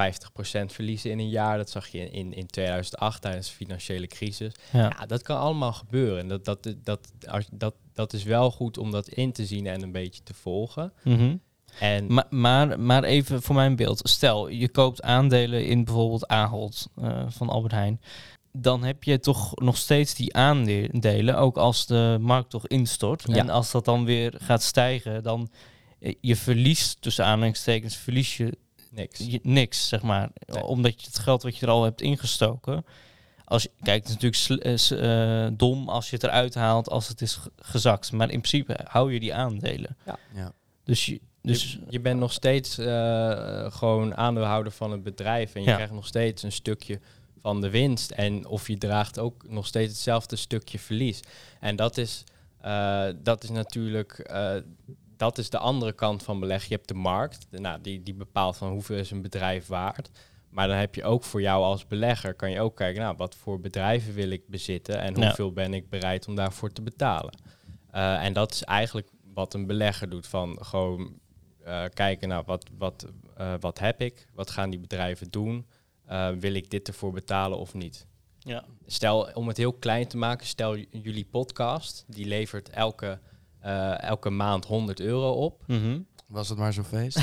verliezen 0.66 1.10
in 1.10 1.18
een 1.18 1.28
jaar. 1.28 1.56
Dat 1.56 1.70
zag 1.70 1.88
je 1.88 2.10
in, 2.10 2.34
in 2.34 2.46
2008 2.46 3.22
tijdens 3.22 3.48
de 3.48 3.54
financiële 3.54 4.06
crisis. 4.06 4.52
Ja. 4.72 4.94
Ja, 4.98 5.06
dat 5.06 5.22
kan 5.22 5.38
allemaal 5.38 5.72
gebeuren. 5.72 6.18
En 6.18 6.28
dat, 6.28 6.44
dat, 6.44 6.74
dat, 6.84 7.12
als, 7.28 7.46
dat, 7.52 7.74
dat 7.92 8.12
is 8.12 8.22
wel 8.22 8.50
goed 8.50 8.78
om 8.78 8.90
dat 8.90 9.08
in 9.08 9.32
te 9.32 9.46
zien 9.46 9.66
en 9.66 9.82
een 9.82 9.92
beetje 9.92 10.22
te 10.22 10.34
volgen. 10.34 10.92
Mhm. 11.02 11.36
En 11.78 12.12
Maar, 12.12 12.26
maar, 12.30 12.80
maar 12.80 13.04
even 13.04 13.42
voor 13.42 13.54
mijn 13.54 13.76
beeld. 13.76 14.08
Stel, 14.08 14.48
je 14.48 14.68
koopt 14.68 15.02
aandelen 15.02 15.66
in 15.66 15.84
bijvoorbeeld 15.84 16.28
Ahold 16.28 16.86
eh, 16.96 17.24
van 17.28 17.48
Albert 17.48 17.72
Heijn. 17.72 18.00
Dan 18.52 18.82
heb 18.84 19.04
je 19.04 19.18
toch 19.20 19.54
nog 19.54 19.76
steeds 19.76 20.14
die 20.14 20.34
aandelen, 20.34 21.36
ook 21.36 21.56
als 21.56 21.86
de 21.86 22.16
markt 22.20 22.50
toch 22.50 22.66
instort. 22.66 23.22
Ja. 23.26 23.34
En 23.34 23.48
als 23.50 23.70
dat 23.70 23.84
dan 23.84 24.04
weer 24.04 24.34
gaat 24.38 24.62
stijgen, 24.62 25.22
dan 25.22 25.50
eh, 26.00 26.14
je 26.20 26.36
verliest, 26.36 27.00
tussen 27.02 27.24
aanhalingstekens, 27.24 27.96
verlies 27.96 28.36
je, 28.36 28.52
niks. 28.90 29.18
je 29.18 29.40
niks, 29.42 29.88
zeg 29.88 30.02
maar. 30.02 30.30
Nee. 30.46 30.64
Omdat 30.64 31.00
je 31.00 31.06
het 31.06 31.18
geld 31.18 31.42
wat 31.42 31.56
je 31.56 31.66
er 31.66 31.72
al 31.72 31.82
hebt 31.84 32.00
ingestoken. 32.00 32.84
Als 33.44 33.62
je, 33.62 33.70
kijk, 33.82 34.06
het 34.06 34.08
is 34.22 34.30
natuurlijk 34.32 34.64
eh, 34.90 35.44
eh, 35.46 35.52
dom 35.56 35.88
als 35.88 36.10
je 36.10 36.14
het 36.16 36.24
eruit 36.24 36.54
haalt 36.54 36.88
als 36.90 37.08
het 37.08 37.20
is 37.20 37.34
ge- 37.34 37.50
gezakt. 37.56 38.12
Maar 38.12 38.30
in 38.30 38.40
principe 38.40 38.80
hou 38.84 39.12
je 39.12 39.20
die 39.20 39.34
aandelen. 39.34 39.96
Ja. 40.34 40.52
Dus 40.84 41.06
je, 41.06 41.20
dus 41.42 41.72
je, 41.72 41.78
je 41.88 42.00
bent 42.00 42.20
nog 42.20 42.32
steeds 42.32 42.78
eh, 42.78 43.72
gewoon 43.72 44.16
aandeelhouder 44.16 44.72
van 44.72 44.90
het 44.92 45.02
bedrijf 45.02 45.54
en 45.54 45.62
je 45.62 45.68
Ja. 45.68 45.74
krijgt 45.74 45.92
nog 45.92 46.06
steeds 46.06 46.42
een 46.42 46.52
stukje 46.52 47.00
van 47.42 47.60
de 47.60 47.70
winst. 47.70 48.10
En 48.10 48.46
of 48.46 48.68
je 48.68 48.78
draagt 48.78 49.18
ook 49.18 49.48
nog 49.48 49.66
steeds 49.66 49.92
hetzelfde 49.92 50.36
stukje 50.36 50.78
verlies. 50.78 51.20
En 51.60 51.76
dat 51.76 51.96
is, 51.96 52.24
eh, 52.60 53.08
dat 53.22 53.42
is 53.42 53.50
natuurlijk 53.50 54.18
eh, 54.18 54.54
dat 55.16 55.38
is 55.38 55.50
de 55.50 55.58
andere 55.58 55.92
kant 55.92 56.22
van 56.22 56.40
beleg. 56.40 56.64
Je 56.64 56.74
hebt 56.74 56.88
de 56.88 56.94
markt, 56.94 57.46
nou, 57.50 57.80
die, 57.80 58.02
die 58.02 58.14
bepaalt 58.14 58.56
van 58.56 58.70
hoeveel 58.70 58.96
is 58.96 59.10
een 59.10 59.22
bedrijf 59.22 59.66
waard. 59.66 60.10
Maar 60.50 60.68
dan 60.68 60.76
heb 60.76 60.94
je 60.94 61.04
ook 61.04 61.24
voor 61.24 61.40
jou 61.40 61.62
als 61.62 61.86
belegger, 61.86 62.34
kan 62.34 62.50
je 62.50 62.60
ook 62.60 62.76
kijken, 62.76 63.02
nou, 63.02 63.16
wat 63.16 63.34
voor 63.34 63.60
bedrijven 63.60 64.14
wil 64.14 64.30
ik 64.30 64.48
bezitten 64.48 65.00
en 65.00 65.24
hoeveel 65.24 65.52
ben 65.52 65.74
ik 65.74 65.88
bereid 65.88 66.28
om 66.28 66.34
daarvoor 66.34 66.72
te 66.72 66.82
betalen. 66.82 67.34
Eh, 67.90 68.24
en 68.24 68.32
dat 68.32 68.52
is 68.52 68.62
eigenlijk 68.62 69.08
wat 69.34 69.54
een 69.54 69.66
belegger 69.66 70.10
doet, 70.10 70.26
van 70.26 70.58
gewoon 70.60 71.20
kijken 71.94 72.28
naar 72.28 72.44
wat, 72.44 72.64
wat, 72.78 73.06
eh, 73.36 73.54
wat 73.60 73.78
heb 73.78 74.00
ik, 74.00 74.26
wat 74.34 74.50
gaan 74.50 74.70
die 74.70 74.78
bedrijven 74.78 75.30
doen, 75.30 75.66
Eh, 76.12 76.28
wil 76.28 76.54
ik 76.54 76.70
dit 76.70 76.88
ervoor 76.88 77.12
betalen 77.12 77.58
of 77.58 77.74
niet. 77.74 78.06
ja. 78.38 78.64
Stel, 78.86 79.30
om 79.34 79.48
het 79.48 79.56
heel 79.56 79.72
klein 79.72 80.06
te 80.06 80.16
maken, 80.16 80.46
stel 80.46 80.76
jullie 80.76 81.24
podcast, 81.24 82.04
die 82.06 82.26
levert 82.26 82.70
elke, 82.70 83.18
eh, 83.60 84.02
elke 84.02 84.30
maand 84.30 84.64
100 84.64 85.00
euro 85.00 85.32
op. 85.32 85.64
Mhm. 85.66 86.00
Was 86.26 86.48
het 86.48 86.58
maar 86.58 86.72
zo'n 86.72 86.84
feest? 86.84 87.16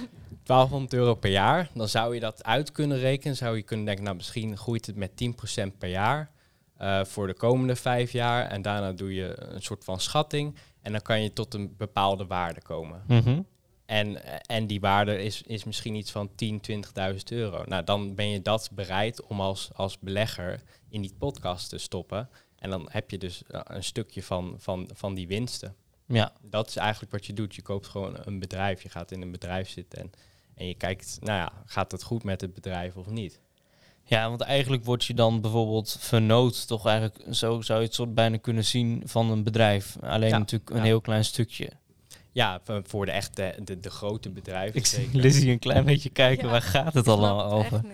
1200 0.42 0.94
euro 0.94 1.14
per 1.14 1.30
jaar. 1.30 1.70
Dan 1.74 1.88
zou 1.88 2.14
je 2.14 2.20
dat 2.20 2.44
uit 2.44 2.72
kunnen 2.72 2.98
rekenen. 2.98 3.36
Zou 3.36 3.56
je 3.56 3.62
kunnen 3.62 3.86
denken, 3.86 4.04
nou 4.04 4.16
misschien 4.16 4.56
groeit 4.56 4.86
het 4.86 4.96
met 4.96 5.16
10% 5.16 5.78
per 5.78 5.88
jaar 5.88 6.30
eh, 6.76 7.04
voor 7.04 7.26
de 7.26 7.34
komende 7.34 7.76
vijf 7.76 8.12
jaar. 8.12 8.46
En 8.46 8.62
daarna 8.62 8.92
doe 8.92 9.14
je 9.14 9.40
een 9.40 9.62
soort 9.62 9.84
van 9.84 10.00
schatting. 10.00 10.54
En 10.82 10.92
dan 10.92 11.02
kan 11.02 11.22
je 11.22 11.32
tot 11.32 11.54
een 11.54 11.74
bepaalde 11.76 12.26
waarde 12.26 12.62
komen. 12.62 13.02
Mhm. 13.06 13.40
En, 13.86 14.40
en 14.46 14.66
die 14.66 14.80
waarde 14.80 15.22
is, 15.22 15.42
is 15.42 15.64
misschien 15.64 15.94
iets 15.94 16.10
van 16.10 16.30
10, 16.34 16.60
20.000 16.70 16.82
euro. 17.28 17.64
Nou, 17.66 17.84
dan 17.84 18.14
ben 18.14 18.28
je 18.28 18.42
dat 18.42 18.70
bereid 18.72 19.22
om 19.22 19.40
als, 19.40 19.70
als 19.74 19.98
belegger 19.98 20.62
in 20.88 21.00
die 21.00 21.14
podcast 21.18 21.68
te 21.68 21.78
stoppen. 21.78 22.28
En 22.58 22.70
dan 22.70 22.88
heb 22.90 23.10
je 23.10 23.18
dus 23.18 23.42
eh, 23.48 23.60
een 23.64 23.84
stukje 23.84 24.22
van, 24.22 24.54
van, 24.58 24.90
van 24.94 25.14
die 25.14 25.26
winsten. 25.26 25.74
Ja. 26.06 26.32
Dat 26.42 26.68
is 26.68 26.76
eigenlijk 26.76 27.12
wat 27.12 27.26
je 27.26 27.32
doet. 27.32 27.54
Je 27.54 27.62
koopt 27.62 27.86
gewoon 27.86 28.16
een 28.24 28.38
bedrijf. 28.38 28.82
Je 28.82 28.88
gaat 28.88 29.10
in 29.10 29.22
een 29.22 29.30
bedrijf 29.30 29.68
zitten 29.68 29.98
en, 29.98 30.12
en 30.54 30.66
je 30.66 30.74
kijkt, 30.74 31.18
nou 31.20 31.38
ja, 31.38 31.52
gaat 31.64 31.92
het 31.92 32.02
goed 32.02 32.24
met 32.24 32.40
het 32.40 32.54
bedrijf 32.54 32.96
of 32.96 33.06
niet? 33.06 33.40
ja, 34.06 34.28
want 34.28 34.40
eigenlijk 34.40 34.84
word 34.84 35.04
je 35.04 35.14
dan 35.14 35.40
bijvoorbeeld 35.40 35.96
vernoot, 36.00 36.66
toch 36.66 36.86
eigenlijk, 36.86 37.34
zo 37.34 37.60
zou 37.60 37.80
je 37.80 37.86
het 37.86 37.94
soort 37.94 38.14
bijna 38.14 38.36
kunnen 38.36 38.64
zien 38.64 39.02
van 39.04 39.30
een 39.30 39.42
bedrijf. 39.42 39.96
Alleen 40.00 40.28
Ja, 40.28 40.38
natuurlijk 40.38 40.70
een 40.70 40.76
ja. 40.76 40.82
heel 40.82 41.00
klein 41.00 41.24
stukje. 41.24 41.70
Ja, 42.36 42.60
voor 42.86 43.06
de 43.06 43.12
echte, 43.12 43.54
de, 43.64 43.80
de 43.80 43.90
grote 43.90 44.30
bedrijven 44.30 44.76
Ik 44.78 44.86
zie. 44.86 45.08
Lizzie 45.12 45.50
een 45.50 45.58
klein 45.58 45.84
beetje 45.84 46.10
kijken, 46.10 46.44
Ja, 46.44 46.50
waar 46.50 46.62
gaat 46.62 46.94
het 46.94 47.06
Ik 47.06 47.12
allemaal 47.12 47.44
over? 47.52 47.72
echt 47.74 47.82
niet. 47.82 47.92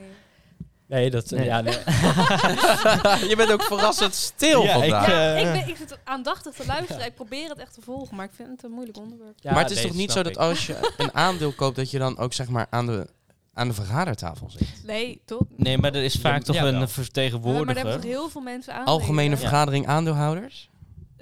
Nee, 0.87 1.11
dat, 1.11 1.31
Nee. 1.31 1.45
Ja, 1.45 1.61
nee. 1.61 1.75
je 3.31 3.35
bent 3.37 3.53
ook 3.53 3.63
verrassend 3.63 4.15
stil 4.15 4.63
Ja, 4.63 4.75
ik, 4.75 4.81
vandaag. 4.81 5.09
eh, 5.09 5.39
ik, 5.41 5.53
ben, 5.53 5.69
ik 5.69 5.77
zit 5.77 5.99
aandachtig 6.05 6.55
te 6.55 6.67
luisteren. 6.67 7.07
Ik 7.07 7.15
probeer 7.15 7.49
het 7.49 7.59
echt 7.59 7.75
te 7.75 7.81
volgen, 7.81 8.17
maar 8.17 8.25
ik 8.25 8.31
vind 8.35 8.49
het 8.49 8.63
een 8.65 8.71
moeilijk 8.71 8.99
onderwerp. 8.99 9.35
Ja, 9.41 9.53
maar 9.53 9.63
het 9.63 9.71
is 9.71 9.77
nee, 9.77 9.87
toch 9.87 9.97
niet 9.97 10.13
zo 10.13 10.23
dat 10.23 10.33
ik. 10.33 10.39
als 10.39 10.67
je 10.67 10.95
een 10.97 11.15
aandeel 11.15 11.53
koopt, 11.53 11.77
dat 11.77 11.91
je 11.91 11.99
dan 11.99 12.19
ook 12.19 12.33
zeg 12.33 12.49
maar 12.49 12.67
aan 12.71 12.87
de, 12.87 13.07
aan 13.55 13.69
de 13.69 13.75
vergadertafel 13.75 14.51
zit? 14.51 14.69
Nee, 14.87 15.21
toch? 15.25 15.43
Nee, 15.57 15.79
maar 15.79 15.95
er 15.95 16.03
is 16.05 16.15
vaak 16.15 16.33
Ja, 16.39 16.39
toch 16.45 16.57
een 16.57 16.63
Maar, 16.63 16.71
maar 16.73 16.81
daar 16.81 16.89
vertegenwoordiger. 16.89 17.75
hebben 17.75 17.95
toch 18.01 18.11
heel 18.11 18.29
veel 18.29 18.41
mensen 18.41 18.75
aan. 18.75 18.85
Algemene 18.85 19.37
vergadering 19.37 19.87
aandeelhouders? 19.87 20.71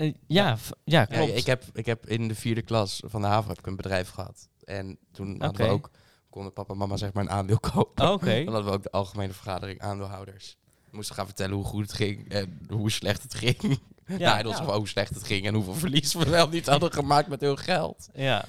Eh, 0.01 0.13
ja, 0.27 0.47
ja, 0.47 0.57
Ja, 0.85 1.05
klopt. 1.05 1.37
ik, 1.37 1.47
heb, 1.47 1.65
ik 1.73 1.87
heb 1.87 2.07
in 2.07 2.29
de 2.29 2.35
vierde 2.35 2.63
klas 2.63 3.03
van 3.07 3.21
de 3.21 3.27
HAVO 3.27 3.49
heb 3.49 3.59
ik 3.59 3.67
een 3.67 3.77
bedrijf 3.77 4.11
gehad. 4.11 4.49
En 4.65 4.99
toen 5.13 5.37
hadden 5.43 5.67
we 5.67 5.73
ook, 5.73 5.91
konden 6.31 6.53
papa 6.53 6.73
en 6.73 6.79
mama 6.79 6.97
zeg 6.97 7.13
maar 7.13 7.25
een 7.25 7.31
aandeel 7.31 7.61
kopen. 7.61 8.13
Oké. 8.13 8.45
Dan 8.45 8.53
hadden 8.55 8.65
we 8.71 8.77
ook 8.77 8.83
de 8.83 8.91
algemene 8.91 9.33
vergadering 9.33 9.81
aandeelhouders. 9.81 10.57
We 10.91 10.97
moesten 10.97 11.15
gaan 11.15 11.27
vertellen 11.27 11.55
hoe 11.55 11.65
goed 11.65 11.83
het 11.83 11.93
ging 11.93 12.29
en 12.29 12.61
hoe 12.69 12.91
slecht 12.91 13.23
het 13.23 13.35
ging. 13.35 13.79
Ja, 14.19 14.39
en 14.39 14.47
ons 14.47 14.57
ja. 14.57 14.63
gewoon 14.63 14.79
hoe 14.79 14.89
slecht 14.89 15.15
het 15.15 15.25
ging 15.25 15.47
en 15.47 15.55
hoeveel 15.55 15.75
verlies 15.75 16.15
we 16.15 16.25
wel 16.31 16.49
niet 16.49 16.67
hadden 16.67 16.93
gemaakt 16.93 17.29
met 17.29 17.41
heel 17.41 17.57
geld. 17.57 18.09
Ja. 18.15 18.45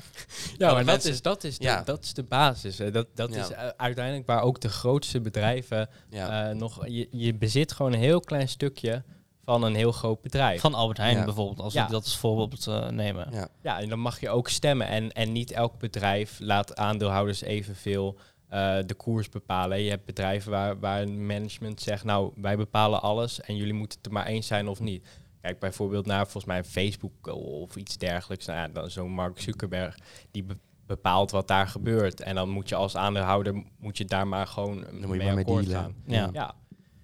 Ja, 0.57 0.67
maar 0.67 0.75
dat 0.75 0.85
mensen- 0.85 1.11
is, 1.11 1.21
dat, 1.21 1.43
is 1.43 1.57
de, 1.57 1.63
ja. 1.63 1.81
dat 1.83 2.03
is 2.03 2.13
de 2.13 2.23
basis. 2.23 2.77
Hè. 2.77 2.91
Dat, 2.91 3.07
dat 3.15 3.33
Ja. 3.33 3.41
is 3.41 3.49
eh, 3.51 3.67
uiteindelijk 3.77 4.27
waar 4.27 4.41
ook 4.41 4.59
de 4.61 4.69
grootste 4.69 5.21
bedrijven 5.21 5.89
Ja. 6.09 6.49
eh, 6.49 6.55
nog... 6.55 6.87
Je, 6.87 7.07
je 7.11 7.33
bezit 7.35 7.71
gewoon 7.71 7.93
een 7.93 7.99
heel 7.99 8.19
klein 8.19 8.49
stukje 8.49 9.03
van 9.51 9.63
een 9.63 9.75
heel 9.75 9.91
groot 9.91 10.21
bedrijf. 10.21 10.61
Van 10.61 10.73
Albert 10.73 10.97
Heijn 10.97 11.17
Ja. 11.17 11.23
bijvoorbeeld, 11.25 11.59
als 11.59 11.73
Ja. 11.73 11.83
ik 11.83 11.89
dat 11.91 12.03
als 12.03 12.17
voorbeeld 12.17 12.67
eh, 12.67 12.89
nemen. 12.89 13.27
ja. 13.31 13.47
Ja, 13.61 13.79
en 13.79 13.89
dan 13.89 13.99
mag 13.99 14.19
je 14.19 14.29
ook 14.29 14.49
stemmen. 14.49 14.87
En, 14.87 15.11
en 15.11 15.31
niet 15.31 15.51
elk 15.51 15.79
bedrijf 15.79 16.37
laat 16.39 16.75
aandeelhouders 16.75 17.41
evenveel 17.41 18.17
eh 18.49 18.77
de 18.85 18.93
koers 18.93 19.29
bepalen. 19.29 19.81
Je 19.81 19.89
hebt 19.89 20.05
bedrijven 20.05 20.51
waar, 20.51 20.79
waar 20.79 21.01
een 21.01 21.25
management 21.25 21.81
zegt... 21.81 22.03
nou, 22.03 22.31
wij 22.35 22.57
bepalen 22.57 23.01
alles 23.01 23.41
en 23.41 23.55
jullie 23.55 23.73
moeten 23.73 23.97
het 23.97 24.07
er 24.07 24.13
maar 24.13 24.25
eens 24.25 24.47
zijn 24.47 24.67
of 24.67 24.79
niet. 24.79 25.07
Kijk 25.41 25.59
bijvoorbeeld 25.59 26.05
naar 26.05 26.21
volgens 26.23 26.45
mij 26.45 26.63
Facebook 26.63 27.27
of 27.27 27.75
iets 27.75 27.97
dergelijks. 27.97 28.45
Nou 28.45 28.59
ja, 28.59 28.67
dan 28.67 28.89
zo'n 28.89 29.11
Mark 29.11 29.41
Zuckerberg, 29.41 29.97
die 30.31 30.43
be- 30.43 30.57
bepaalt 30.85 31.31
wat 31.31 31.47
daar 31.47 31.67
gebeurt. 31.67 32.21
En 32.21 32.35
dan 32.35 32.49
moet 32.49 32.69
je 32.69 32.75
als 32.75 32.95
aandeelhouder 32.95 33.63
moet 33.79 33.97
je 33.97 34.05
daar 34.05 34.27
maar 34.27 34.47
gewoon 34.47 34.75
moet 34.77 34.85
je 35.01 35.07
mee 35.07 35.07
maar 35.07 35.17
mee 35.35 35.45
akkoord 35.45 35.67
gaan. 35.67 35.95
Ja. 36.05 36.29
Ja, 36.33 36.53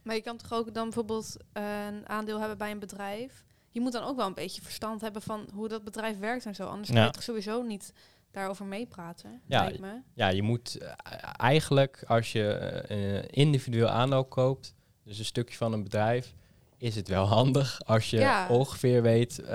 Maar 0.08 0.16
je 0.16 0.22
kan 0.22 0.38
toch 0.38 0.54
ook 0.54 0.74
dan 0.74 0.84
bijvoorbeeld 0.84 1.38
eh, 1.54 1.86
een 1.86 2.10
aandeel 2.10 2.40
hebben 2.40 2.58
bij 2.58 2.72
een 2.72 2.80
bedrijf. 2.80 3.46
Je 3.72 3.82
moet 3.82 3.92
dan 3.92 4.04
ook 4.04 4.16
wel 4.18 4.28
een 4.28 4.34
beetje 4.34 4.62
verstand 4.62 5.02
hebben 5.02 5.22
van 5.22 5.48
hoe 5.54 5.68
dat 5.68 5.84
bedrijf 5.84 6.20
werkt 6.20 6.46
en 6.46 6.56
zo. 6.56 6.66
Anders 6.66 6.88
Ja. 6.88 6.94
kan 6.96 7.04
je 7.06 7.12
toch 7.12 7.24
sowieso 7.24 7.62
niet 7.62 7.94
daarover 8.32 8.66
meepraten. 8.66 9.42
Ja, 9.46 9.72
me. 9.80 10.02
Ja, 10.14 10.28
je 10.28 10.42
moet 10.42 10.78
eh, 10.78 10.92
eigenlijk 11.38 12.04
als 12.08 12.32
je 12.32 12.48
eh, 12.54 13.24
individueel 13.30 13.88
aandeel 13.88 14.26
koopt, 14.26 14.74
dus 15.04 15.20
een 15.20 15.26
stukje 15.26 15.58
van 15.58 15.74
een 15.74 15.84
bedrijf, 15.84 16.34
is 16.78 16.96
het 16.96 17.08
wel 17.08 17.26
handig 17.38 17.82
als 17.86 18.10
je 18.10 18.18
Ja. 18.18 18.48
ongeveer 18.50 19.02
weet, 19.02 19.40
eh, 19.40 19.54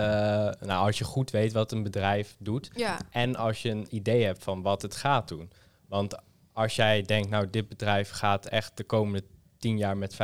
nou 0.60 0.86
als 0.86 0.98
je 0.98 1.04
goed 1.04 1.30
weet 1.30 1.52
wat 1.52 1.72
een 1.72 1.82
bedrijf 1.82 2.36
doet 2.38 2.70
Ja, 2.74 2.98
en 3.10 3.36
als 3.36 3.62
je 3.62 3.70
een 3.70 3.86
idee 3.90 4.24
hebt 4.24 4.42
van 4.44 4.62
wat 4.62 4.82
het 4.82 4.96
gaat 4.96 5.28
doen. 5.28 5.50
Want 5.88 6.14
als 6.52 6.76
jij 6.76 7.02
denkt, 7.02 7.30
nou 7.30 7.50
dit 7.50 7.68
bedrijf 7.68 8.10
gaat 8.10 8.46
echt 8.46 8.76
de 8.76 8.84
komende 8.84 9.24
10 9.62 9.78
jaar 9.78 9.96
met 9.96 10.14
50% 10.14 10.16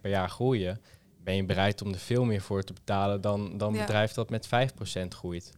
per 0.00 0.10
jaar 0.10 0.28
groeien, 0.30 0.80
ben 1.24 1.36
je 1.36 1.44
bereid 1.44 1.82
om 1.82 1.92
er 1.92 1.98
veel 1.98 2.24
meer 2.24 2.40
voor 2.40 2.62
te 2.62 2.72
betalen 2.72 3.20
dan, 3.20 3.58
dan 3.58 3.68
een 3.68 3.74
Ja. 3.78 3.80
bedrijf 3.80 4.12
dat 4.12 4.30
met 4.30 4.46
5% 4.46 5.14
groeit. 5.14 5.52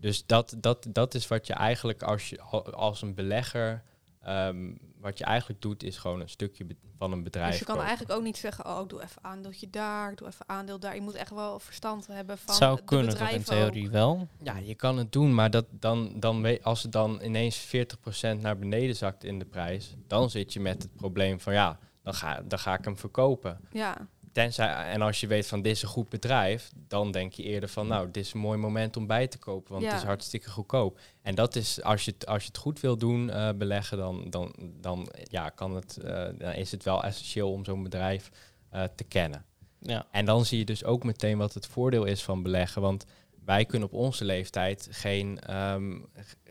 Dus 0.00 0.26
dat, 0.26 0.54
dat, 0.58 0.86
dat 0.88 1.14
is 1.14 1.28
wat 1.28 1.46
je 1.46 1.52
eigenlijk 1.52 2.02
als, 2.02 2.28
je, 2.28 2.40
al- 2.40 2.70
als 2.72 3.02
een 3.02 3.14
belegger, 3.14 3.82
ehm, 4.22 4.72
wat 5.00 5.18
je 5.18 5.24
eigenlijk 5.24 5.60
doet, 5.62 5.82
is 5.82 5.96
gewoon 5.98 6.20
een 6.20 6.28
stukje 6.28 6.66
van 6.98 7.12
een 7.12 7.22
bedrijf. 7.22 7.50
Dus 7.50 7.58
je 7.58 7.64
kan 7.64 7.74
kopen. 7.74 7.88
eigenlijk 7.88 8.18
ook 8.18 8.24
niet 8.24 8.36
zeggen, 8.36 8.66
oh, 8.66 8.80
ik 8.82 8.88
doe 8.88 9.02
even 9.02 9.24
aandeeltje 9.24 9.70
daar, 9.70 10.10
ik 10.10 10.18
doe 10.18 10.28
even 10.28 10.48
aandeel 10.48 10.78
daar. 10.78 10.94
Je 10.94 11.00
moet 11.00 11.14
echt 11.14 11.30
wel 11.30 11.58
verstand 11.58 12.06
hebben 12.06 12.38
van 12.38 12.46
Het 12.46 12.56
zou 12.56 12.76
de 12.76 12.82
kunnen 12.84 13.18
toch 13.18 13.28
in 13.30 13.42
theorie 13.42 13.86
ook. 13.86 13.92
wel. 13.92 14.28
Ja, 14.42 14.56
je 14.56 14.74
kan 14.74 14.96
het 14.98 15.12
doen, 15.12 15.34
maar 15.34 15.50
dat, 15.50 15.66
dan, 15.70 16.20
dan 16.20 16.62
als 16.62 16.82
het 16.82 16.92
dan 16.92 17.20
ineens 17.22 17.66
40% 17.66 18.40
naar 18.40 18.58
beneden 18.58 18.96
zakt 18.96 19.24
in 19.24 19.38
de 19.38 19.44
prijs, 19.44 19.94
dan 20.06 20.30
zit 20.30 20.52
je 20.52 20.60
met 20.60 20.82
het 20.82 20.94
probleem 20.96 21.40
van 21.40 21.52
ja, 21.52 21.78
dan 22.04 22.14
ga, 22.14 22.42
dan 22.42 22.58
ga 22.58 22.78
ik 22.78 22.84
hem 22.84 22.98
verkopen. 22.98 23.60
Ja, 23.72 24.08
Tenzij, 24.32 24.68
en 24.68 25.02
als 25.02 25.20
je 25.20 25.26
weet 25.26 25.46
van 25.46 25.62
dit 25.62 25.72
is 25.72 25.82
een 25.82 25.88
goed 25.88 26.08
bedrijf, 26.08 26.70
dan 26.88 27.10
denk 27.10 27.32
je 27.32 27.42
eerder 27.42 27.68
van 27.68 27.86
nou, 27.86 28.10
dit 28.10 28.24
is 28.24 28.32
een 28.32 28.40
mooi 28.40 28.58
moment 28.58 28.96
om 28.96 29.06
bij 29.06 29.26
te 29.28 29.38
kopen, 29.38 29.72
want 29.72 29.84
het 29.84 29.94
is 29.94 30.02
hartstikke 30.02 30.50
goedkoop. 30.50 31.00
En 31.22 31.34
dat 31.34 31.56
is, 31.56 31.82
als 31.82 32.04
je 32.04 32.10
het, 32.10 32.26
als 32.26 32.42
je 32.42 32.48
het 32.48 32.58
goed 32.58 32.80
wil 32.80 32.96
doen, 32.96 33.30
eh, 33.30 33.48
beleggen, 33.56 33.98
dan, 33.98 34.30
dan, 34.30 34.54
dan, 34.80 35.08
ja, 35.24 35.48
kan 35.48 35.74
het, 35.74 35.96
eh, 35.96 36.26
dan 36.38 36.52
is 36.52 36.70
het 36.70 36.84
wel 36.84 37.04
essentieel 37.04 37.52
om 37.52 37.64
zo'n 37.64 37.82
bedrijf 37.82 38.30
eh, 38.70 38.82
te 38.94 39.04
kennen. 39.04 39.44
Ja. 39.78 40.06
En 40.10 40.24
dan 40.24 40.44
zie 40.44 40.58
je 40.58 40.64
dus 40.64 40.84
ook 40.84 41.04
meteen 41.04 41.38
wat 41.38 41.54
het 41.54 41.66
voordeel 41.66 42.04
is 42.04 42.22
van 42.22 42.42
beleggen. 42.42 42.82
Want 42.82 43.04
wij 43.44 43.64
kunnen 43.64 43.88
op 43.88 43.94
onze 43.94 44.24
leeftijd 44.24 44.88
geen, 44.90 45.40
ehm, 45.40 45.98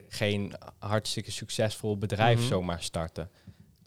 geen 0.08 0.54
hartstikke 0.80 1.32
succesvol 1.32 1.98
bedrijf 1.98 2.40
Mhm. 2.40 2.48
zomaar 2.48 2.82
starten. 2.82 3.30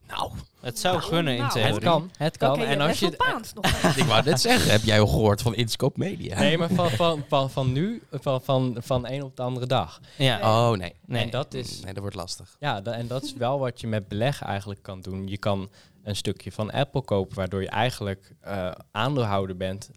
Nou, 0.08 0.32
Het 0.60 0.78
zou 0.78 0.96
Nou, 0.98 1.08
kunnen 1.10 1.32
in 1.34 1.38
nou. 1.40 1.52
theorie. 1.52 1.72
het 1.74 1.82
kan. 1.82 2.10
Het 2.16 2.36
kan. 2.36 2.60
En 2.62 2.80
als 2.80 2.98
je, 2.98 3.10
Paans 3.16 3.52
nog. 3.52 3.66
ik 3.96 4.04
wou 4.04 4.24
net 4.24 4.40
zeggen, 4.40 4.70
heb 4.70 4.82
jij 4.82 5.00
al 5.00 5.06
gehoord 5.06 5.42
van 5.42 5.54
Inscope 5.54 5.98
Media? 5.98 6.38
Nee, 6.38 6.58
maar 6.58 6.70
van, 6.70 6.90
van, 6.90 7.24
van, 7.28 7.50
van 7.50 7.72
nu, 7.72 8.02
van, 8.10 8.40
van, 8.42 8.76
van 8.78 9.06
een 9.08 9.22
op 9.22 9.36
de 9.36 9.42
andere 9.42 9.66
dag. 9.66 10.00
Ja. 10.16 10.38
Oh, 10.70 10.78
nee. 10.78 10.92
Nee. 11.06 11.22
En 11.24 11.30
dat 11.30 11.54
is, 11.54 11.80
Nee, 11.80 11.92
dat 11.92 12.00
wordt 12.02 12.16
lastig. 12.16 12.56
ja, 12.60 12.80
da- 12.80 12.92
en 12.92 13.06
dat 13.06 13.22
is 13.22 13.32
wel 13.34 13.58
wat 13.58 13.80
je 13.80 13.86
met 13.86 14.08
beleggen 14.08 14.46
eigenlijk 14.46 14.82
kan 14.82 15.00
doen. 15.00 15.26
Je 15.28 15.38
kan 15.38 15.70
een 16.02 16.16
stukje 16.16 16.52
van 16.52 16.70
Apple 16.70 17.02
kopen, 17.02 17.36
waardoor 17.36 17.62
je 17.62 17.68
eigenlijk 17.68 18.32
eh, 18.40 18.70
aandeelhouder 18.92 19.56
bent. 19.56 19.90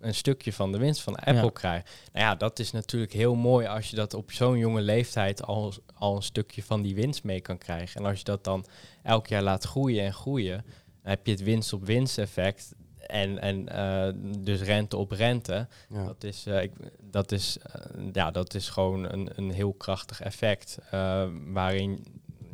Een 0.00 0.14
stukje 0.14 0.52
van 0.52 0.72
de 0.72 0.78
winst 0.78 1.00
van 1.00 1.14
Apple 1.16 1.34
Ja. 1.42 1.50
krijgt. 1.52 1.90
Nou 2.12 2.26
ja, 2.26 2.34
dat 2.34 2.58
is 2.58 2.70
natuurlijk 2.72 3.12
heel 3.12 3.34
mooi 3.34 3.66
als 3.66 3.90
je 3.90 3.96
dat 3.96 4.14
op 4.14 4.32
zo'n 4.32 4.58
jonge 4.58 4.80
leeftijd 4.80 5.42
al, 5.46 5.72
al 6.02 6.16
een 6.16 6.22
stukje 6.22 6.62
van 6.62 6.82
die 6.82 6.94
winst 6.94 7.24
mee 7.24 7.40
kan 7.40 7.58
krijgen. 7.58 8.00
En 8.00 8.06
als 8.06 8.18
je 8.18 8.24
dat 8.24 8.44
dan 8.44 8.64
elk 9.02 9.26
jaar 9.26 9.42
laat 9.42 9.64
groeien 9.64 10.04
en 10.04 10.12
groeien, 10.14 10.64
dan 11.02 11.10
heb 11.10 11.26
je 11.26 11.32
het 11.32 11.42
winst 11.42 11.72
op 11.72 11.84
winst 11.86 12.18
effect. 12.18 12.74
En, 13.06 13.38
en 13.38 13.68
eh, 13.68 14.12
dus 14.38 14.60
rente 14.60 14.96
op 14.96 15.10
rente. 15.10 15.68
Ja. 15.88 16.04
Dat 16.04 16.24
is, 16.24 16.46
eh, 16.46 16.62
ik, 16.62 16.72
dat 17.00 17.32
is, 17.32 17.58
eh, 17.58 17.82
ja, 18.12 18.30
dat 18.30 18.54
is 18.54 18.68
gewoon 18.68 19.12
een, 19.12 19.30
een 19.34 19.50
heel 19.50 19.72
krachtig 19.72 20.20
effect. 20.20 20.78
eh, 20.90 21.28
waarin 21.46 22.04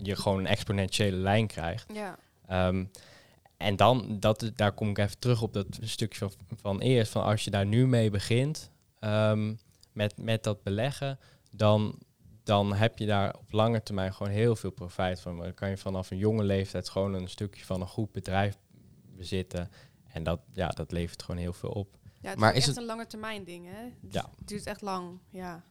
je 0.02 0.16
gewoon 0.16 0.38
een 0.38 0.46
exponentiële 0.46 1.16
lijn 1.16 1.46
krijgt. 1.46 1.92
Ja, 1.94 2.18
Ehm, 2.46 2.84
en 3.56 3.76
dan, 3.76 4.16
dat, 4.20 4.42
is- 4.42 4.50
daar 4.54 4.72
kom 4.72 4.88
ik 4.88 4.98
even 4.98 5.18
terug 5.18 5.42
op 5.42 5.52
dat 5.52 5.66
stukje 5.80 6.18
van, 6.18 6.30
van 6.60 6.80
eerst. 6.80 7.12
Van 7.12 7.22
als 7.22 7.44
je 7.44 7.50
daar 7.50 7.66
nu 7.66 7.86
mee 7.86 8.10
begint, 8.10 8.70
ehm, 9.00 9.54
met, 9.92 10.14
met 10.16 10.42
dat 10.44 10.62
beleggen, 10.62 11.18
dan, 11.50 11.98
dan 12.48 12.74
heb 12.74 12.98
je 12.98 13.06
daar 13.06 13.34
op 13.38 13.52
lange 13.52 13.82
termijn 13.82 14.14
gewoon 14.14 14.32
heel 14.32 14.56
veel 14.56 14.70
profijt 14.70 15.20
van. 15.20 15.34
Maar 15.36 15.44
dan 15.44 15.54
kan 15.54 15.68
je 15.70 15.76
vanaf 15.76 16.10
een 16.10 16.16
jonge 16.18 16.44
leeftijd 16.44 16.88
gewoon 16.88 17.14
een 17.14 17.28
stukje 17.28 17.64
van 17.64 17.80
een 17.80 17.86
goed 17.88 18.12
bedrijf 18.12 18.56
bezitten. 19.16 19.70
En 20.12 20.22
dat, 20.22 20.40
ja, 20.52 20.68
dat 20.68 20.92
levert 20.92 21.22
gewoon 21.22 21.40
heel 21.40 21.52
veel 21.52 21.70
op. 21.70 21.96
ja 22.20 22.30
het 22.30 22.38
Maar 22.38 22.50
is, 22.50 22.56
echt 22.56 22.66
het- 22.66 22.76
een 22.76 22.84
lange 22.84 23.06
termijn 23.06 23.44
ding, 23.44 23.66
hè? 23.66 23.82
Ja. 24.10 24.30
Het 24.38 24.48
duurt 24.48 24.66
echt 24.66 24.80
lang, 24.82 25.18
ja. 25.30 25.62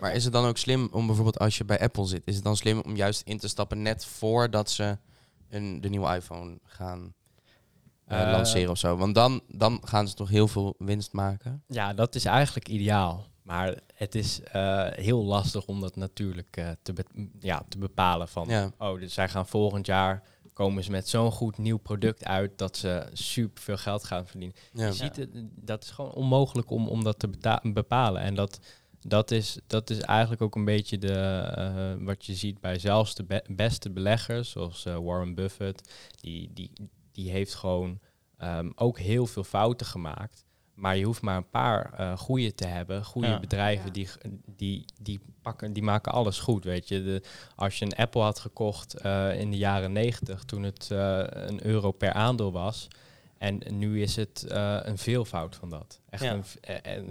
Maar 0.00 0.14
is 0.14 0.24
het 0.24 0.32
dan 0.32 0.44
ook 0.46 0.56
slim 0.56 0.88
om 0.92 1.06
bijvoorbeeld 1.06 1.38
als 1.38 1.58
je 1.58 1.64
bij 1.64 1.80
Apple 1.80 2.06
zit, 2.06 2.22
is 2.24 2.34
het 2.34 2.44
dan 2.44 2.56
slim 2.56 2.80
om 2.80 2.96
juist 2.96 3.22
in 3.22 3.38
te 3.38 3.48
stappen 3.48 3.82
net 3.82 4.04
voordat 4.04 4.70
ze 4.70 4.98
een, 5.48 5.80
de 5.80 5.88
nieuwe 5.88 6.14
iPhone 6.14 6.58
gaan 6.64 7.14
eh, 8.04 8.22
Eh, 8.22 8.30
lanceren 8.30 8.70
of 8.70 8.78
zo? 8.78 8.96
Want 8.96 9.14
dan, 9.14 9.40
dan 9.48 9.80
gaan 9.84 10.08
ze 10.08 10.14
toch 10.14 10.28
heel 10.28 10.48
veel 10.48 10.74
winst 10.78 11.12
maken. 11.12 11.62
Ja, 11.66 11.94
dat 11.94 12.14
is 12.14 12.24
eigenlijk 12.24 12.68
ideaal. 12.68 13.26
Maar 13.48 13.78
het 13.94 14.14
is 14.14 14.40
eh, 14.42 14.86
heel 14.90 15.24
lastig 15.24 15.66
om 15.66 15.80
dat 15.80 15.96
natuurlijk 15.96 16.56
eh, 16.56 16.68
te, 16.82 16.92
be- 16.92 17.28
ja, 17.38 17.62
te 17.68 17.78
bepalen 17.78 18.28
van... 18.28 18.48
Ja. 18.48 18.70
Oh, 18.78 19.00
dus 19.00 19.14
zij 19.14 19.28
gaan 19.28 19.46
volgend 19.46 19.86
jaar 19.86 20.22
komen 20.52 20.84
ze 20.84 20.90
met 20.90 21.08
zo'n 21.08 21.30
goed 21.32 21.58
nieuw 21.58 21.76
product 21.76 22.24
uit... 22.24 22.58
dat 22.58 22.76
ze 22.76 23.08
super 23.12 23.62
veel 23.62 23.76
geld 23.76 24.04
gaan 24.04 24.26
verdienen. 24.26 24.56
Ja. 24.72 24.86
Je 24.86 24.92
ziet 24.92 25.16
het, 25.16 25.28
dat 25.54 25.82
is 25.82 25.90
gewoon 25.90 26.12
onmogelijk 26.12 26.70
om, 26.70 26.88
om 26.88 27.04
dat 27.04 27.18
te 27.18 27.28
bepalen. 27.62 28.22
En 28.22 28.34
dat, 28.34 28.60
dat, 29.00 29.30
is, 29.30 29.58
dat 29.66 29.90
is 29.90 30.00
eigenlijk 30.00 30.42
ook 30.42 30.54
een 30.54 30.64
beetje 30.64 30.98
de, 30.98 31.12
eh, 31.12 31.94
wat 32.04 32.26
je 32.26 32.34
ziet 32.34 32.60
bij 32.60 32.78
zelfs 32.78 33.14
de 33.14 33.24
be- 33.24 33.44
beste 33.50 33.90
beleggers, 33.90 34.50
zoals 34.50 34.82
Warren 34.84 35.34
Buffett. 35.34 35.92
Die, 36.20 36.50
die, 36.52 36.72
die 37.12 37.30
heeft 37.30 37.54
gewoon 37.54 37.98
ehm, 38.36 38.70
ook 38.74 38.98
heel 38.98 39.26
veel 39.26 39.44
fouten 39.44 39.86
gemaakt. 39.86 40.44
Maar 40.78 40.96
je 40.96 41.04
hoeft 41.04 41.22
maar 41.22 41.36
een 41.36 41.50
paar 41.50 41.92
eh 41.96 42.18
goede 42.18 42.54
te 42.54 42.66
hebben. 42.66 43.04
Goede 43.04 43.28
Ja. 43.28 43.40
bedrijven 43.40 43.86
Ja. 43.86 43.92
die, 43.92 44.08
die, 44.56 44.84
die, 45.00 45.20
pakken, 45.42 45.72
die 45.72 45.82
maken 45.82 46.12
alles 46.12 46.38
goed. 46.38 46.64
Weet 46.64 46.88
je. 46.88 47.02
De, 47.02 47.22
als 47.56 47.78
je 47.78 47.84
een 47.84 47.94
Apple 47.96 48.22
had 48.22 48.38
gekocht 48.38 48.94
eh, 48.94 49.40
in 49.40 49.50
de 49.50 49.56
jaren 49.56 49.92
90, 49.92 50.44
toen 50.44 50.62
het 50.62 50.90
eh, 50.90 51.18
een 51.28 51.66
euro 51.66 51.90
per 51.92 52.12
aandeel 52.12 52.52
was. 52.52 52.88
En 53.38 53.60
nu 53.70 54.02
is 54.02 54.16
het 54.16 54.44
een 54.82 54.98
veelvoud 54.98 55.56
van 55.56 55.70
dat. 55.70 56.00
Echt 56.10 56.22
Ja. 56.22 56.32
een, 56.32 56.44
v- 56.44 56.54
eh, 56.60 56.96
eh, 56.96 57.02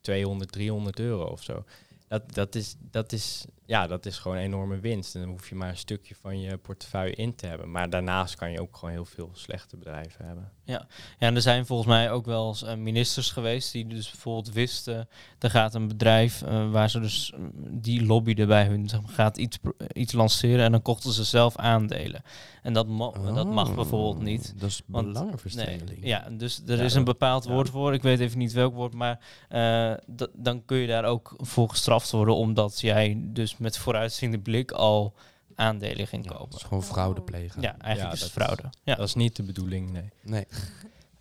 200, 0.00 0.52
300 0.52 0.98
euro 1.00 1.24
of 1.24 1.42
zo. 1.42 1.64
Dat, 2.08 2.34
dat, 2.34 2.54
is, 2.54 2.76
dat, 2.90 3.12
is, 3.12 3.44
ja, 3.64 3.86
dat 3.86 4.06
is 4.06 4.18
gewoon 4.18 4.36
een 4.36 4.42
enorme 4.42 4.78
winst. 4.80 5.14
En 5.14 5.20
dan 5.20 5.30
hoef 5.30 5.48
je 5.48 5.54
maar 5.54 5.68
een 5.68 5.76
stukje 5.76 6.14
van 6.20 6.40
je 6.40 6.56
portefeuille 6.56 7.14
in 7.14 7.34
te 7.34 7.46
hebben. 7.46 7.70
Maar 7.70 7.90
daarnaast 7.90 8.34
kan 8.34 8.50
je 8.50 8.60
ook 8.60 8.76
gewoon 8.76 8.94
heel 8.94 9.04
veel 9.04 9.30
slechte 9.32 9.76
bedrijven 9.76 10.24
hebben. 10.26 10.50
Ja, 10.64 10.86
en 11.18 11.34
er 11.34 11.40
zijn 11.42 11.66
volgens 11.66 11.88
mij 11.88 12.10
ook 12.10 12.26
wel 12.26 12.48
eens 12.48 12.62
eh, 12.62 12.74
ministers 12.74 13.30
geweest 13.30 13.72
die 13.72 13.86
dus 13.86 14.10
bijvoorbeeld 14.10 14.52
wisten, 14.54 15.08
er 15.38 15.50
gaat 15.50 15.74
een 15.74 15.88
bedrijf 15.88 16.42
eh, 16.42 16.70
waar 16.70 16.90
ze 16.90 17.00
dus, 17.00 17.32
mm, 17.36 17.50
die 17.80 18.04
lobbyde 18.06 18.46
bij 18.46 18.66
hun, 18.66 18.88
zeg 18.88 19.00
maar, 19.02 19.10
gaat 19.12 19.36
iets, 19.36 19.58
iets 19.92 20.12
lanceren 20.12 20.64
en 20.64 20.70
dan 20.72 20.82
kochten 20.82 21.12
ze 21.12 21.24
zelf 21.24 21.56
aandelen. 21.56 22.22
En 22.62 22.72
dat, 22.72 22.86
ma- 22.86 23.10
dat 23.34 23.46
mag 23.46 23.68
Oh, 23.68 23.74
bijvoorbeeld 23.74 24.22
niet. 24.24 24.54
Dat 24.60 24.68
is 24.68 24.82
Want- 24.86 25.06
belangenverstrengeling. 25.12 26.00
Nee, 26.00 26.08
ja, 26.08 26.28
dus 26.30 26.62
er 26.66 26.76
Ja, 26.76 26.82
is 26.82 26.94
een 26.94 27.04
bepaald 27.04 27.44
ja. 27.44 27.50
woord 27.52 27.70
voor. 27.70 27.94
Ik 27.94 28.02
weet 28.02 28.20
even 28.20 28.38
niet 28.38 28.52
welk 28.52 28.74
woord, 28.74 28.94
maar 28.94 29.20
eh, 29.48 29.92
dan 30.32 30.64
kun 30.64 30.76
je 30.76 30.86
daar 30.86 31.04
ook 31.04 31.34
voor 31.36 31.68
gestraft 31.68 31.95
worden, 32.10 32.34
omdat 32.36 32.80
jij 32.80 33.16
dus 33.22 33.56
met 33.56 33.78
vooruitziende 33.78 34.38
blik 34.38 34.70
al 34.70 35.14
aandelen 35.54 36.06
ging 36.06 36.24
Ja, 36.24 36.30
kopen. 36.30 36.50
dat 36.50 36.60
is 36.60 36.66
gewoon 36.66 36.82
fraude 36.82 37.20
plegen. 37.22 37.62
Ja, 37.62 37.76
eigenlijk 37.78 38.00
Ja, 38.18 38.26
is 38.26 38.32
het 38.32 38.42
fraude. 38.42 38.62
Ja. 38.82 38.94
Dat 38.94 39.06
is 39.06 39.14
niet 39.14 39.36
de 39.36 39.42
bedoeling, 39.42 39.90
nee. 39.92 40.10
Nee. 40.22 40.46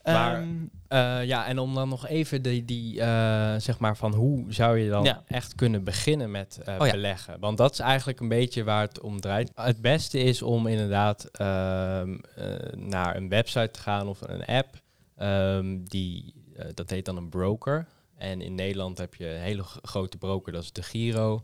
Maar- 0.04 0.36
Ehm, 0.42 0.48
Eh, 0.88 1.24
ja, 1.26 1.46
en 1.48 1.60
om 1.60 1.74
dan 1.74 1.90
nog 1.90 2.08
even 2.08 2.42
die, 2.42 2.66
die 2.66 3.02
eh, 3.02 3.56
zeg 3.58 3.80
maar 3.80 3.98
van 3.98 4.14
hoe 4.14 4.54
zou 4.54 4.78
je 4.80 4.90
dan 4.90 5.04
Ja. 5.04 5.24
echt 5.28 5.56
kunnen 5.56 5.84
beginnen 5.84 6.32
met 6.32 6.60
Oh 6.80 6.86
ja. 6.86 6.92
beleggen? 6.92 7.40
Want 7.40 7.58
dat 7.58 7.72
is 7.72 7.80
eigenlijk 7.80 8.20
een 8.20 8.28
beetje 8.28 8.64
waar 8.64 8.82
het 8.82 9.00
om 9.02 9.22
draait. 9.22 9.52
Het 9.56 9.82
beste 9.82 10.20
is 10.20 10.42
om 10.42 10.68
inderdaad 10.68 11.24
ehm, 11.32 12.18
eh, 12.36 12.46
naar 12.76 13.16
een 13.16 13.30
website 13.30 13.72
te 13.72 13.80
gaan 13.80 14.08
of 14.08 14.22
een 14.22 14.46
app. 14.46 14.82
Ehm, 15.18 15.78
die, 15.84 16.34
dat 16.74 16.90
heet 16.90 17.06
dan 17.06 17.18
een 17.18 17.30
broker. 17.30 17.88
En 18.18 18.42
in 18.42 18.56
Nederland 18.56 18.98
heb 18.98 19.16
je 19.16 19.30
een 19.30 19.42
hele 19.42 19.64
grote 19.64 20.18
broker, 20.18 20.52
dat 20.52 20.64
is 20.64 20.72
de 20.72 20.84
Giro. 20.84 21.44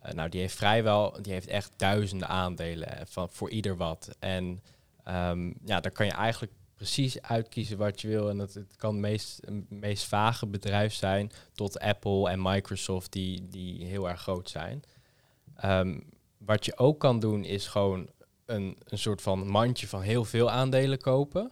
Eh, 0.00 0.12
nou, 0.12 0.28
die 0.28 0.40
heeft 0.40 0.56
vrijwel, 0.56 1.22
die 1.22 1.32
heeft 1.32 1.46
echt 1.46 1.72
duizenden 1.76 2.28
aandelen 2.28 2.98
eh, 2.98 3.06
van, 3.06 3.28
voor 3.30 3.50
ieder 3.50 3.76
wat. 3.76 4.16
En 4.18 4.62
ehm, 5.04 5.52
ja, 5.64 5.80
daar 5.80 5.92
kan 5.92 6.06
je 6.06 6.12
eigenlijk 6.12 6.52
precies 6.74 7.22
uitkiezen 7.22 7.78
wat 7.78 8.00
je 8.00 8.08
wil. 8.08 8.30
En 8.30 8.38
dat, 8.38 8.54
het 8.54 8.76
kan 8.76 8.92
het 8.92 9.00
meest, 9.00 9.40
meest 9.68 10.04
vage 10.04 10.46
bedrijf 10.46 10.94
zijn 10.94 11.30
tot 11.54 11.78
Apple 11.78 12.30
en 12.30 12.42
Microsoft 12.42 13.12
die, 13.12 13.48
die 13.48 13.84
heel 13.84 14.08
erg 14.08 14.20
groot 14.20 14.50
zijn. 14.50 14.82
Ehm, 15.56 16.00
wat 16.38 16.64
je 16.64 16.78
ook 16.78 17.00
kan 17.00 17.20
doen 17.20 17.44
is 17.44 17.66
gewoon 17.66 18.08
een, 18.46 18.76
een 18.84 18.98
soort 18.98 19.22
van 19.22 19.46
mandje 19.46 19.88
van 19.88 20.00
heel 20.00 20.24
veel 20.24 20.50
aandelen 20.50 20.98
kopen. 20.98 21.50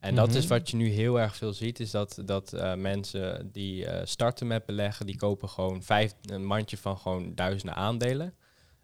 En 0.00 0.14
dat 0.14 0.28
Mhm. 0.28 0.36
is 0.36 0.46
wat 0.46 0.70
je 0.70 0.76
nu 0.76 0.88
heel 0.88 1.20
erg 1.20 1.36
veel 1.36 1.52
ziet, 1.52 1.80
is 1.80 1.90
dat, 1.90 2.22
dat 2.24 2.52
eh, 2.52 2.74
mensen 2.74 3.50
die 3.52 3.86
eh, 3.86 4.06
starten 4.06 4.46
met 4.46 4.66
beleggen, 4.66 5.06
die 5.06 5.16
kopen 5.16 5.48
gewoon 5.48 5.82
vijf, 5.82 6.14
een 6.22 6.44
mandje 6.44 6.76
van 6.76 6.98
gewoon 6.98 7.34
duizenden 7.34 7.76
aandelen. 7.76 8.34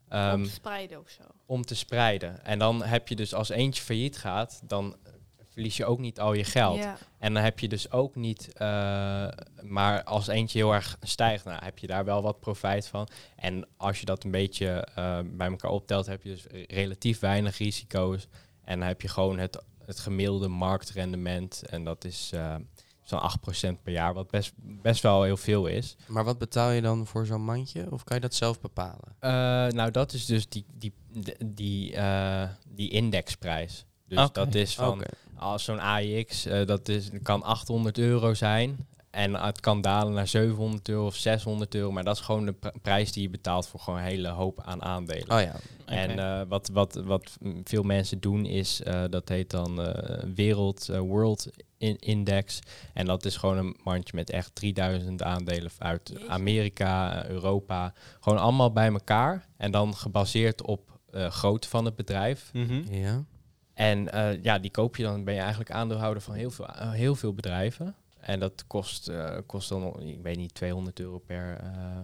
Ehm, 0.08 0.34
om 0.34 0.44
te 0.44 0.50
spreiden 0.50 1.00
of 1.00 1.08
zo. 1.08 1.22
om 1.46 1.62
te 1.64 1.74
spreiden. 1.74 2.44
En 2.44 2.58
dan 2.58 2.82
heb 2.82 3.08
je 3.08 3.16
dus 3.16 3.34
als 3.34 3.48
eentje 3.48 3.82
failliet 3.82 4.18
gaat, 4.18 4.60
dan 4.64 4.96
verlies 5.50 5.76
je 5.76 5.84
ook 5.84 5.98
niet 5.98 6.20
al 6.20 6.32
je 6.32 6.44
geld. 6.44 6.86
En 7.18 7.34
dan 7.34 7.42
heb 7.42 7.58
je 7.58 7.68
dus 7.68 7.90
ook 7.90 8.14
niet, 8.14 8.52
eh, 8.52 9.28
maar 9.62 10.02
als 10.04 10.26
eentje 10.26 10.58
heel 10.58 10.72
erg 10.74 10.96
stijgt, 11.00 11.44
nou, 11.44 11.64
heb 11.64 11.78
je 11.78 11.86
daar 11.86 12.04
wel 12.04 12.22
wat 12.22 12.40
profijt 12.40 12.86
van. 12.86 13.08
En 13.36 13.66
als 13.76 14.00
je 14.00 14.06
dat 14.06 14.24
een 14.24 14.30
beetje 14.30 14.86
eh, 14.94 15.18
bij 15.24 15.48
elkaar 15.50 15.70
optelt, 15.70 16.06
heb 16.06 16.22
je 16.22 16.28
dus 16.30 16.46
relatief 16.68 17.18
weinig 17.18 17.58
risico's. 17.58 18.26
En 18.64 18.78
dan 18.78 18.88
heb 18.88 19.00
je 19.00 19.08
gewoon 19.08 19.38
het, 19.38 19.62
het 19.86 19.98
gemiddelde 19.98 20.48
marktrendement. 20.48 21.62
En 21.66 21.84
dat 21.84 22.04
is, 22.04 22.30
eh, 22.34 22.54
zo'n 23.02 23.20
8% 23.20 23.82
per 23.82 23.92
jaar, 23.92 24.14
wat 24.14 24.30
best, 24.30 24.52
best 24.56 25.02
wel 25.02 25.22
heel 25.22 25.36
veel 25.36 25.66
is. 25.66 25.96
Maar 26.06 26.24
wat 26.24 26.38
betaal 26.38 26.70
je 26.70 26.82
dan 26.82 27.06
voor 27.06 27.26
zo'n 27.26 27.44
mandje? 27.44 27.86
Of 27.90 28.04
kan 28.04 28.16
je 28.16 28.22
dat 28.22 28.34
zelf 28.34 28.60
bepalen? 28.60 29.16
Eh, 29.18 29.30
nou, 29.76 29.90
dat 29.90 30.12
is 30.12 30.26
dus 30.26 30.48
die, 30.48 30.64
die, 30.74 30.92
die, 31.12 31.34
die, 31.46 31.94
eh, 31.94 32.48
die 32.68 32.90
indexprijs. 32.90 33.84
Dus 34.06 34.32
dat 34.32 34.54
is 34.54 34.74
van, 34.74 35.02
als 35.36 35.64
zo'n 35.64 35.80
AIX, 35.80 36.46
eh, 36.46 36.66
dat 36.66 36.88
is, 36.88 37.10
kan 37.22 37.42
800 37.42 37.98
euro 37.98 38.34
zijn. 38.34 38.86
En 39.14 39.34
het 39.34 39.60
kan 39.60 39.80
dalen 39.80 40.12
naar 40.12 40.28
700 40.28 40.88
euro 40.88 41.06
of 41.06 41.14
600 41.14 41.74
euro. 41.74 41.92
Maar 41.92 42.04
dat 42.04 42.16
is 42.16 42.22
gewoon 42.22 42.44
de 42.46 42.52
pr- 42.52 42.68
prijs 42.82 43.12
die 43.12 43.22
je 43.22 43.30
betaalt 43.30 43.66
voor 43.66 43.80
gewoon 43.80 43.98
een 43.98 44.04
hele 44.04 44.28
hoop 44.28 44.60
aan 44.64 44.82
aandelen. 44.82 45.30
Oh 45.30 45.40
ja. 45.40 45.54
En 45.84 46.10
Oké. 46.10 46.20
eh, 46.20 46.40
wat, 46.48 46.68
wat, 46.72 46.94
wat 47.04 47.38
veel 47.64 47.82
mensen 47.82 48.20
doen 48.20 48.46
is, 48.46 48.82
eh, 48.82 49.02
dat 49.10 49.28
heet 49.28 49.50
dan 49.50 49.82
eh, 49.82 50.22
Wereld 50.34 50.86
World 50.86 51.50
in 51.78 51.96
Index. 51.98 52.60
En 52.94 53.06
dat 53.06 53.24
is 53.24 53.36
gewoon 53.36 53.56
een 53.58 53.76
mandje 53.84 54.16
met 54.16 54.30
echt 54.30 54.54
3000 54.54 55.22
aandelen 55.22 55.70
uit. 55.78 56.12
Amerika, 56.28 57.26
Europa. 57.28 57.92
Gewoon 58.20 58.38
allemaal 58.38 58.72
bij 58.72 58.92
elkaar. 58.92 59.46
En 59.56 59.70
dan 59.70 59.94
gebaseerd 59.96 60.62
op 60.62 60.92
eh 61.10 61.30
grootte 61.30 61.68
van 61.68 61.84
het 61.84 61.96
bedrijf. 61.96 62.50
Mhm. 62.52 62.94
Ja. 62.94 63.24
En 63.74 64.12
eh, 64.12 64.42
ja, 64.42 64.58
die 64.58 64.70
koop 64.70 64.96
je 64.96 65.02
dan, 65.02 65.24
ben 65.24 65.34
je 65.34 65.40
eigenlijk 65.40 65.70
aandeelhouder 65.70 66.22
van 66.22 66.34
heel 66.34 66.50
veel, 66.50 66.66
heel 66.74 67.14
veel 67.14 67.34
bedrijven. 67.34 67.94
En 68.26 68.40
dat 68.40 68.64
kost, 68.66 69.08
eh, 69.08 69.36
kost 69.46 69.68
dan, 69.68 70.00
ik 70.02 70.22
weet 70.22 70.36
niet, 70.36 70.54
200 70.54 71.00
euro 71.00 71.18
per, 71.18 71.56
eh, 71.60 71.98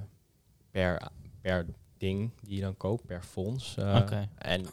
per, 0.71 1.09
per 1.41 1.66
ding 1.99 2.31
die 2.43 2.55
je 2.57 2.61
dan 2.61 2.77
koopt, 2.77 3.07
per 3.07 3.23
fonds. 3.23 3.77
Eh. 3.77 4.11
En 4.39 4.64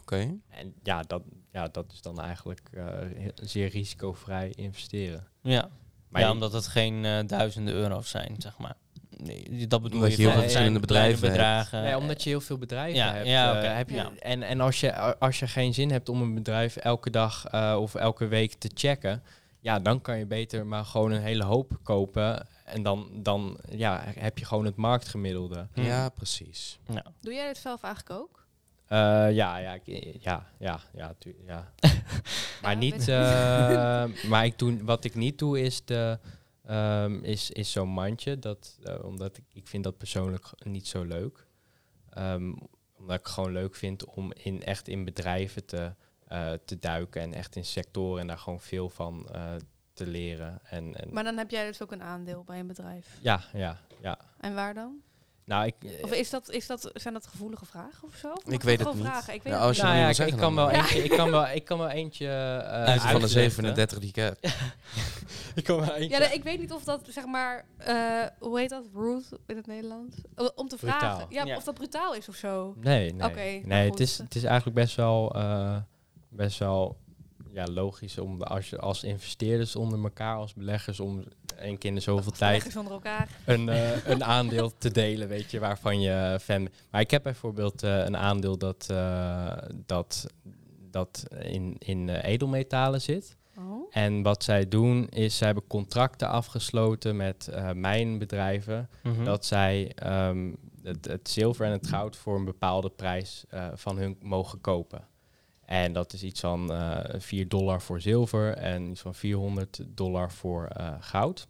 en 0.48 0.74
ja, 0.82 1.02
dat, 1.02 1.22
ja, 1.52 1.68
dat 1.68 1.92
is 1.92 2.02
dan 2.02 2.20
eigenlijk 2.20 2.60
eh, 2.72 2.86
zeer 3.34 3.68
risicovrij 3.68 4.52
investeren. 4.56 5.26
Ja. 5.42 5.68
Maar 6.08 6.20
ja, 6.20 6.26
je- 6.26 6.32
omdat 6.32 6.52
het 6.52 6.66
geen 6.66 7.04
eh, 7.04 7.18
duizenden 7.26 7.74
euro's 7.74 8.10
zijn, 8.10 8.34
zeg 8.38 8.58
maar. 8.58 8.74
Nee, 9.16 9.66
dat 9.66 9.82
bedoel 9.82 9.98
Omdat 9.98 10.10
je. 10.16 10.16
je 10.16 10.22
heel 10.22 10.32
veel 10.32 10.42
verschillende 10.42 10.80
bedrijven 10.80 11.28
bedragen. 11.28 11.82
nee, 11.82 11.96
omdat 11.96 12.22
je 12.22 12.28
heel 12.30 12.40
veel 12.40 12.58
bedrijven 12.58 12.96
Ja, 12.98 13.12
hebt. 13.12 13.26
ja, 13.26 13.62
eh, 13.62 13.76
heb 13.76 13.88
je, 13.90 13.94
ja. 13.96 14.10
En, 14.18 14.42
en 14.42 14.60
als, 14.60 14.80
je, 14.80 15.18
als 15.18 15.38
je 15.38 15.46
geen 15.46 15.74
zin 15.74 15.90
hebt 15.90 16.08
om 16.08 16.22
een 16.22 16.34
bedrijf 16.34 16.76
elke 16.76 17.10
dag 17.10 17.46
eh, 17.46 17.76
of 17.80 17.94
elke 17.94 18.26
week 18.26 18.52
te 18.54 18.70
checken, 18.74 19.22
ja, 19.60 19.78
dan 19.80 20.00
kan 20.00 20.18
je 20.18 20.26
beter 20.26 20.66
maar 20.66 20.84
gewoon 20.84 21.10
een 21.10 21.22
hele 21.22 21.44
hoop 21.44 21.78
kopen. 21.82 22.46
En 22.64 22.82
dan, 22.82 23.08
dan 23.14 23.58
ja, 23.70 24.02
heb 24.06 24.38
je 24.38 24.44
gewoon 24.44 24.64
het 24.64 24.76
marktgemiddelde. 24.76 25.66
Hm. 25.72 25.80
Ja, 25.82 26.08
precies. 26.08 26.78
Ja. 26.92 27.04
Doe 27.20 27.32
jij 27.34 27.46
dit 27.46 27.56
zelf 27.56 27.82
eigenlijk 27.82 28.20
ook? 28.20 28.46
Eh, 28.86 28.98
ja, 29.32 29.56
ja, 29.56 29.74
ik- 29.84 30.16
ja, 30.20 30.46
ja, 30.58 30.80
ja, 30.92 31.14
tu- 31.18 31.36
ja. 31.46 31.72
maar 32.62 32.72
Ja, 32.72 32.78
niet, 32.78 33.08
eh, 33.08 34.04
maar 34.30 34.44
ik 34.44 34.58
doe, 34.58 34.84
wat 34.84 35.04
ik 35.04 35.14
niet 35.14 35.38
doe 35.38 35.60
is 35.60 35.84
de, 35.84 36.18
ehm, 36.66 37.18
is, 37.24 37.50
is 37.50 37.72
zo'n 37.72 37.88
mandje, 37.88 38.38
dat, 38.38 38.78
eh, 38.82 39.04
omdat 39.04 39.36
ik, 39.36 39.44
ik 39.52 39.66
vind 39.68 39.84
dat 39.84 39.98
persoonlijk 39.98 40.44
niet 40.64 40.88
zo 40.88 41.02
leuk. 41.04 41.46
Ehm, 42.10 42.52
omdat 42.98 43.18
ik 43.18 43.26
gewoon 43.26 43.52
leuk 43.52 43.74
vind 43.74 44.04
om 44.04 44.32
in, 44.32 44.62
echt 44.62 44.88
in 44.88 45.04
bedrijven 45.04 45.64
te, 45.66 45.94
eh, 46.28 46.50
te 46.64 46.78
duiken 46.78 47.20
en 47.22 47.34
echt 47.34 47.56
in 47.56 47.64
sectoren 47.64 48.20
en 48.20 48.26
daar 48.26 48.38
gewoon 48.38 48.60
veel 48.60 48.88
van 48.88 49.28
eh, 49.32 49.42
te 49.92 50.06
leren. 50.06 50.58
En, 50.64 50.94
en 51.00 51.12
Maar 51.12 51.24
dan 51.24 51.36
heb 51.36 51.50
jij 51.50 51.66
dus 51.66 51.82
ook 51.82 51.92
een 51.92 52.02
aandeel 52.02 52.44
bij 52.44 52.58
een 52.58 52.66
bedrijf. 52.66 53.06
ja, 53.20 53.40
ja, 53.52 53.78
ja. 54.00 54.18
En 54.40 54.54
waar 54.54 54.74
dan? 54.74 54.96
Nou, 55.44 55.66
ik, 55.66 55.74
eh, 55.84 56.04
Of 56.04 56.12
is 56.12 56.30
dat, 56.30 56.50
is 56.50 56.66
dat, 56.66 56.90
zijn 56.94 57.14
dat 57.14 57.26
gevoelige 57.26 57.66
vragen 57.66 58.08
of 58.08 58.14
zo? 58.16 58.30
Of 58.32 58.44
Ik 58.52 58.62
weet 58.62 58.78
het 58.78 58.88
gewoon 58.88 59.02
niet. 59.02 59.12
Vragen? 59.12 59.34
Ik 59.34 59.42
weet 59.42 59.52
Ja, 59.52 59.58
het 59.58 59.68
als 59.68 59.76
je 59.76 59.82
niet. 59.82 59.92
nou 59.92 60.02
ja, 60.02 60.04
ik, 60.08 60.10
ik 60.10 60.16
zeggen 60.16 60.38
kan 60.38 60.54
wel 60.54 60.70
Ja. 60.70 60.76
eentje, 60.80 61.02
ik 61.04 61.10
kan 61.10 61.30
wel, 61.30 61.46
ik 61.48 61.64
kan 61.64 61.78
wel 61.78 61.88
eentje 61.88 62.26
eh, 62.26 62.68
Uit 62.84 62.86
van 62.86 62.94
de 62.96 63.00
uitlichten. 63.12 63.28
37 63.28 63.98
die 63.98 64.08
ik 64.08 64.16
heb. 64.16 64.38
Ik 65.54 65.64
kan 65.64 65.80
wel 65.80 65.94
eentje. 65.94 66.18
Ja, 66.18 66.26
nee, 66.26 66.34
ik 66.36 66.42
weet 66.42 66.58
niet 66.60 66.72
of 66.72 66.84
dat, 66.84 67.00
zeg 67.10 67.26
maar, 67.26 67.64
eh, 67.76 68.24
hoe 68.38 68.58
heet 68.58 68.70
dat? 68.70 68.84
Rude 68.94 69.24
in 69.46 69.56
het 69.56 69.66
Nederlands? 69.66 70.16
Om 70.54 70.68
te 70.68 70.76
Brutaal. 70.76 70.98
vragen. 70.98 71.26
Ja, 71.28 71.44
Ja. 71.44 71.56
of 71.56 71.64
dat 71.64 71.74
brutaal 71.74 72.14
is 72.14 72.28
of 72.28 72.34
zo. 72.34 72.74
Nee, 72.76 73.12
nee. 73.14 73.28
Oké, 73.28 73.40
nou 73.44 73.66
nee 73.66 73.80
het, 73.80 73.88
goed. 73.90 74.00
is, 74.00 74.18
het 74.18 74.34
is 74.34 74.44
eigenlijk 74.44 74.76
best 74.76 74.96
wel, 74.96 75.34
eh, 75.34 75.76
best 76.28 76.58
wel 76.58 76.96
ja, 77.52 77.66
logisch 77.66 78.18
om 78.18 78.42
als 78.42 78.70
je 78.70 78.78
als 78.78 79.04
investeerders 79.04 79.76
onder 79.76 80.02
elkaar, 80.02 80.36
als 80.36 80.54
beleggers, 80.54 81.00
om 81.00 81.24
één 81.58 81.78
keer 81.78 81.88
in 81.90 81.94
de 81.96 82.02
zoveel 82.02 82.32
tijd 82.32 82.52
Leggers 82.52 82.76
onder 82.76 82.92
elkaar. 82.92 83.28
een, 83.44 83.68
eh, 83.78 84.06
een 84.06 84.24
aandeel 84.24 84.72
te 84.78 84.90
delen, 84.90 85.28
weet 85.28 85.50
je, 85.50 85.58
waarvan 85.58 86.00
je 86.00 86.38
fan 86.40 86.62
bent. 86.62 86.74
Maar 86.90 87.00
ik 87.00 87.10
heb 87.10 87.22
bijvoorbeeld 87.22 87.82
eh, 87.82 88.04
een 88.04 88.16
aandeel 88.16 88.58
dat, 88.58 88.86
eh, 88.90 89.52
dat, 89.86 90.26
dat 90.90 91.24
in, 91.40 91.76
in 91.78 92.08
eh, 92.08 92.24
edelmetalen 92.32 93.00
zit. 93.00 93.36
Oh. 93.58 93.86
En 93.90 94.22
wat 94.22 94.44
zij 94.44 94.68
doen 94.68 95.08
is, 95.08 95.36
zij 95.36 95.46
hebben 95.46 95.66
contracten 95.66 96.28
afgesloten 96.28 97.16
met 97.16 97.48
eh 97.48 97.70
mijnbedrijven 97.72 98.88
Mhm. 99.02 99.24
dat 99.24 99.46
zij 99.46 99.92
ehm, 99.94 100.52
het, 100.82 101.04
het 101.04 101.28
zilver 101.28 101.66
en 101.66 101.72
het 101.72 101.86
goud 101.86 102.16
voor 102.16 102.36
een 102.36 102.44
bepaalde 102.44 102.90
prijs 102.90 103.44
eh, 103.48 103.66
van 103.74 103.98
hun 103.98 104.16
mogen 104.22 104.60
kopen. 104.60 105.06
En 105.68 105.92
dat 105.92 106.12
is 106.12 106.22
iets 106.22 106.40
van 106.40 106.72
eh 106.72 107.20
4 107.20 107.48
dollar 107.48 107.82
voor 107.82 108.00
zilver 108.00 108.54
en 108.54 108.90
iets 108.90 109.00
van 109.00 109.14
400 109.14 109.80
dollar 109.86 110.32
voor 110.32 110.66
eh, 110.66 110.94
goud. 111.00 111.48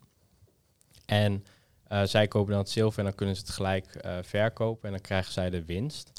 En 1.06 1.44
eh, 1.84 2.02
zij 2.02 2.28
kopen 2.28 2.50
dan 2.50 2.60
het 2.60 2.70
zilver 2.70 2.98
en 2.98 3.04
dan 3.04 3.14
kunnen 3.14 3.36
ze 3.36 3.40
het 3.40 3.50
gelijk 3.50 4.06
verkopen 4.22 4.84
en 4.84 4.90
dan 4.90 5.00
krijgen 5.00 5.32
zij 5.32 5.50
de 5.50 5.64
winst. 5.64 6.12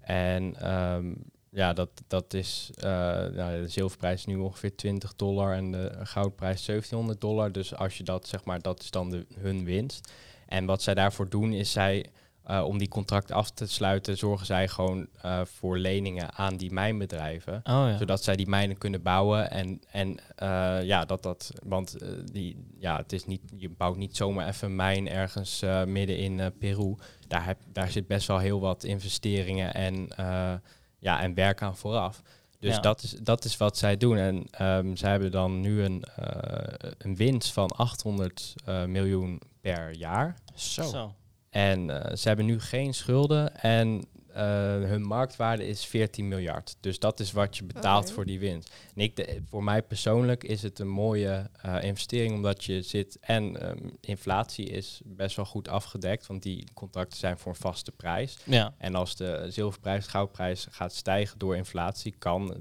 En 0.00 0.56
ehm, 0.56 1.12
ja, 1.50 1.72
dat, 1.72 1.90
dat 2.06 2.34
is, 2.34 2.70
nou, 2.76 3.32
de 3.32 3.68
zilverprijs 3.68 4.18
is 4.18 4.26
nu 4.26 4.36
ongeveer 4.36 4.76
20 4.76 5.16
dollar 5.16 5.54
en 5.54 5.70
de 5.70 5.92
goudprijs 6.02 6.64
1700 6.64 7.20
dollar. 7.20 7.52
Dus 7.52 7.74
als 7.74 7.96
je 7.96 8.04
dat, 8.04 8.26
zeg 8.26 8.44
maar, 8.44 8.62
dat 8.62 8.80
is 8.80 8.90
dan 8.90 9.10
de, 9.10 9.26
hun 9.34 9.64
winst. 9.64 10.12
En 10.46 10.66
wat 10.66 10.82
zij 10.82 10.94
daarvoor 10.94 11.28
doen 11.28 11.52
is 11.52 11.72
zij, 11.72 12.06
eh, 12.44 12.64
om 12.64 12.78
die 12.78 12.88
contracten 12.88 13.34
af 13.36 13.50
te 13.50 13.66
sluiten, 13.66 14.16
zorgen 14.16 14.46
zij 14.46 14.68
gewoon 14.68 15.06
eh, 15.22 15.40
voor 15.44 15.78
leningen 15.78 16.34
aan 16.34 16.56
die 16.56 16.72
mijnbedrijven 16.72 17.54
Oh 17.56 17.62
ja. 17.64 17.96
zodat 17.96 18.22
zij 18.22 18.36
die 18.36 18.46
mijnen 18.48 18.78
kunnen 18.78 19.02
bouwen. 19.02 19.50
En, 19.50 19.80
en 19.90 20.16
eh, 20.36 20.82
ja, 20.82 21.04
dat 21.04 21.22
dat. 21.22 21.50
Want 21.62 21.96
die, 22.32 22.66
ja, 22.78 22.96
het 22.96 23.12
is 23.12 23.24
niet, 23.24 23.40
je 23.56 23.68
bouwt 23.68 23.96
niet 23.96 24.16
zomaar 24.16 24.48
even 24.48 24.68
een 24.68 24.76
mijn 24.76 25.08
ergens 25.08 25.62
eh, 25.62 25.84
midden 25.84 26.18
in 26.18 26.52
Peru. 26.58 26.94
Daar, 27.28 27.44
heb, 27.44 27.58
daar 27.72 27.90
zit 27.90 28.06
best 28.06 28.26
wel 28.26 28.38
heel 28.38 28.60
wat 28.60 28.84
investeringen 28.84 29.74
en, 29.74 30.08
eh, 30.16 30.54
ja, 30.98 31.20
en 31.22 31.34
werk 31.34 31.62
aan 31.62 31.76
vooraf. 31.76 32.22
Dus 32.58 32.74
Ja. 32.74 32.80
dat, 32.80 33.02
is, 33.02 33.10
dat 33.22 33.44
is 33.44 33.56
wat 33.56 33.76
zij 33.78 33.96
doen. 33.96 34.16
En 34.16 34.46
ehm, 34.50 34.96
zij 34.96 35.10
hebben 35.10 35.30
dan 35.30 35.60
nu 35.60 35.82
een, 35.82 36.02
eh, 36.16 36.90
een 36.98 37.16
winst 37.16 37.52
van 37.52 37.68
800 37.70 38.54
eh, 38.64 38.84
miljoen 38.84 39.40
per 39.60 39.94
jaar. 39.96 40.36
Zo. 40.54 40.82
Zo. 40.82 41.14
En 41.54 41.90
eh, 41.90 42.16
ze 42.16 42.28
hebben 42.28 42.46
nu 42.46 42.60
geen 42.60 42.94
schulden 42.94 43.56
en 43.60 44.04
eh, 44.32 44.42
hun 44.82 45.02
marktwaarde 45.02 45.66
is 45.66 45.84
14 45.84 46.28
miljard. 46.28 46.76
Dus 46.80 46.98
dat 46.98 47.20
is 47.20 47.32
wat 47.32 47.56
je 47.56 47.64
betaalt 47.64 48.12
voor 48.12 48.26
die 48.26 48.38
winst. 48.38 48.74
En 48.94 49.02
ik, 49.02 49.16
de- 49.16 49.42
voor 49.48 49.64
mij 49.64 49.82
persoonlijk 49.82 50.44
is 50.44 50.62
het 50.62 50.78
een 50.78 50.88
mooie 50.88 51.50
eh, 51.62 51.82
investering 51.82 52.34
omdat 52.34 52.64
je 52.64 52.82
zit 52.82 53.18
en 53.20 53.60
ehm, 53.60 53.88
inflatie 54.00 54.66
is 54.68 55.00
best 55.04 55.36
wel 55.36 55.44
goed 55.44 55.68
afgedekt, 55.68 56.26
want 56.26 56.42
die 56.42 56.66
contracten 56.74 57.18
zijn 57.18 57.38
voor 57.38 57.52
een 57.52 57.58
vaste 57.58 57.92
prijs. 57.92 58.36
Ja. 58.44 58.74
En 58.78 58.94
als 58.94 59.16
de 59.16 59.46
zilverprijs, 59.48 60.06
goudprijs 60.06 60.66
gaat 60.70 60.94
stijgen 60.94 61.38
door 61.38 61.56
inflatie, 61.56 62.14
kan, 62.18 62.56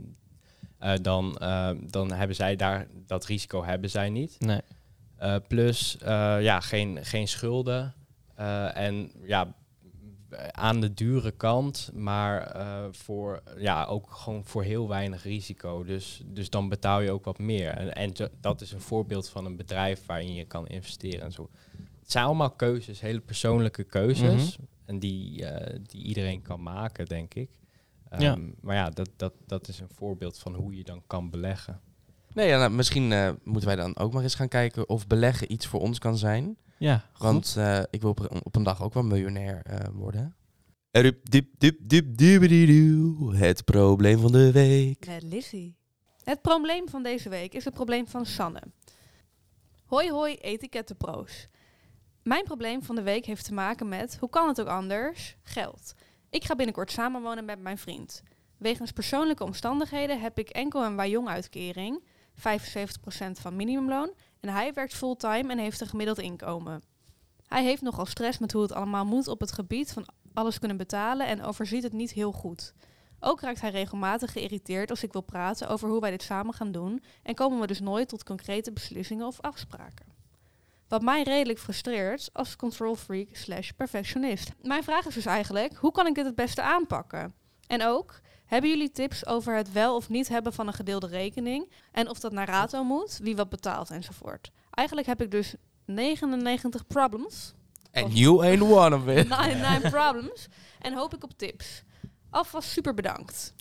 eh, 0.80 0.94
dan, 1.02 1.38
eh, 1.38 1.70
dan 1.82 2.12
hebben 2.12 2.36
zij 2.36 2.56
daar 2.56 2.88
dat 3.08 3.26
risico 3.26 3.64
hebben 3.64 3.90
zij 3.90 4.10
niet. 4.10 4.36
Nee. 4.40 4.62
Uh, 5.22 5.36
plus 5.48 5.98
uh, 6.02 6.08
ja, 6.42 6.60
geen, 6.60 7.06
geen 7.06 7.28
schulden. 7.28 7.94
Uh, 8.40 8.78
en 8.78 9.12
ja, 9.22 9.56
aan 10.52 10.80
de 10.82 10.94
dure 10.94 11.32
kant, 11.32 11.92
maar 11.94 12.56
uh, 12.56 12.86
voor, 12.92 13.44
ja, 13.58 13.86
ook 13.86 14.12
gewoon 14.12 14.46
voor 14.46 14.64
heel 14.64 14.88
weinig 14.88 15.24
risico. 15.24 15.84
Dus, 15.84 16.24
dus 16.26 16.50
dan 16.50 16.70
betaal 16.70 17.02
je 17.02 17.12
ook 17.12 17.26
wat 17.26 17.40
meer. 17.40 17.70
En, 17.70 17.94
en 17.94 18.32
dat 18.42 18.62
is 18.62 18.72
een 18.72 18.82
voorbeeld 18.82 19.30
van 19.30 19.46
een 19.46 19.56
bedrijf 19.56 20.06
waarin 20.06 20.34
je 20.34 20.46
kan 20.46 20.68
investeren 20.68 21.22
en 21.22 21.32
zo. 21.32 21.50
Het 22.00 22.12
zijn 22.12 22.26
allemaal 22.26 22.52
keuzes, 22.52 23.02
hele 23.02 23.22
persoonlijke 23.22 23.84
keuzes. 23.84 24.58
Mm 24.58 24.66
-hmm. 24.66 24.72
En 24.86 25.00
die, 25.00 25.42
uh, 25.42 25.80
die 25.88 26.04
iedereen 26.04 26.42
kan 26.42 26.64
maken, 26.64 27.06
denk 27.06 27.34
ik. 27.34 27.50
Um, 28.14 28.20
ja. 28.20 28.38
Maar 28.62 28.76
ja, 28.76 28.90
dat, 28.90 29.10
dat, 29.16 29.34
dat 29.46 29.68
is 29.68 29.80
een 29.80 29.90
voorbeeld 29.96 30.40
van 30.40 30.56
hoe 30.56 30.76
je 30.76 30.84
dan 30.84 31.04
kan 31.08 31.30
beleggen. 31.30 31.82
Nee, 32.34 32.48
ja, 32.48 32.58
nou, 32.58 32.72
misschien 32.72 33.12
uh, 33.12 33.32
moeten 33.44 33.68
wij 33.68 33.76
dan 33.76 33.98
ook 33.98 34.14
maar 34.14 34.24
eens 34.24 34.36
gaan 34.36 34.48
kijken 34.48 34.90
of 34.90 35.08
beleggen 35.08 35.52
iets 35.52 35.68
voor 35.68 35.82
ons 35.82 36.00
kan 36.00 36.18
zijn. 36.18 36.58
Ja, 36.84 37.10
Want 37.18 37.56
uh, 37.58 37.82
ik 37.90 38.02
wil 38.02 38.10
op, 38.10 38.42
op, 38.44 38.56
een 38.56 38.64
dag 38.64 38.84
ook 38.84 38.94
wel 38.94 39.04
miljonair 39.04 39.62
uh, 39.70 39.78
worden. 39.94 40.36
Rup, 40.92 41.30
dip, 41.30 41.48
dip, 41.58 41.78
dip, 41.82 42.18
dip, 42.18 42.42
Het 43.36 43.66
probleem 43.66 44.20
van 44.20 44.32
de 44.32 44.52
week. 44.52 45.06
Met 45.06 45.24
Lizzie. 45.24 45.76
Het 46.24 46.42
probleem 46.42 46.90
van 46.90 47.04
deze 47.04 47.30
week 47.30 47.54
is 47.54 47.66
het 47.66 47.74
probleem 47.74 48.08
van 48.08 48.26
Sanne. 48.26 48.62
Hoi 49.86 50.12
hoi 50.12 50.36
etikettenpro's. 50.36 51.48
Mijn 52.24 52.44
probleem 52.44 52.84
van 52.84 52.96
de 52.96 53.04
week 53.04 53.26
heeft 53.26 53.46
te 53.46 53.54
maken 53.54 53.90
met, 53.90 54.18
hoe 54.20 54.30
kan 54.30 54.48
het 54.48 54.62
ook 54.62 54.68
anders, 54.68 55.36
geld. 55.44 55.94
Ik 56.30 56.44
ga 56.44 56.56
binnenkort 56.56 56.92
samenwonen 56.92 57.46
met 57.46 57.60
mijn 57.60 57.78
vriend. 57.78 58.22
Wegens 58.58 58.92
persoonlijke 58.92 59.44
omstandigheden 59.44 60.22
heb 60.22 60.40
ik 60.40 60.50
enkel 60.50 60.84
een 60.84 60.96
Wajong-uitkering, 60.96 62.04
75% 62.36 62.42
van 63.32 63.56
minimumloon, 63.56 64.14
En 64.44 64.50
hij 64.50 64.74
werkt 64.74 64.94
fulltime 64.94 65.52
en 65.52 65.58
heeft 65.58 65.82
een 65.82 65.88
gemiddeld 65.88 66.20
inkomen. 66.20 66.84
Hij 67.48 67.64
heeft 67.64 67.82
nogal 67.82 68.06
stress 68.06 68.38
met 68.38 68.52
hoe 68.52 68.62
het 68.62 68.72
allemaal 68.72 69.06
moet 69.06 69.28
op 69.28 69.40
het 69.40 69.52
gebied 69.52 69.92
van 69.92 70.06
alles 70.34 70.60
kunnen 70.60 70.78
betalen 70.78 71.28
en 71.28 71.44
overziet 71.44 71.84
het 71.84 71.94
niet 71.94 72.12
heel 72.12 72.32
goed. 72.32 72.74
Ook 73.20 73.42
raakt 73.42 73.62
hij 73.62 73.70
regelmatig 73.70 74.32
geïrriteerd 74.32 74.90
als 74.90 75.04
ik 75.04 75.12
wil 75.12 75.22
praten 75.22 75.68
over 75.68 75.90
hoe 75.90 76.00
wij 76.00 76.12
dit 76.12 76.24
samen 76.24 76.54
gaan 76.54 76.72
doen 76.72 77.04
en 77.24 77.36
komen 77.36 77.60
we 77.60 77.68
dus 77.68 77.80
nooit 77.80 78.10
tot 78.10 78.24
concrete 78.24 78.72
beslissingen 78.72 79.28
of 79.28 79.42
afspraken. 79.42 80.06
Wat 80.88 81.02
mij 81.02 81.24
redelijk 81.24 81.60
frustreert 81.60 82.30
als 82.34 82.56
control 82.56 82.96
freak 82.96 83.36
slash 83.36 83.70
perfectionist. 83.70 84.52
Mijn 84.62 84.84
vraag 84.84 85.06
is 85.06 85.14
dus 85.14 85.26
eigenlijk, 85.26 85.76
hoe 85.76 85.92
kan 85.92 86.08
ik 86.08 86.16
dit 86.16 86.26
het 86.26 86.36
beste 86.36 86.62
aanpakken? 86.62 87.34
En 87.68 87.84
ook, 87.84 88.20
hebben 88.54 88.70
jullie 88.70 88.92
tips 88.92 89.26
over 89.26 89.56
het 89.56 89.72
wel 89.72 89.96
of 89.96 90.10
niet 90.10 90.28
hebben 90.28 90.54
van 90.54 90.68
een 90.68 90.74
gedeelde 90.74 91.08
rekening? 91.08 91.72
En 91.92 92.10
of 92.10 92.20
dat 92.20 92.32
naar 92.32 92.48
rato 92.48 92.84
moet, 92.84 93.20
wie 93.22 93.36
wat 93.36 93.50
betaalt 93.50 93.90
enzovoort. 93.90 94.52
Eigenlijk 94.72 95.08
heb 95.08 95.22
ik 95.22 95.32
dus 95.32 95.56
99 95.86 96.88
problems. 96.88 97.54
And 97.92 98.18
you 98.18 98.46
ain't 98.46 98.62
one 98.62 98.96
of 98.96 99.08
it. 99.08 99.28
99 99.38 99.92
problems. 99.92 100.48
En 100.82 100.94
hoop 100.94 101.14
ik 101.14 101.24
op 101.24 101.32
tips. 101.38 101.84
Alvast 102.30 102.70
super 102.70 102.94
bedankt. 102.94 103.54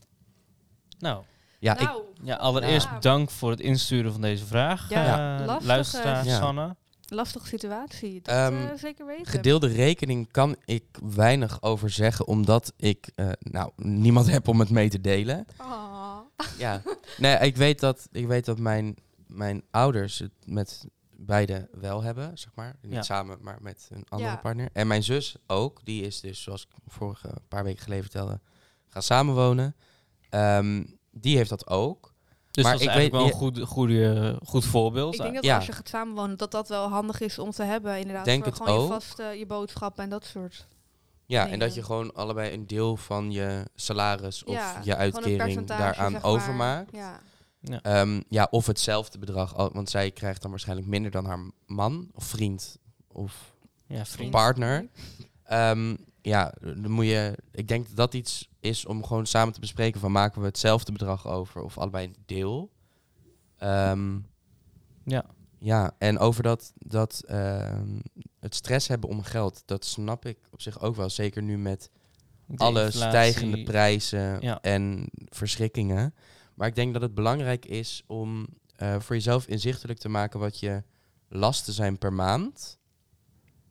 Nou, 0.98 1.22
Ja, 1.58 1.72
ik, 1.72 1.80
nou, 1.80 2.02
ja, 2.22 2.36
allereerst 2.36 2.86
Ja. 2.86 2.94
bedankt 2.94 3.32
voor 3.32 3.50
het 3.50 3.60
insturen 3.60 4.12
van 4.12 4.20
deze 4.20 4.46
vraag. 4.46 4.88
Ja, 4.88 5.58
luisteraar 5.60 6.24
ja. 6.24 6.38
Sanne. 6.38 6.76
Lastige 7.14 7.46
situatie. 7.46 8.20
Dat 8.22 8.52
eh, 8.52 8.70
zeker 8.76 9.06
weten. 9.06 9.26
gedeelde 9.26 9.66
rekening 9.66 10.30
kan 10.30 10.56
ik 10.64 10.84
weinig 11.14 11.62
over 11.62 11.90
zeggen, 11.90 12.26
omdat 12.26 12.72
ik 12.76 13.10
eh, 13.14 13.30
nou, 13.38 13.70
niemand 13.76 14.26
heb 14.34 14.48
om 14.48 14.60
het 14.60 14.70
mee 14.70 14.88
te 14.88 15.00
delen. 15.00 15.46
Ah. 15.56 16.18
Ja, 16.58 16.82
nee, 17.18 17.36
ik 17.38 17.56
weet 17.56 17.80
dat, 17.80 18.08
ik 18.12 18.26
weet 18.26 18.44
dat 18.44 18.58
mijn, 18.58 18.96
mijn 19.26 19.62
ouders 19.70 20.18
het 20.18 20.32
met 20.44 20.84
beide 21.16 21.68
wel 21.72 22.02
hebben, 22.02 22.38
zeg 22.38 22.54
maar. 22.54 22.76
Niet 22.82 22.92
Ja. 22.92 23.02
samen, 23.02 23.38
maar 23.40 23.58
met 23.60 23.88
een 23.90 24.04
andere 24.08 24.30
Ja. 24.30 24.36
partner. 24.36 24.68
En 24.72 24.86
mijn 24.86 25.02
zus 25.02 25.36
ook, 25.46 25.80
die 25.84 26.02
is 26.02 26.20
dus, 26.20 26.42
zoals 26.42 26.62
ik 26.62 26.68
vorige 26.86 27.28
paar 27.48 27.64
weken 27.64 27.82
geleden 27.82 28.04
vertelde, 28.04 28.40
gaan 28.88 29.02
samenwonen. 29.02 29.76
Ehm, 30.28 30.84
die 31.10 31.36
heeft 31.36 31.50
dat 31.50 31.68
ook. 31.68 32.11
Dus 32.52 32.64
Maar 32.64 32.72
dat 32.72 32.80
is 32.82 32.86
ik 32.88 32.92
eigenlijk 32.92 33.24
weet- 33.24 33.40
wel 33.40 33.48
een 33.50 33.54
goed, 33.54 33.68
goede, 33.68 34.38
goed 34.44 34.64
voorbeeld. 34.64 35.14
Ik 35.14 35.20
denk 35.20 35.34
dat 35.34 35.44
Ja. 35.44 35.56
als 35.56 35.66
je 35.66 35.72
gaat 35.72 35.88
samenwonen, 35.88 36.36
dat 36.36 36.50
dat 36.50 36.68
wel 36.68 36.88
handig 36.88 37.20
is 37.20 37.38
om 37.38 37.50
te 37.50 37.62
hebben. 37.62 37.98
Inderdaad, 37.98 38.24
Denk 38.24 38.42
voor 38.44 38.52
het 38.52 38.62
gewoon 38.62 38.78
ook. 38.78 38.86
je 38.86 38.92
vaste, 38.92 39.22
je 39.22 39.46
boodschappen 39.46 40.04
en 40.04 40.10
dat 40.10 40.24
soort. 40.24 40.66
Ja, 41.26 41.38
dingen. 41.38 41.52
en 41.52 41.58
dat 41.66 41.74
je 41.74 41.82
gewoon 41.82 42.14
allebei 42.14 42.52
een 42.54 42.66
deel 42.66 42.96
van 42.96 43.30
je 43.30 43.64
salaris 43.74 44.44
of 44.44 44.54
ja, 44.54 44.80
je 44.84 44.96
uitkering 44.96 45.66
daaraan 45.66 46.10
zeg 46.12 46.22
maar. 46.22 46.30
overmaakt. 46.30 46.90
Ja. 46.92 47.20
Ehm, 47.82 48.20
ja, 48.28 48.48
of 48.50 48.66
hetzelfde 48.66 49.18
bedrag, 49.18 49.52
want 49.72 49.90
zij 49.90 50.10
krijgt 50.10 50.42
dan 50.42 50.50
waarschijnlijk 50.50 50.88
minder 50.88 51.10
dan 51.10 51.24
haar 51.24 51.50
man 51.66 52.08
of 52.14 52.24
vriend 52.24 52.76
of 53.08 53.54
ja, 53.86 54.04
vriend. 54.04 54.30
partner. 54.30 54.88
Ehm, 55.44 55.96
ja, 56.22 56.54
dan 56.60 56.90
moet 56.90 57.06
je. 57.06 57.38
Ik 57.52 57.68
denk 57.68 57.86
dat 57.86 57.96
dat 57.96 58.14
iets 58.14 58.48
is 58.60 58.86
om 58.86 59.04
gewoon 59.04 59.26
samen 59.26 59.54
te 59.54 59.60
bespreken 59.60 60.00
van 60.00 60.12
maken 60.12 60.40
we 60.40 60.46
hetzelfde 60.46 60.92
bedrag 60.92 61.26
over 61.28 61.62
of 61.62 61.78
allebei 61.78 62.06
een 62.06 62.16
deel. 62.26 62.70
Ehm, 63.56 64.18
Ja. 65.04 65.24
ja, 65.58 65.94
en 65.98 66.18
over 66.18 66.42
dat, 66.42 66.72
dat 66.76 67.22
ehm, 67.26 67.98
het 68.40 68.54
stress 68.54 68.88
hebben 68.88 69.10
om 69.10 69.22
geld, 69.22 69.62
dat 69.66 69.84
snap 69.84 70.26
ik 70.26 70.38
op 70.50 70.60
zich 70.62 70.80
ook 70.80 70.96
wel. 70.96 71.10
Zeker 71.10 71.42
nu 71.42 71.58
met 71.58 71.90
De 72.46 72.56
alle 72.56 72.84
inflatie. 72.84 73.08
stijgende 73.08 73.62
prijzen 73.62 74.40
Ja. 74.40 74.60
en 74.60 75.08
verschrikkingen. 75.28 76.14
Maar 76.54 76.68
ik 76.68 76.74
denk 76.74 76.92
dat 76.92 77.02
het 77.02 77.14
belangrijk 77.14 77.64
is 77.66 78.02
om 78.06 78.46
eh, 78.76 79.00
voor 79.00 79.14
jezelf 79.16 79.46
inzichtelijk 79.46 79.98
te 79.98 80.08
maken 80.08 80.40
wat 80.40 80.60
je 80.60 80.82
lasten 81.28 81.72
zijn 81.72 81.98
per 81.98 82.12
maand. 82.12 82.78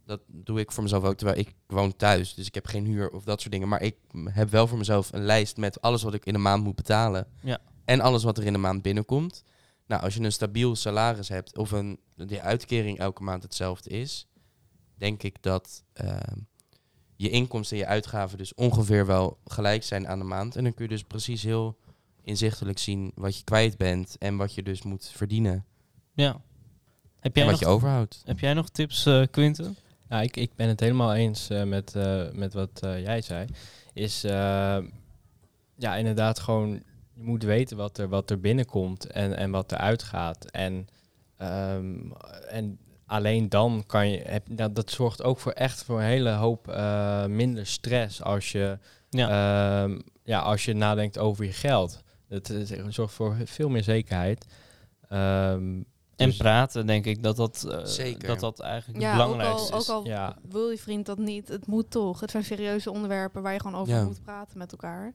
Dat 0.05 0.21
doe 0.27 0.59
ik 0.59 0.71
voor 0.71 0.83
mezelf 0.83 1.03
ook, 1.03 1.17
terwijl 1.17 1.39
ik 1.39 1.53
woon 1.67 1.95
thuis. 1.95 2.33
Dus 2.33 2.47
ik 2.47 2.53
heb 2.55 2.65
geen 2.65 2.85
huur 2.85 3.09
of 3.09 3.23
dat 3.23 3.39
soort 3.39 3.51
dingen. 3.51 3.67
Maar 3.67 3.81
ik 3.81 3.95
heb 4.25 4.49
wel 4.49 4.67
voor 4.67 4.77
mezelf 4.77 5.13
een 5.13 5.23
lijst 5.23 5.57
met 5.57 5.81
alles 5.81 6.03
wat 6.03 6.13
ik 6.13 6.25
in 6.25 6.35
een 6.35 6.41
maand 6.41 6.63
moet 6.63 6.75
betalen. 6.75 7.27
Ja. 7.41 7.59
En 7.85 8.01
alles 8.01 8.23
wat 8.23 8.37
er 8.37 8.43
in 8.45 8.53
een 8.53 8.61
maand 8.61 8.81
binnenkomt. 8.81 9.43
Nou, 9.87 10.01
als 10.03 10.13
je 10.13 10.21
een 10.21 10.31
stabiel 10.31 10.75
salaris 10.75 11.29
hebt 11.29 11.57
of 11.57 11.71
een, 11.71 11.99
die 12.15 12.41
uitkering 12.41 12.99
elke 12.99 13.23
maand 13.23 13.43
hetzelfde 13.43 13.89
is, 13.89 14.27
denk 14.95 15.23
ik 15.23 15.35
dat 15.41 15.83
ehm, 15.93 16.37
je 17.15 17.29
inkomsten 17.29 17.77
en 17.77 17.83
je 17.83 17.89
uitgaven 17.89 18.37
dus 18.37 18.53
ongeveer 18.53 19.05
wel 19.05 19.37
gelijk 19.45 19.83
zijn 19.83 20.07
aan 20.07 20.19
de 20.19 20.25
maand. 20.25 20.55
En 20.55 20.63
dan 20.63 20.73
kun 20.73 20.83
je 20.83 20.91
dus 20.91 21.03
precies 21.03 21.43
heel 21.43 21.77
inzichtelijk 22.23 22.79
zien 22.79 23.11
wat 23.15 23.37
je 23.37 23.43
kwijt 23.43 23.77
bent 23.77 24.17
en 24.17 24.37
wat 24.37 24.53
je 24.53 24.63
dus 24.63 24.81
moet 24.81 25.07
verdienen. 25.15 25.65
Ja. 26.13 26.41
Heb 27.19 27.35
jij, 27.35 27.43
En 27.45 27.49
nog, 27.51 27.59
wat 27.59 27.69
je 27.69 27.75
overhoudt. 27.75 28.21
heb 28.25 28.39
jij 28.39 28.53
nog 28.53 28.69
tips, 28.69 29.05
eh 29.05 29.23
Quinten? 29.31 29.75
Ja, 30.11 30.21
ik, 30.21 30.37
ik 30.37 30.55
ben 30.55 30.67
het 30.67 30.79
helemaal 30.79 31.13
eens 31.13 31.49
eh, 31.49 31.63
met, 31.63 31.95
eh, 31.95 32.31
met 32.31 32.53
wat 32.53 32.79
eh, 32.81 33.01
jij 33.01 33.21
zei. 33.21 33.45
Is 33.93 34.21
ja, 35.75 35.95
inderdaad 35.95 36.39
gewoon, 36.39 36.83
je 37.13 37.23
moet 37.23 37.43
weten 37.43 37.77
wat 37.77 37.97
er, 37.97 38.09
wat 38.09 38.29
er 38.29 38.39
binnenkomt 38.39 39.05
en, 39.05 39.37
en 39.37 39.51
wat 39.51 39.71
er 39.71 39.77
uitgaat. 39.77 40.45
En, 40.45 40.87
ehm, 41.37 42.11
en 42.49 42.79
alleen 43.05 43.49
dan 43.49 43.83
kan 43.87 44.09
je, 44.09 44.21
heb, 44.21 44.47
dat, 44.49 44.75
dat 44.75 44.91
zorgt 44.91 45.23
ook 45.23 45.39
voor 45.39 45.51
echt 45.51 45.83
voor 45.83 45.99
een 45.99 46.05
hele 46.05 46.29
hoop 46.31 46.67
minder 47.27 47.65
stress 47.65 48.23
als 48.23 48.51
je, 48.51 48.77
Ja. 49.09 49.29
ehm, 49.83 49.99
ja, 50.23 50.39
als 50.39 50.65
je 50.65 50.73
nadenkt 50.73 51.17
over 51.17 51.45
je 51.45 51.53
geld. 51.53 52.03
Het, 52.27 52.47
het 52.47 52.75
zorgt 52.89 53.13
voor 53.13 53.35
veel 53.45 53.69
meer 53.69 53.83
zekerheid. 53.83 54.45
Ehm, 55.09 55.81
en 56.21 56.27
dus- 56.29 56.37
praten, 56.37 56.85
denk 56.85 57.05
ik, 57.05 57.23
dat 57.23 57.35
dat, 57.35 57.63
eh, 57.69 57.85
Zeker. 57.85 58.27
dat, 58.27 58.39
dat 58.39 58.59
eigenlijk 58.59 59.01
Ja, 59.01 59.11
het 59.11 59.21
ook 59.21 59.27
belangrijkste 59.27 59.73
al, 59.73 59.79
is. 59.79 59.89
ook 59.89 59.95
al 59.95 60.05
ja, 60.05 60.37
wil 60.49 60.69
je 60.69 60.77
vriend 60.77 61.05
dat 61.05 61.17
niet, 61.17 61.47
het 61.47 61.67
moet 61.67 61.91
toch. 61.91 62.19
Het 62.19 62.31
zijn 62.31 62.43
serieuze 62.43 62.91
onderwerpen 62.91 63.41
waar 63.41 63.53
je 63.53 63.59
gewoon 63.59 63.81
over 63.81 63.93
Ja. 63.93 64.03
moet 64.03 64.21
praten 64.23 64.57
met 64.57 64.71
elkaar. 64.71 65.13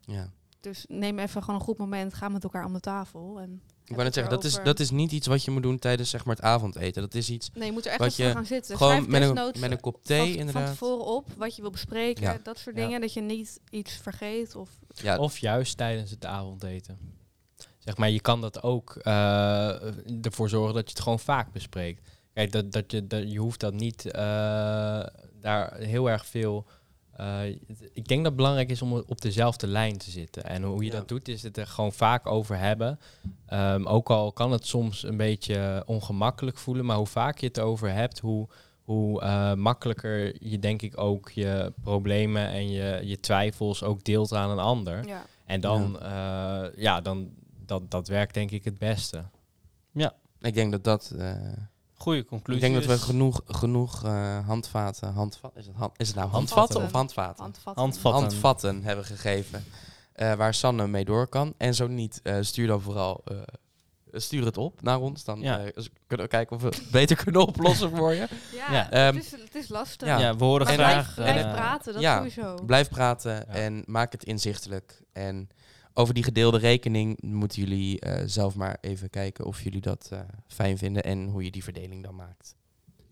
Ja. 0.00 0.30
Dus 0.60 0.84
neem 0.88 1.18
even 1.18 1.40
gewoon 1.42 1.58
een 1.60 1.66
goed 1.66 1.78
moment, 1.78 2.14
ga 2.14 2.28
met 2.28 2.42
elkaar 2.44 2.64
om 2.64 2.72
de 2.72 2.80
tafel. 2.80 3.40
En 3.40 3.62
Ik 3.84 3.90
wou 3.90 4.02
net 4.04 4.14
zeggen, 4.14 4.32
dat 4.32 4.44
is, 4.44 4.58
dat 4.62 4.80
is 4.80 4.90
niet 4.90 5.12
iets 5.12 5.26
wat 5.26 5.44
je 5.44 5.50
moet 5.50 5.62
doen 5.62 5.78
tijdens 5.78 6.10
zeg 6.10 6.24
maar, 6.24 6.34
het 6.36 6.44
avondeten. 6.44 7.02
Dat 7.02 7.14
is 7.14 7.30
iets 7.30 7.50
Nee, 7.54 7.66
je 7.66 7.72
moet 7.72 7.84
er 7.84 7.90
echt 7.90 8.00
wat 8.00 8.16
je 8.16 8.30
gaan 8.30 8.46
zitten. 8.46 8.76
gewoon 8.76 8.92
Schrijf 8.92 9.08
met 9.08 9.22
een, 9.54 9.60
met 9.60 9.70
een 9.70 9.80
kop 9.80 9.92
van, 9.94 10.02
thee 10.02 10.30
van 10.30 10.38
inderdaad. 10.38 10.66
tevoren 10.70 11.04
op 11.04 11.28
wat 11.36 11.56
je 11.56 11.62
wil 11.62 11.70
bespreken. 11.70 12.22
Ja. 12.22 12.38
Dat 12.42 12.58
soort 12.58 12.76
Ja. 12.76 12.82
dingen. 12.82 13.00
Dat 13.00 13.12
je 13.12 13.20
niet 13.20 13.60
iets 13.70 13.92
vergeet. 13.92 14.54
Of, 14.54 14.70
Ja, 14.94 15.18
Of 15.18 15.38
juist 15.38 15.76
tijdens 15.76 16.10
het 16.10 16.24
avondeten. 16.24 16.98
Zeg 17.84 17.96
maar, 17.96 18.10
je 18.10 18.20
kan 18.20 18.40
dat 18.40 18.62
ook 18.62 18.96
eh, 18.96 19.82
ervoor 20.24 20.48
zorgen 20.48 20.74
dat 20.74 20.84
je 20.84 20.90
het 20.94 21.02
gewoon 21.02 21.18
vaak 21.18 21.52
bespreekt. 21.52 22.08
Kijk, 22.34 22.52
dat, 22.52 22.72
dat 22.72 22.90
je, 22.92 23.06
dat, 23.06 23.32
je 23.32 23.38
hoeft 23.38 23.60
dat 23.60 23.74
niet 23.74 24.04
eh, 24.10 24.22
daar 25.40 25.74
heel 25.76 26.10
erg 26.10 26.26
veel. 26.26 26.66
eh, 27.16 27.38
het- 27.66 27.90
ik 27.92 28.06
denk 28.08 28.18
dat 28.20 28.26
het 28.26 28.36
belangrijk 28.36 28.70
is 28.70 28.82
om 28.82 28.92
op 28.92 29.20
dezelfde 29.20 29.66
lijn 29.66 29.98
te 29.98 30.10
zitten. 30.10 30.44
En 30.44 30.62
hoe 30.62 30.84
je 30.84 30.90
Ja. 30.90 30.96
dat 30.96 31.08
doet, 31.08 31.28
is 31.28 31.42
het 31.42 31.56
er 31.56 31.66
gewoon 31.66 31.92
vaak 31.92 32.26
over 32.26 32.58
hebben. 32.58 32.98
Ehm, 33.46 33.86
ook 33.86 34.10
al 34.10 34.32
kan 34.32 34.52
het 34.52 34.66
soms 34.66 35.02
een 35.02 35.16
beetje 35.16 35.82
ongemakkelijk 35.86 36.58
voelen, 36.58 36.84
maar 36.84 36.96
hoe 36.96 37.06
vaak 37.06 37.38
je 37.38 37.46
het 37.46 37.60
over 37.60 37.92
hebt, 37.92 38.18
hoe, 38.18 38.48
hoe 38.82 39.20
eh, 39.20 39.54
makkelijker 39.54 40.46
je 40.48 40.58
denk 40.58 40.82
ik 40.82 40.98
ook 41.00 41.30
je 41.30 41.72
problemen 41.82 42.48
en 42.48 42.70
je, 42.70 43.00
je 43.04 43.20
twijfels 43.20 43.82
ook 43.82 44.04
deelt 44.04 44.32
aan 44.32 44.50
een 44.50 44.58
ander. 44.58 45.06
ja. 45.06 45.24
En 45.46 45.60
dan, 45.60 45.96
ja, 46.00 46.70
ja 46.76 47.00
dan, 47.00 47.28
dat, 47.80 47.90
dat 47.90 48.08
werkt 48.08 48.34
denk 48.34 48.50
ik 48.50 48.64
het 48.64 48.78
beste. 48.78 49.24
ik 50.40 50.54
denk 50.54 50.72
dat 50.72 50.84
dat... 50.84 51.12
eh, 51.18 51.34
Goeie 51.96 52.20
ik 52.20 52.26
conclusie. 52.26 52.60
denk 52.62 52.74
dat 52.74 52.84
we 52.84 52.98
genoeg, 53.04 53.40
genoeg 53.46 54.04
eh, 54.04 54.46
handvaten... 54.46 55.12
Handvat, 55.12 55.52
is, 55.56 55.66
het 55.66 55.76
hand, 55.76 55.92
is 55.96 56.06
het 56.06 56.16
nou 56.16 56.28
Handvatten. 56.28 56.56
handvatten 56.76 56.82
of 56.86 56.92
handvaten? 56.92 57.42
Handvatten. 57.42 57.82
Handvatten. 57.82 58.20
handvatten 58.22 58.82
hebben 58.82 59.04
gegeven. 59.04 59.64
eh, 60.12 60.32
waar 60.34 60.54
Sanne 60.54 60.86
mee 60.86 61.04
door 61.04 61.26
kan. 61.28 61.54
En 61.56 61.74
zo 61.74 61.86
niet, 61.86 62.20
eh, 62.22 62.36
stuur 62.40 62.66
dan 62.66 62.80
vooral 62.80 63.20
eh, 63.24 63.36
stuur 64.12 64.44
het 64.44 64.56
op 64.58 64.82
naar 64.82 65.00
ons. 65.00 65.24
Dan 65.24 65.40
Ja. 65.40 65.58
eh, 65.64 65.84
kunnen 66.06 66.26
we 66.26 66.32
kijken 66.32 66.56
of 66.56 66.62
we 66.62 66.68
het 66.68 66.90
beter 66.90 67.16
kunnen 67.24 67.46
oplossen 67.46 67.96
voor 67.96 68.12
je. 68.12 68.28
Ja, 68.52 68.72
Ja. 68.72 68.90
Ehm, 68.90 69.14
het, 69.14 69.24
is, 69.24 69.30
het 69.30 69.54
is 69.54 69.68
lastig. 69.68 70.08
ja. 70.08 70.18
Ja, 70.18 70.36
we 70.36 70.44
horen 70.44 70.66
Maar 70.66 70.74
graag... 70.74 71.14
blijf, 71.14 71.32
blijf 71.32 71.46
eh, 71.46 71.52
praten, 71.52 71.92
dat 71.92 72.02
ja. 72.02 72.16
sowieso. 72.16 72.54
Blijf 72.64 72.88
praten 72.88 73.32
Ja. 73.34 73.44
en 73.46 73.82
maak 73.86 74.12
het 74.12 74.24
inzichtelijk. 74.24 75.02
En 75.12 75.48
over 75.94 76.14
die 76.14 76.22
gedeelde 76.22 76.58
rekening 76.58 77.22
moeten 77.22 77.62
jullie 77.62 78.00
eh, 78.00 78.22
zelf 78.26 78.54
maar 78.54 78.78
even 78.80 79.10
kijken 79.10 79.44
of 79.44 79.62
jullie 79.62 79.80
dat 79.80 80.08
eh, 80.12 80.18
fijn 80.46 80.78
vinden 80.78 81.02
en 81.02 81.28
hoe 81.28 81.44
je 81.44 81.50
die 81.50 81.64
verdeling 81.64 82.02
dan 82.02 82.14
maakt. 82.14 82.54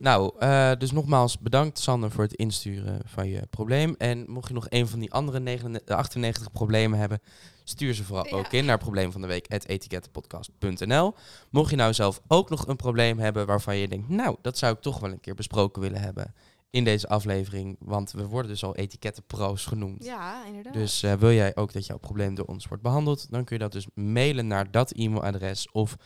Nou, 0.02 0.32
eh, 0.38 0.72
dus 0.78 0.92
nogmaals 0.92 1.38
bedankt 1.38 1.78
Sander 1.78 2.10
voor 2.10 2.24
het 2.24 2.34
insturen 2.34 3.00
van 3.04 3.28
je 3.28 3.46
probleem. 3.50 3.94
En 3.98 4.24
mocht 4.28 4.48
je 4.48 4.54
nog 4.54 4.66
een 4.68 4.88
van 4.88 4.98
die 4.98 5.12
andere 5.12 5.40
99 5.40 5.96
98 5.96 6.52
problemen 6.52 6.98
hebben, 6.98 7.20
stuur 7.64 7.94
ze 7.94 8.04
vooral 8.04 8.26
Ja. 8.26 8.36
ook 8.36 8.52
in 8.52 8.64
naar 8.64 8.78
probleem 8.78 9.12
van 9.12 9.20
de 9.20 9.26
week 9.26 9.46
etikettenpodcast.nl. 9.66 11.14
Mocht 11.50 11.70
je 11.70 11.76
nou 11.76 11.92
zelf 11.94 12.20
ook 12.26 12.50
nog 12.50 12.66
een 12.66 12.76
probleem 12.76 13.18
hebben 13.18 13.46
waarvan 13.46 13.76
je 13.76 13.88
denkt, 13.88 14.08
nou, 14.08 14.36
dat 14.42 14.58
zou 14.58 14.74
ik 14.74 14.80
toch 14.80 15.00
wel 15.00 15.10
een 15.10 15.20
keer 15.20 15.34
besproken 15.34 15.82
willen 15.82 16.00
hebben 16.00 16.34
in 16.72 16.84
deze 16.84 17.08
aflevering, 17.08 17.76
want 17.78 18.12
we 18.12 18.26
worden 18.26 18.50
dus 18.50 18.64
al 18.64 18.76
etikettenpro's 18.76 19.66
genoemd. 19.66 20.04
Ja, 20.04 20.46
inderdaad. 20.46 20.72
Dus 20.72 21.02
eh, 21.02 21.14
wil 21.14 21.32
jij 21.32 21.56
ook 21.56 21.72
dat 21.72 21.86
jouw 21.86 21.98
probleem 21.98 22.34
door 22.34 22.46
ons 22.46 22.66
wordt 22.66 22.82
behandeld, 22.82 23.30
dan 23.30 23.44
kun 23.44 23.56
je 23.56 23.62
dat 23.62 23.72
dus 23.72 23.86
mailen 23.94 24.46
naar 24.46 24.70
dat 24.70 24.90
e-mailadres 24.90 25.70
of 25.70 25.96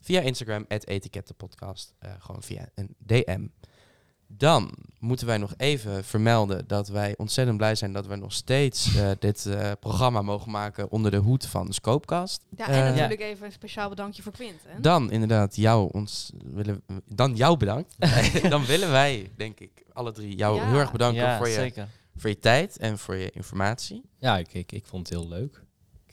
via 0.00 0.20
Instagram, 0.20 0.64
etikettenpodcast. 0.68 1.94
Eh, 1.98 2.12
gewoon 2.18 2.42
via 2.42 2.68
een 2.74 2.94
DM. 2.98 3.46
Dan 4.36 4.74
moeten 4.98 5.26
wij 5.26 5.38
nog 5.38 5.54
even 5.56 6.04
vermelden 6.04 6.64
dat 6.66 6.88
wij 6.88 7.14
ontzettend 7.16 7.56
blij 7.56 7.74
zijn 7.74 7.92
dat 7.92 8.06
we 8.06 8.16
nog 8.16 8.32
steeds 8.32 8.96
eh, 8.96 9.10
dit 9.18 9.46
eh, 9.46 9.70
programma 9.80 10.22
mogen 10.22 10.50
maken 10.50 10.90
onder 10.90 11.10
de 11.10 11.16
hoed 11.16 11.46
van 11.46 11.66
de 11.66 11.72
Scopecast. 11.72 12.44
Ja, 12.56 12.68
en 12.68 12.74
Eh, 12.74 12.84
natuurlijk 12.84 13.20
even 13.20 13.46
een 13.46 13.52
speciaal 13.52 13.88
bedankje 13.88 14.22
voor 14.22 14.32
Quinten. 14.32 14.82
Dan 14.82 15.10
inderdaad 15.10 15.56
jou 15.56 15.88
ons 15.92 16.32
willen 16.44 16.82
dan 17.08 17.34
jou 17.36 17.56
bedankt. 17.56 17.94
dan 18.50 18.64
willen 18.64 18.90
wij, 18.90 19.30
denk 19.36 19.60
ik, 19.60 19.84
alle 19.92 20.12
drie 20.12 20.36
jou 20.36 20.56
Ja. 20.56 20.68
heel 20.68 20.78
erg 20.78 20.92
bedanken 20.92 21.22
ja, 21.22 21.36
voor, 21.38 21.48
je, 21.48 21.54
zeker. 21.54 21.88
voor 22.16 22.30
je 22.30 22.38
tijd 22.38 22.78
en 22.78 22.98
voor 22.98 23.16
je 23.16 23.30
informatie. 23.30 24.02
Ja, 24.18 24.38
ik, 24.38 24.54
ik, 24.54 24.72
ik 24.72 24.86
vond 24.86 25.08
het 25.08 25.18
heel 25.18 25.28
leuk. 25.28 25.62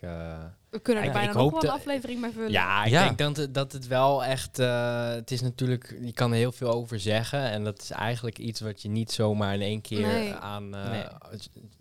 Ik, 0.02 0.08
eh, 0.10 0.38
We 0.70 0.80
kunnen 0.80 1.04
er 1.04 1.08
Ja, 1.10 1.14
bijna 1.16 1.30
ik 1.30 1.36
nog 1.38 1.44
hoop 1.44 1.62
wel 1.62 1.72
een 1.72 1.78
aflevering 1.78 2.22
mee 2.22 2.32
vullen. 2.32 2.52
Ja, 2.52 2.84
ik 2.84 2.92
Ja. 2.92 3.04
denk 3.06 3.18
dat 3.18 3.38
het, 3.38 3.54
dat 3.54 3.72
het 3.72 3.88
wel 3.88 4.24
echt... 4.24 4.60
eh, 4.60 5.08
het 5.10 5.32
is 5.32 5.42
natuurlijk... 5.42 5.98
Je 6.02 6.14
kan 6.14 6.32
er 6.32 6.38
heel 6.38 6.52
veel 6.52 6.70
over 6.72 7.00
zeggen. 7.00 7.42
En 7.50 7.64
dat 7.64 7.82
is 7.82 7.92
eigenlijk 7.92 8.38
iets 8.38 8.60
wat 8.60 8.82
je 8.82 8.90
niet 8.90 9.12
zomaar 9.12 9.54
in 9.54 9.62
één 9.62 9.82
keer 9.82 10.08
Nee. 10.08 10.34
aan... 10.34 10.76
eh, 10.76 10.90
Nee. 10.90 11.04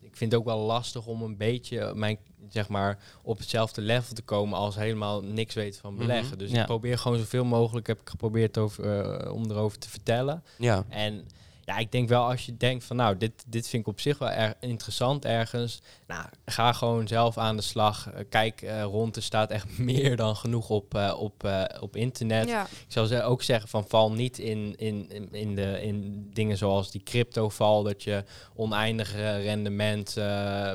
Ik 0.00 0.16
vind 0.16 0.32
het 0.32 0.40
ook 0.40 0.46
wel 0.46 0.58
lastig 0.58 1.06
om 1.06 1.22
een 1.22 1.36
beetje 1.36 1.94
mijn, 1.94 2.18
zeg 2.48 2.68
maar, 2.68 2.98
op 3.22 3.38
hetzelfde 3.38 3.80
level 3.80 4.14
te 4.14 4.22
komen 4.22 4.58
als 4.58 4.74
helemaal 4.76 5.22
niks 5.22 5.54
weten 5.54 5.80
van 5.80 5.94
Mhm. 5.94 6.00
beleggen. 6.06 6.38
Dus 6.38 6.50
Ja. 6.50 6.60
ik 6.60 6.66
probeer 6.66 6.98
gewoon 6.98 7.18
zoveel 7.18 7.44
mogelijk, 7.44 7.86
heb 7.86 8.00
ik 8.00 8.08
geprobeerd 8.08 8.58
over, 8.58 9.30
om 9.32 9.50
erover 9.50 9.78
te 9.78 9.88
vertellen. 9.88 10.42
Ja, 10.56 10.84
En 10.88 11.26
ja, 11.68 11.78
ik 11.78 11.92
denk 11.92 12.08
wel 12.08 12.24
als 12.24 12.46
je 12.46 12.56
denkt 12.56 12.84
van 12.84 12.96
nou, 12.96 13.16
dit, 13.16 13.44
dit 13.46 13.68
vind 13.68 13.82
ik 13.82 13.88
op 13.88 14.00
zich 14.00 14.18
wel 14.18 14.30
erg 14.30 14.54
interessant 14.60 15.24
ergens. 15.24 15.80
Nou, 16.06 16.24
ga 16.44 16.72
gewoon 16.72 17.08
zelf 17.08 17.38
aan 17.38 17.56
de 17.56 17.62
slag. 17.62 18.10
Eh, 18.10 18.24
kijk 18.28 18.62
eh, 18.62 18.82
rond, 18.82 19.16
er 19.16 19.22
staat 19.22 19.50
echt 19.50 19.78
meer 19.88 20.16
dan 20.16 20.36
genoeg 20.36 20.70
op, 20.70 20.94
eh, 20.94 21.14
op, 21.18 21.48
op 21.80 21.96
internet. 21.96 22.48
Ja. 22.48 22.62
Ik 22.62 22.86
zou 22.88 23.06
ze 23.06 23.22
ook 23.22 23.42
zeggen 23.42 23.68
van 23.68 23.84
val 23.88 24.12
niet 24.12 24.38
in, 24.38 24.74
in, 24.76 25.10
in, 25.10 25.32
in, 25.32 25.54
de, 25.54 25.82
in 25.82 26.26
dingen 26.32 26.56
zoals 26.56 26.90
die 26.90 27.02
crypto-val, 27.02 27.82
dat 27.82 28.02
je 28.02 28.24
oneindig 28.54 29.14
eh, 29.14 29.42
rendement, 29.42 30.16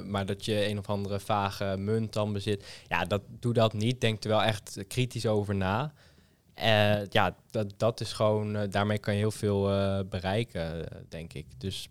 maar 0.05 0.25
dat 0.25 0.45
je 0.45 0.67
een 0.67 0.77
of 0.77 0.89
andere 0.89 1.19
vage 1.19 1.75
munt 1.77 2.13
dan 2.13 2.33
bezit. 2.33 2.65
Ja, 2.87 3.05
dat, 3.05 3.21
doe 3.39 3.53
dat 3.53 3.73
niet. 3.73 4.01
Denk 4.01 4.23
er 4.23 4.29
wel 4.29 4.43
echt 4.43 4.83
kritisch 4.87 5.25
over 5.25 5.55
na. 5.55 5.93
Eh, 6.53 7.05
ja, 7.09 7.35
dat, 7.51 7.73
dat 7.77 8.01
is 8.01 8.13
gewoon, 8.13 8.55
eh, 8.55 8.69
daarmee 8.69 8.97
kan 8.97 9.13
je 9.13 9.19
heel 9.19 9.31
veel 9.31 9.71
eh, 9.71 9.99
bereiken, 10.09 10.87
denk 11.09 11.33
ik. 11.33 11.45
Dus 11.57 11.89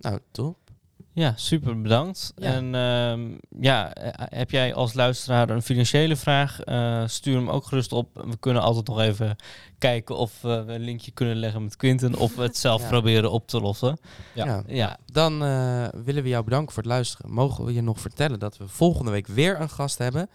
nou 0.00 0.18
top. 0.30 0.56
Ja, 1.12 1.32
super 1.36 1.80
bedankt. 1.80 2.32
Ja. 2.36 2.52
En 2.52 2.74
ehm, 2.74 3.36
ja, 3.62 3.90
heb 4.16 4.50
jij 4.50 4.74
als 4.74 4.94
luisteraar 4.94 5.50
een 5.50 5.62
financiële 5.62 6.16
vraag? 6.16 6.60
eh, 6.60 7.02
stuur 7.06 7.36
hem 7.36 7.48
ook 7.50 7.64
gerust 7.66 7.92
op. 7.92 8.22
We 8.28 8.36
kunnen 8.38 8.62
altijd 8.62 8.86
nog 8.86 9.00
even 9.00 9.36
kijken 9.78 10.16
of 10.16 10.40
we 10.42 10.48
een 10.66 10.80
linkje 10.80 11.10
kunnen 11.10 11.36
leggen 11.36 11.62
met 11.62 11.76
Quinten. 11.76 12.14
Of 12.16 12.34
we 12.34 12.42
het 12.42 12.56
zelf 12.66 12.82
Ja. 12.82 12.88
proberen 12.88 13.30
op 13.30 13.48
te 13.48 13.60
lossen. 13.60 13.98
Ja. 14.34 14.44
Ja. 14.44 14.62
Ja, 14.66 14.96
Dan 15.06 15.42
eh, 15.44 15.88
willen 16.04 16.22
we 16.22 16.28
jou 16.28 16.44
bedanken 16.44 16.72
voor 16.74 16.82
het 16.82 16.92
luisteren. 16.92 17.30
Mogen 17.32 17.64
we 17.64 17.72
je 17.74 17.82
nog 17.82 18.00
vertellen 18.00 18.38
dat 18.38 18.56
we 18.56 18.68
volgende 18.68 19.10
week 19.10 19.26
weer 19.26 19.60
een 19.60 19.70
gast 19.70 19.98
hebben. 19.98 20.28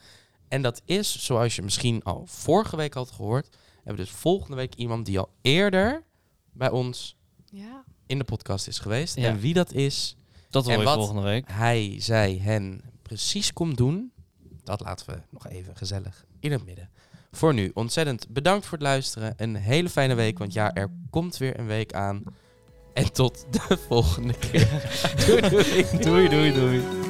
En 0.54 0.62
dat 0.62 0.82
is, 0.86 1.26
zoals 1.26 1.56
je 1.56 1.62
misschien 1.62 2.04
al 2.04 2.24
vorige 2.26 2.76
week 2.76 2.94
had 2.94 3.12
gehoord, 3.12 3.58
hebben 3.76 3.96
we 3.96 4.10
dus 4.10 4.20
volgende 4.20 4.56
week 4.56 4.76
iemand 4.76 5.06
die 5.06 5.20
al 5.20 5.30
eerder 5.42 6.04
bij 6.52 6.70
ons 6.70 7.18
ja. 7.50 7.84
in 8.06 8.18
de 8.18 8.24
podcast 8.24 8.68
is 8.68 8.80
geweest. 8.80 9.16
Ja. 9.16 9.28
En 9.28 9.40
wie 9.40 9.54
dat 9.54 9.72
is, 9.72 10.16
dat 10.50 10.64
hoor 10.64 10.74
En 10.74 10.80
je 10.80 10.86
wat? 10.86 10.96
volgende 10.96 11.22
week. 11.22 11.46
hij, 11.52 11.96
zij, 12.00 12.40
hen 12.42 12.82
precies 13.02 13.54
komt 13.54 13.78
doen, 13.78 14.12
dat 14.64 14.82
laten 14.82 15.06
we 15.06 15.22
nog 15.30 15.48
even 15.48 15.76
gezellig 15.76 16.26
in 16.40 16.52
het 16.52 16.66
midden. 16.66 16.90
Voor 17.32 17.54
nu, 17.54 17.72
ontzettend 17.74 18.28
bedankt 18.30 18.66
voor 18.66 18.78
het 18.78 18.88
luisteren. 18.88 19.34
Een 19.38 19.56
hele 19.56 19.90
fijne 19.90 20.14
week, 20.14 20.38
want 20.38 20.54
ja, 20.54 20.74
er 20.74 20.92
komt 21.10 21.38
weer 21.38 21.60
een 21.60 21.68
week 21.68 21.94
aan. 21.94 22.24
En 22.94 23.14
tot 23.14 23.46
de 23.50 23.78
volgende 23.88 24.34
keer. 24.34 24.70
doei, 25.26 25.50
doei. 25.50 26.00
Doei, 26.02 26.30
doei, 26.30 26.54
doei. 26.54 27.03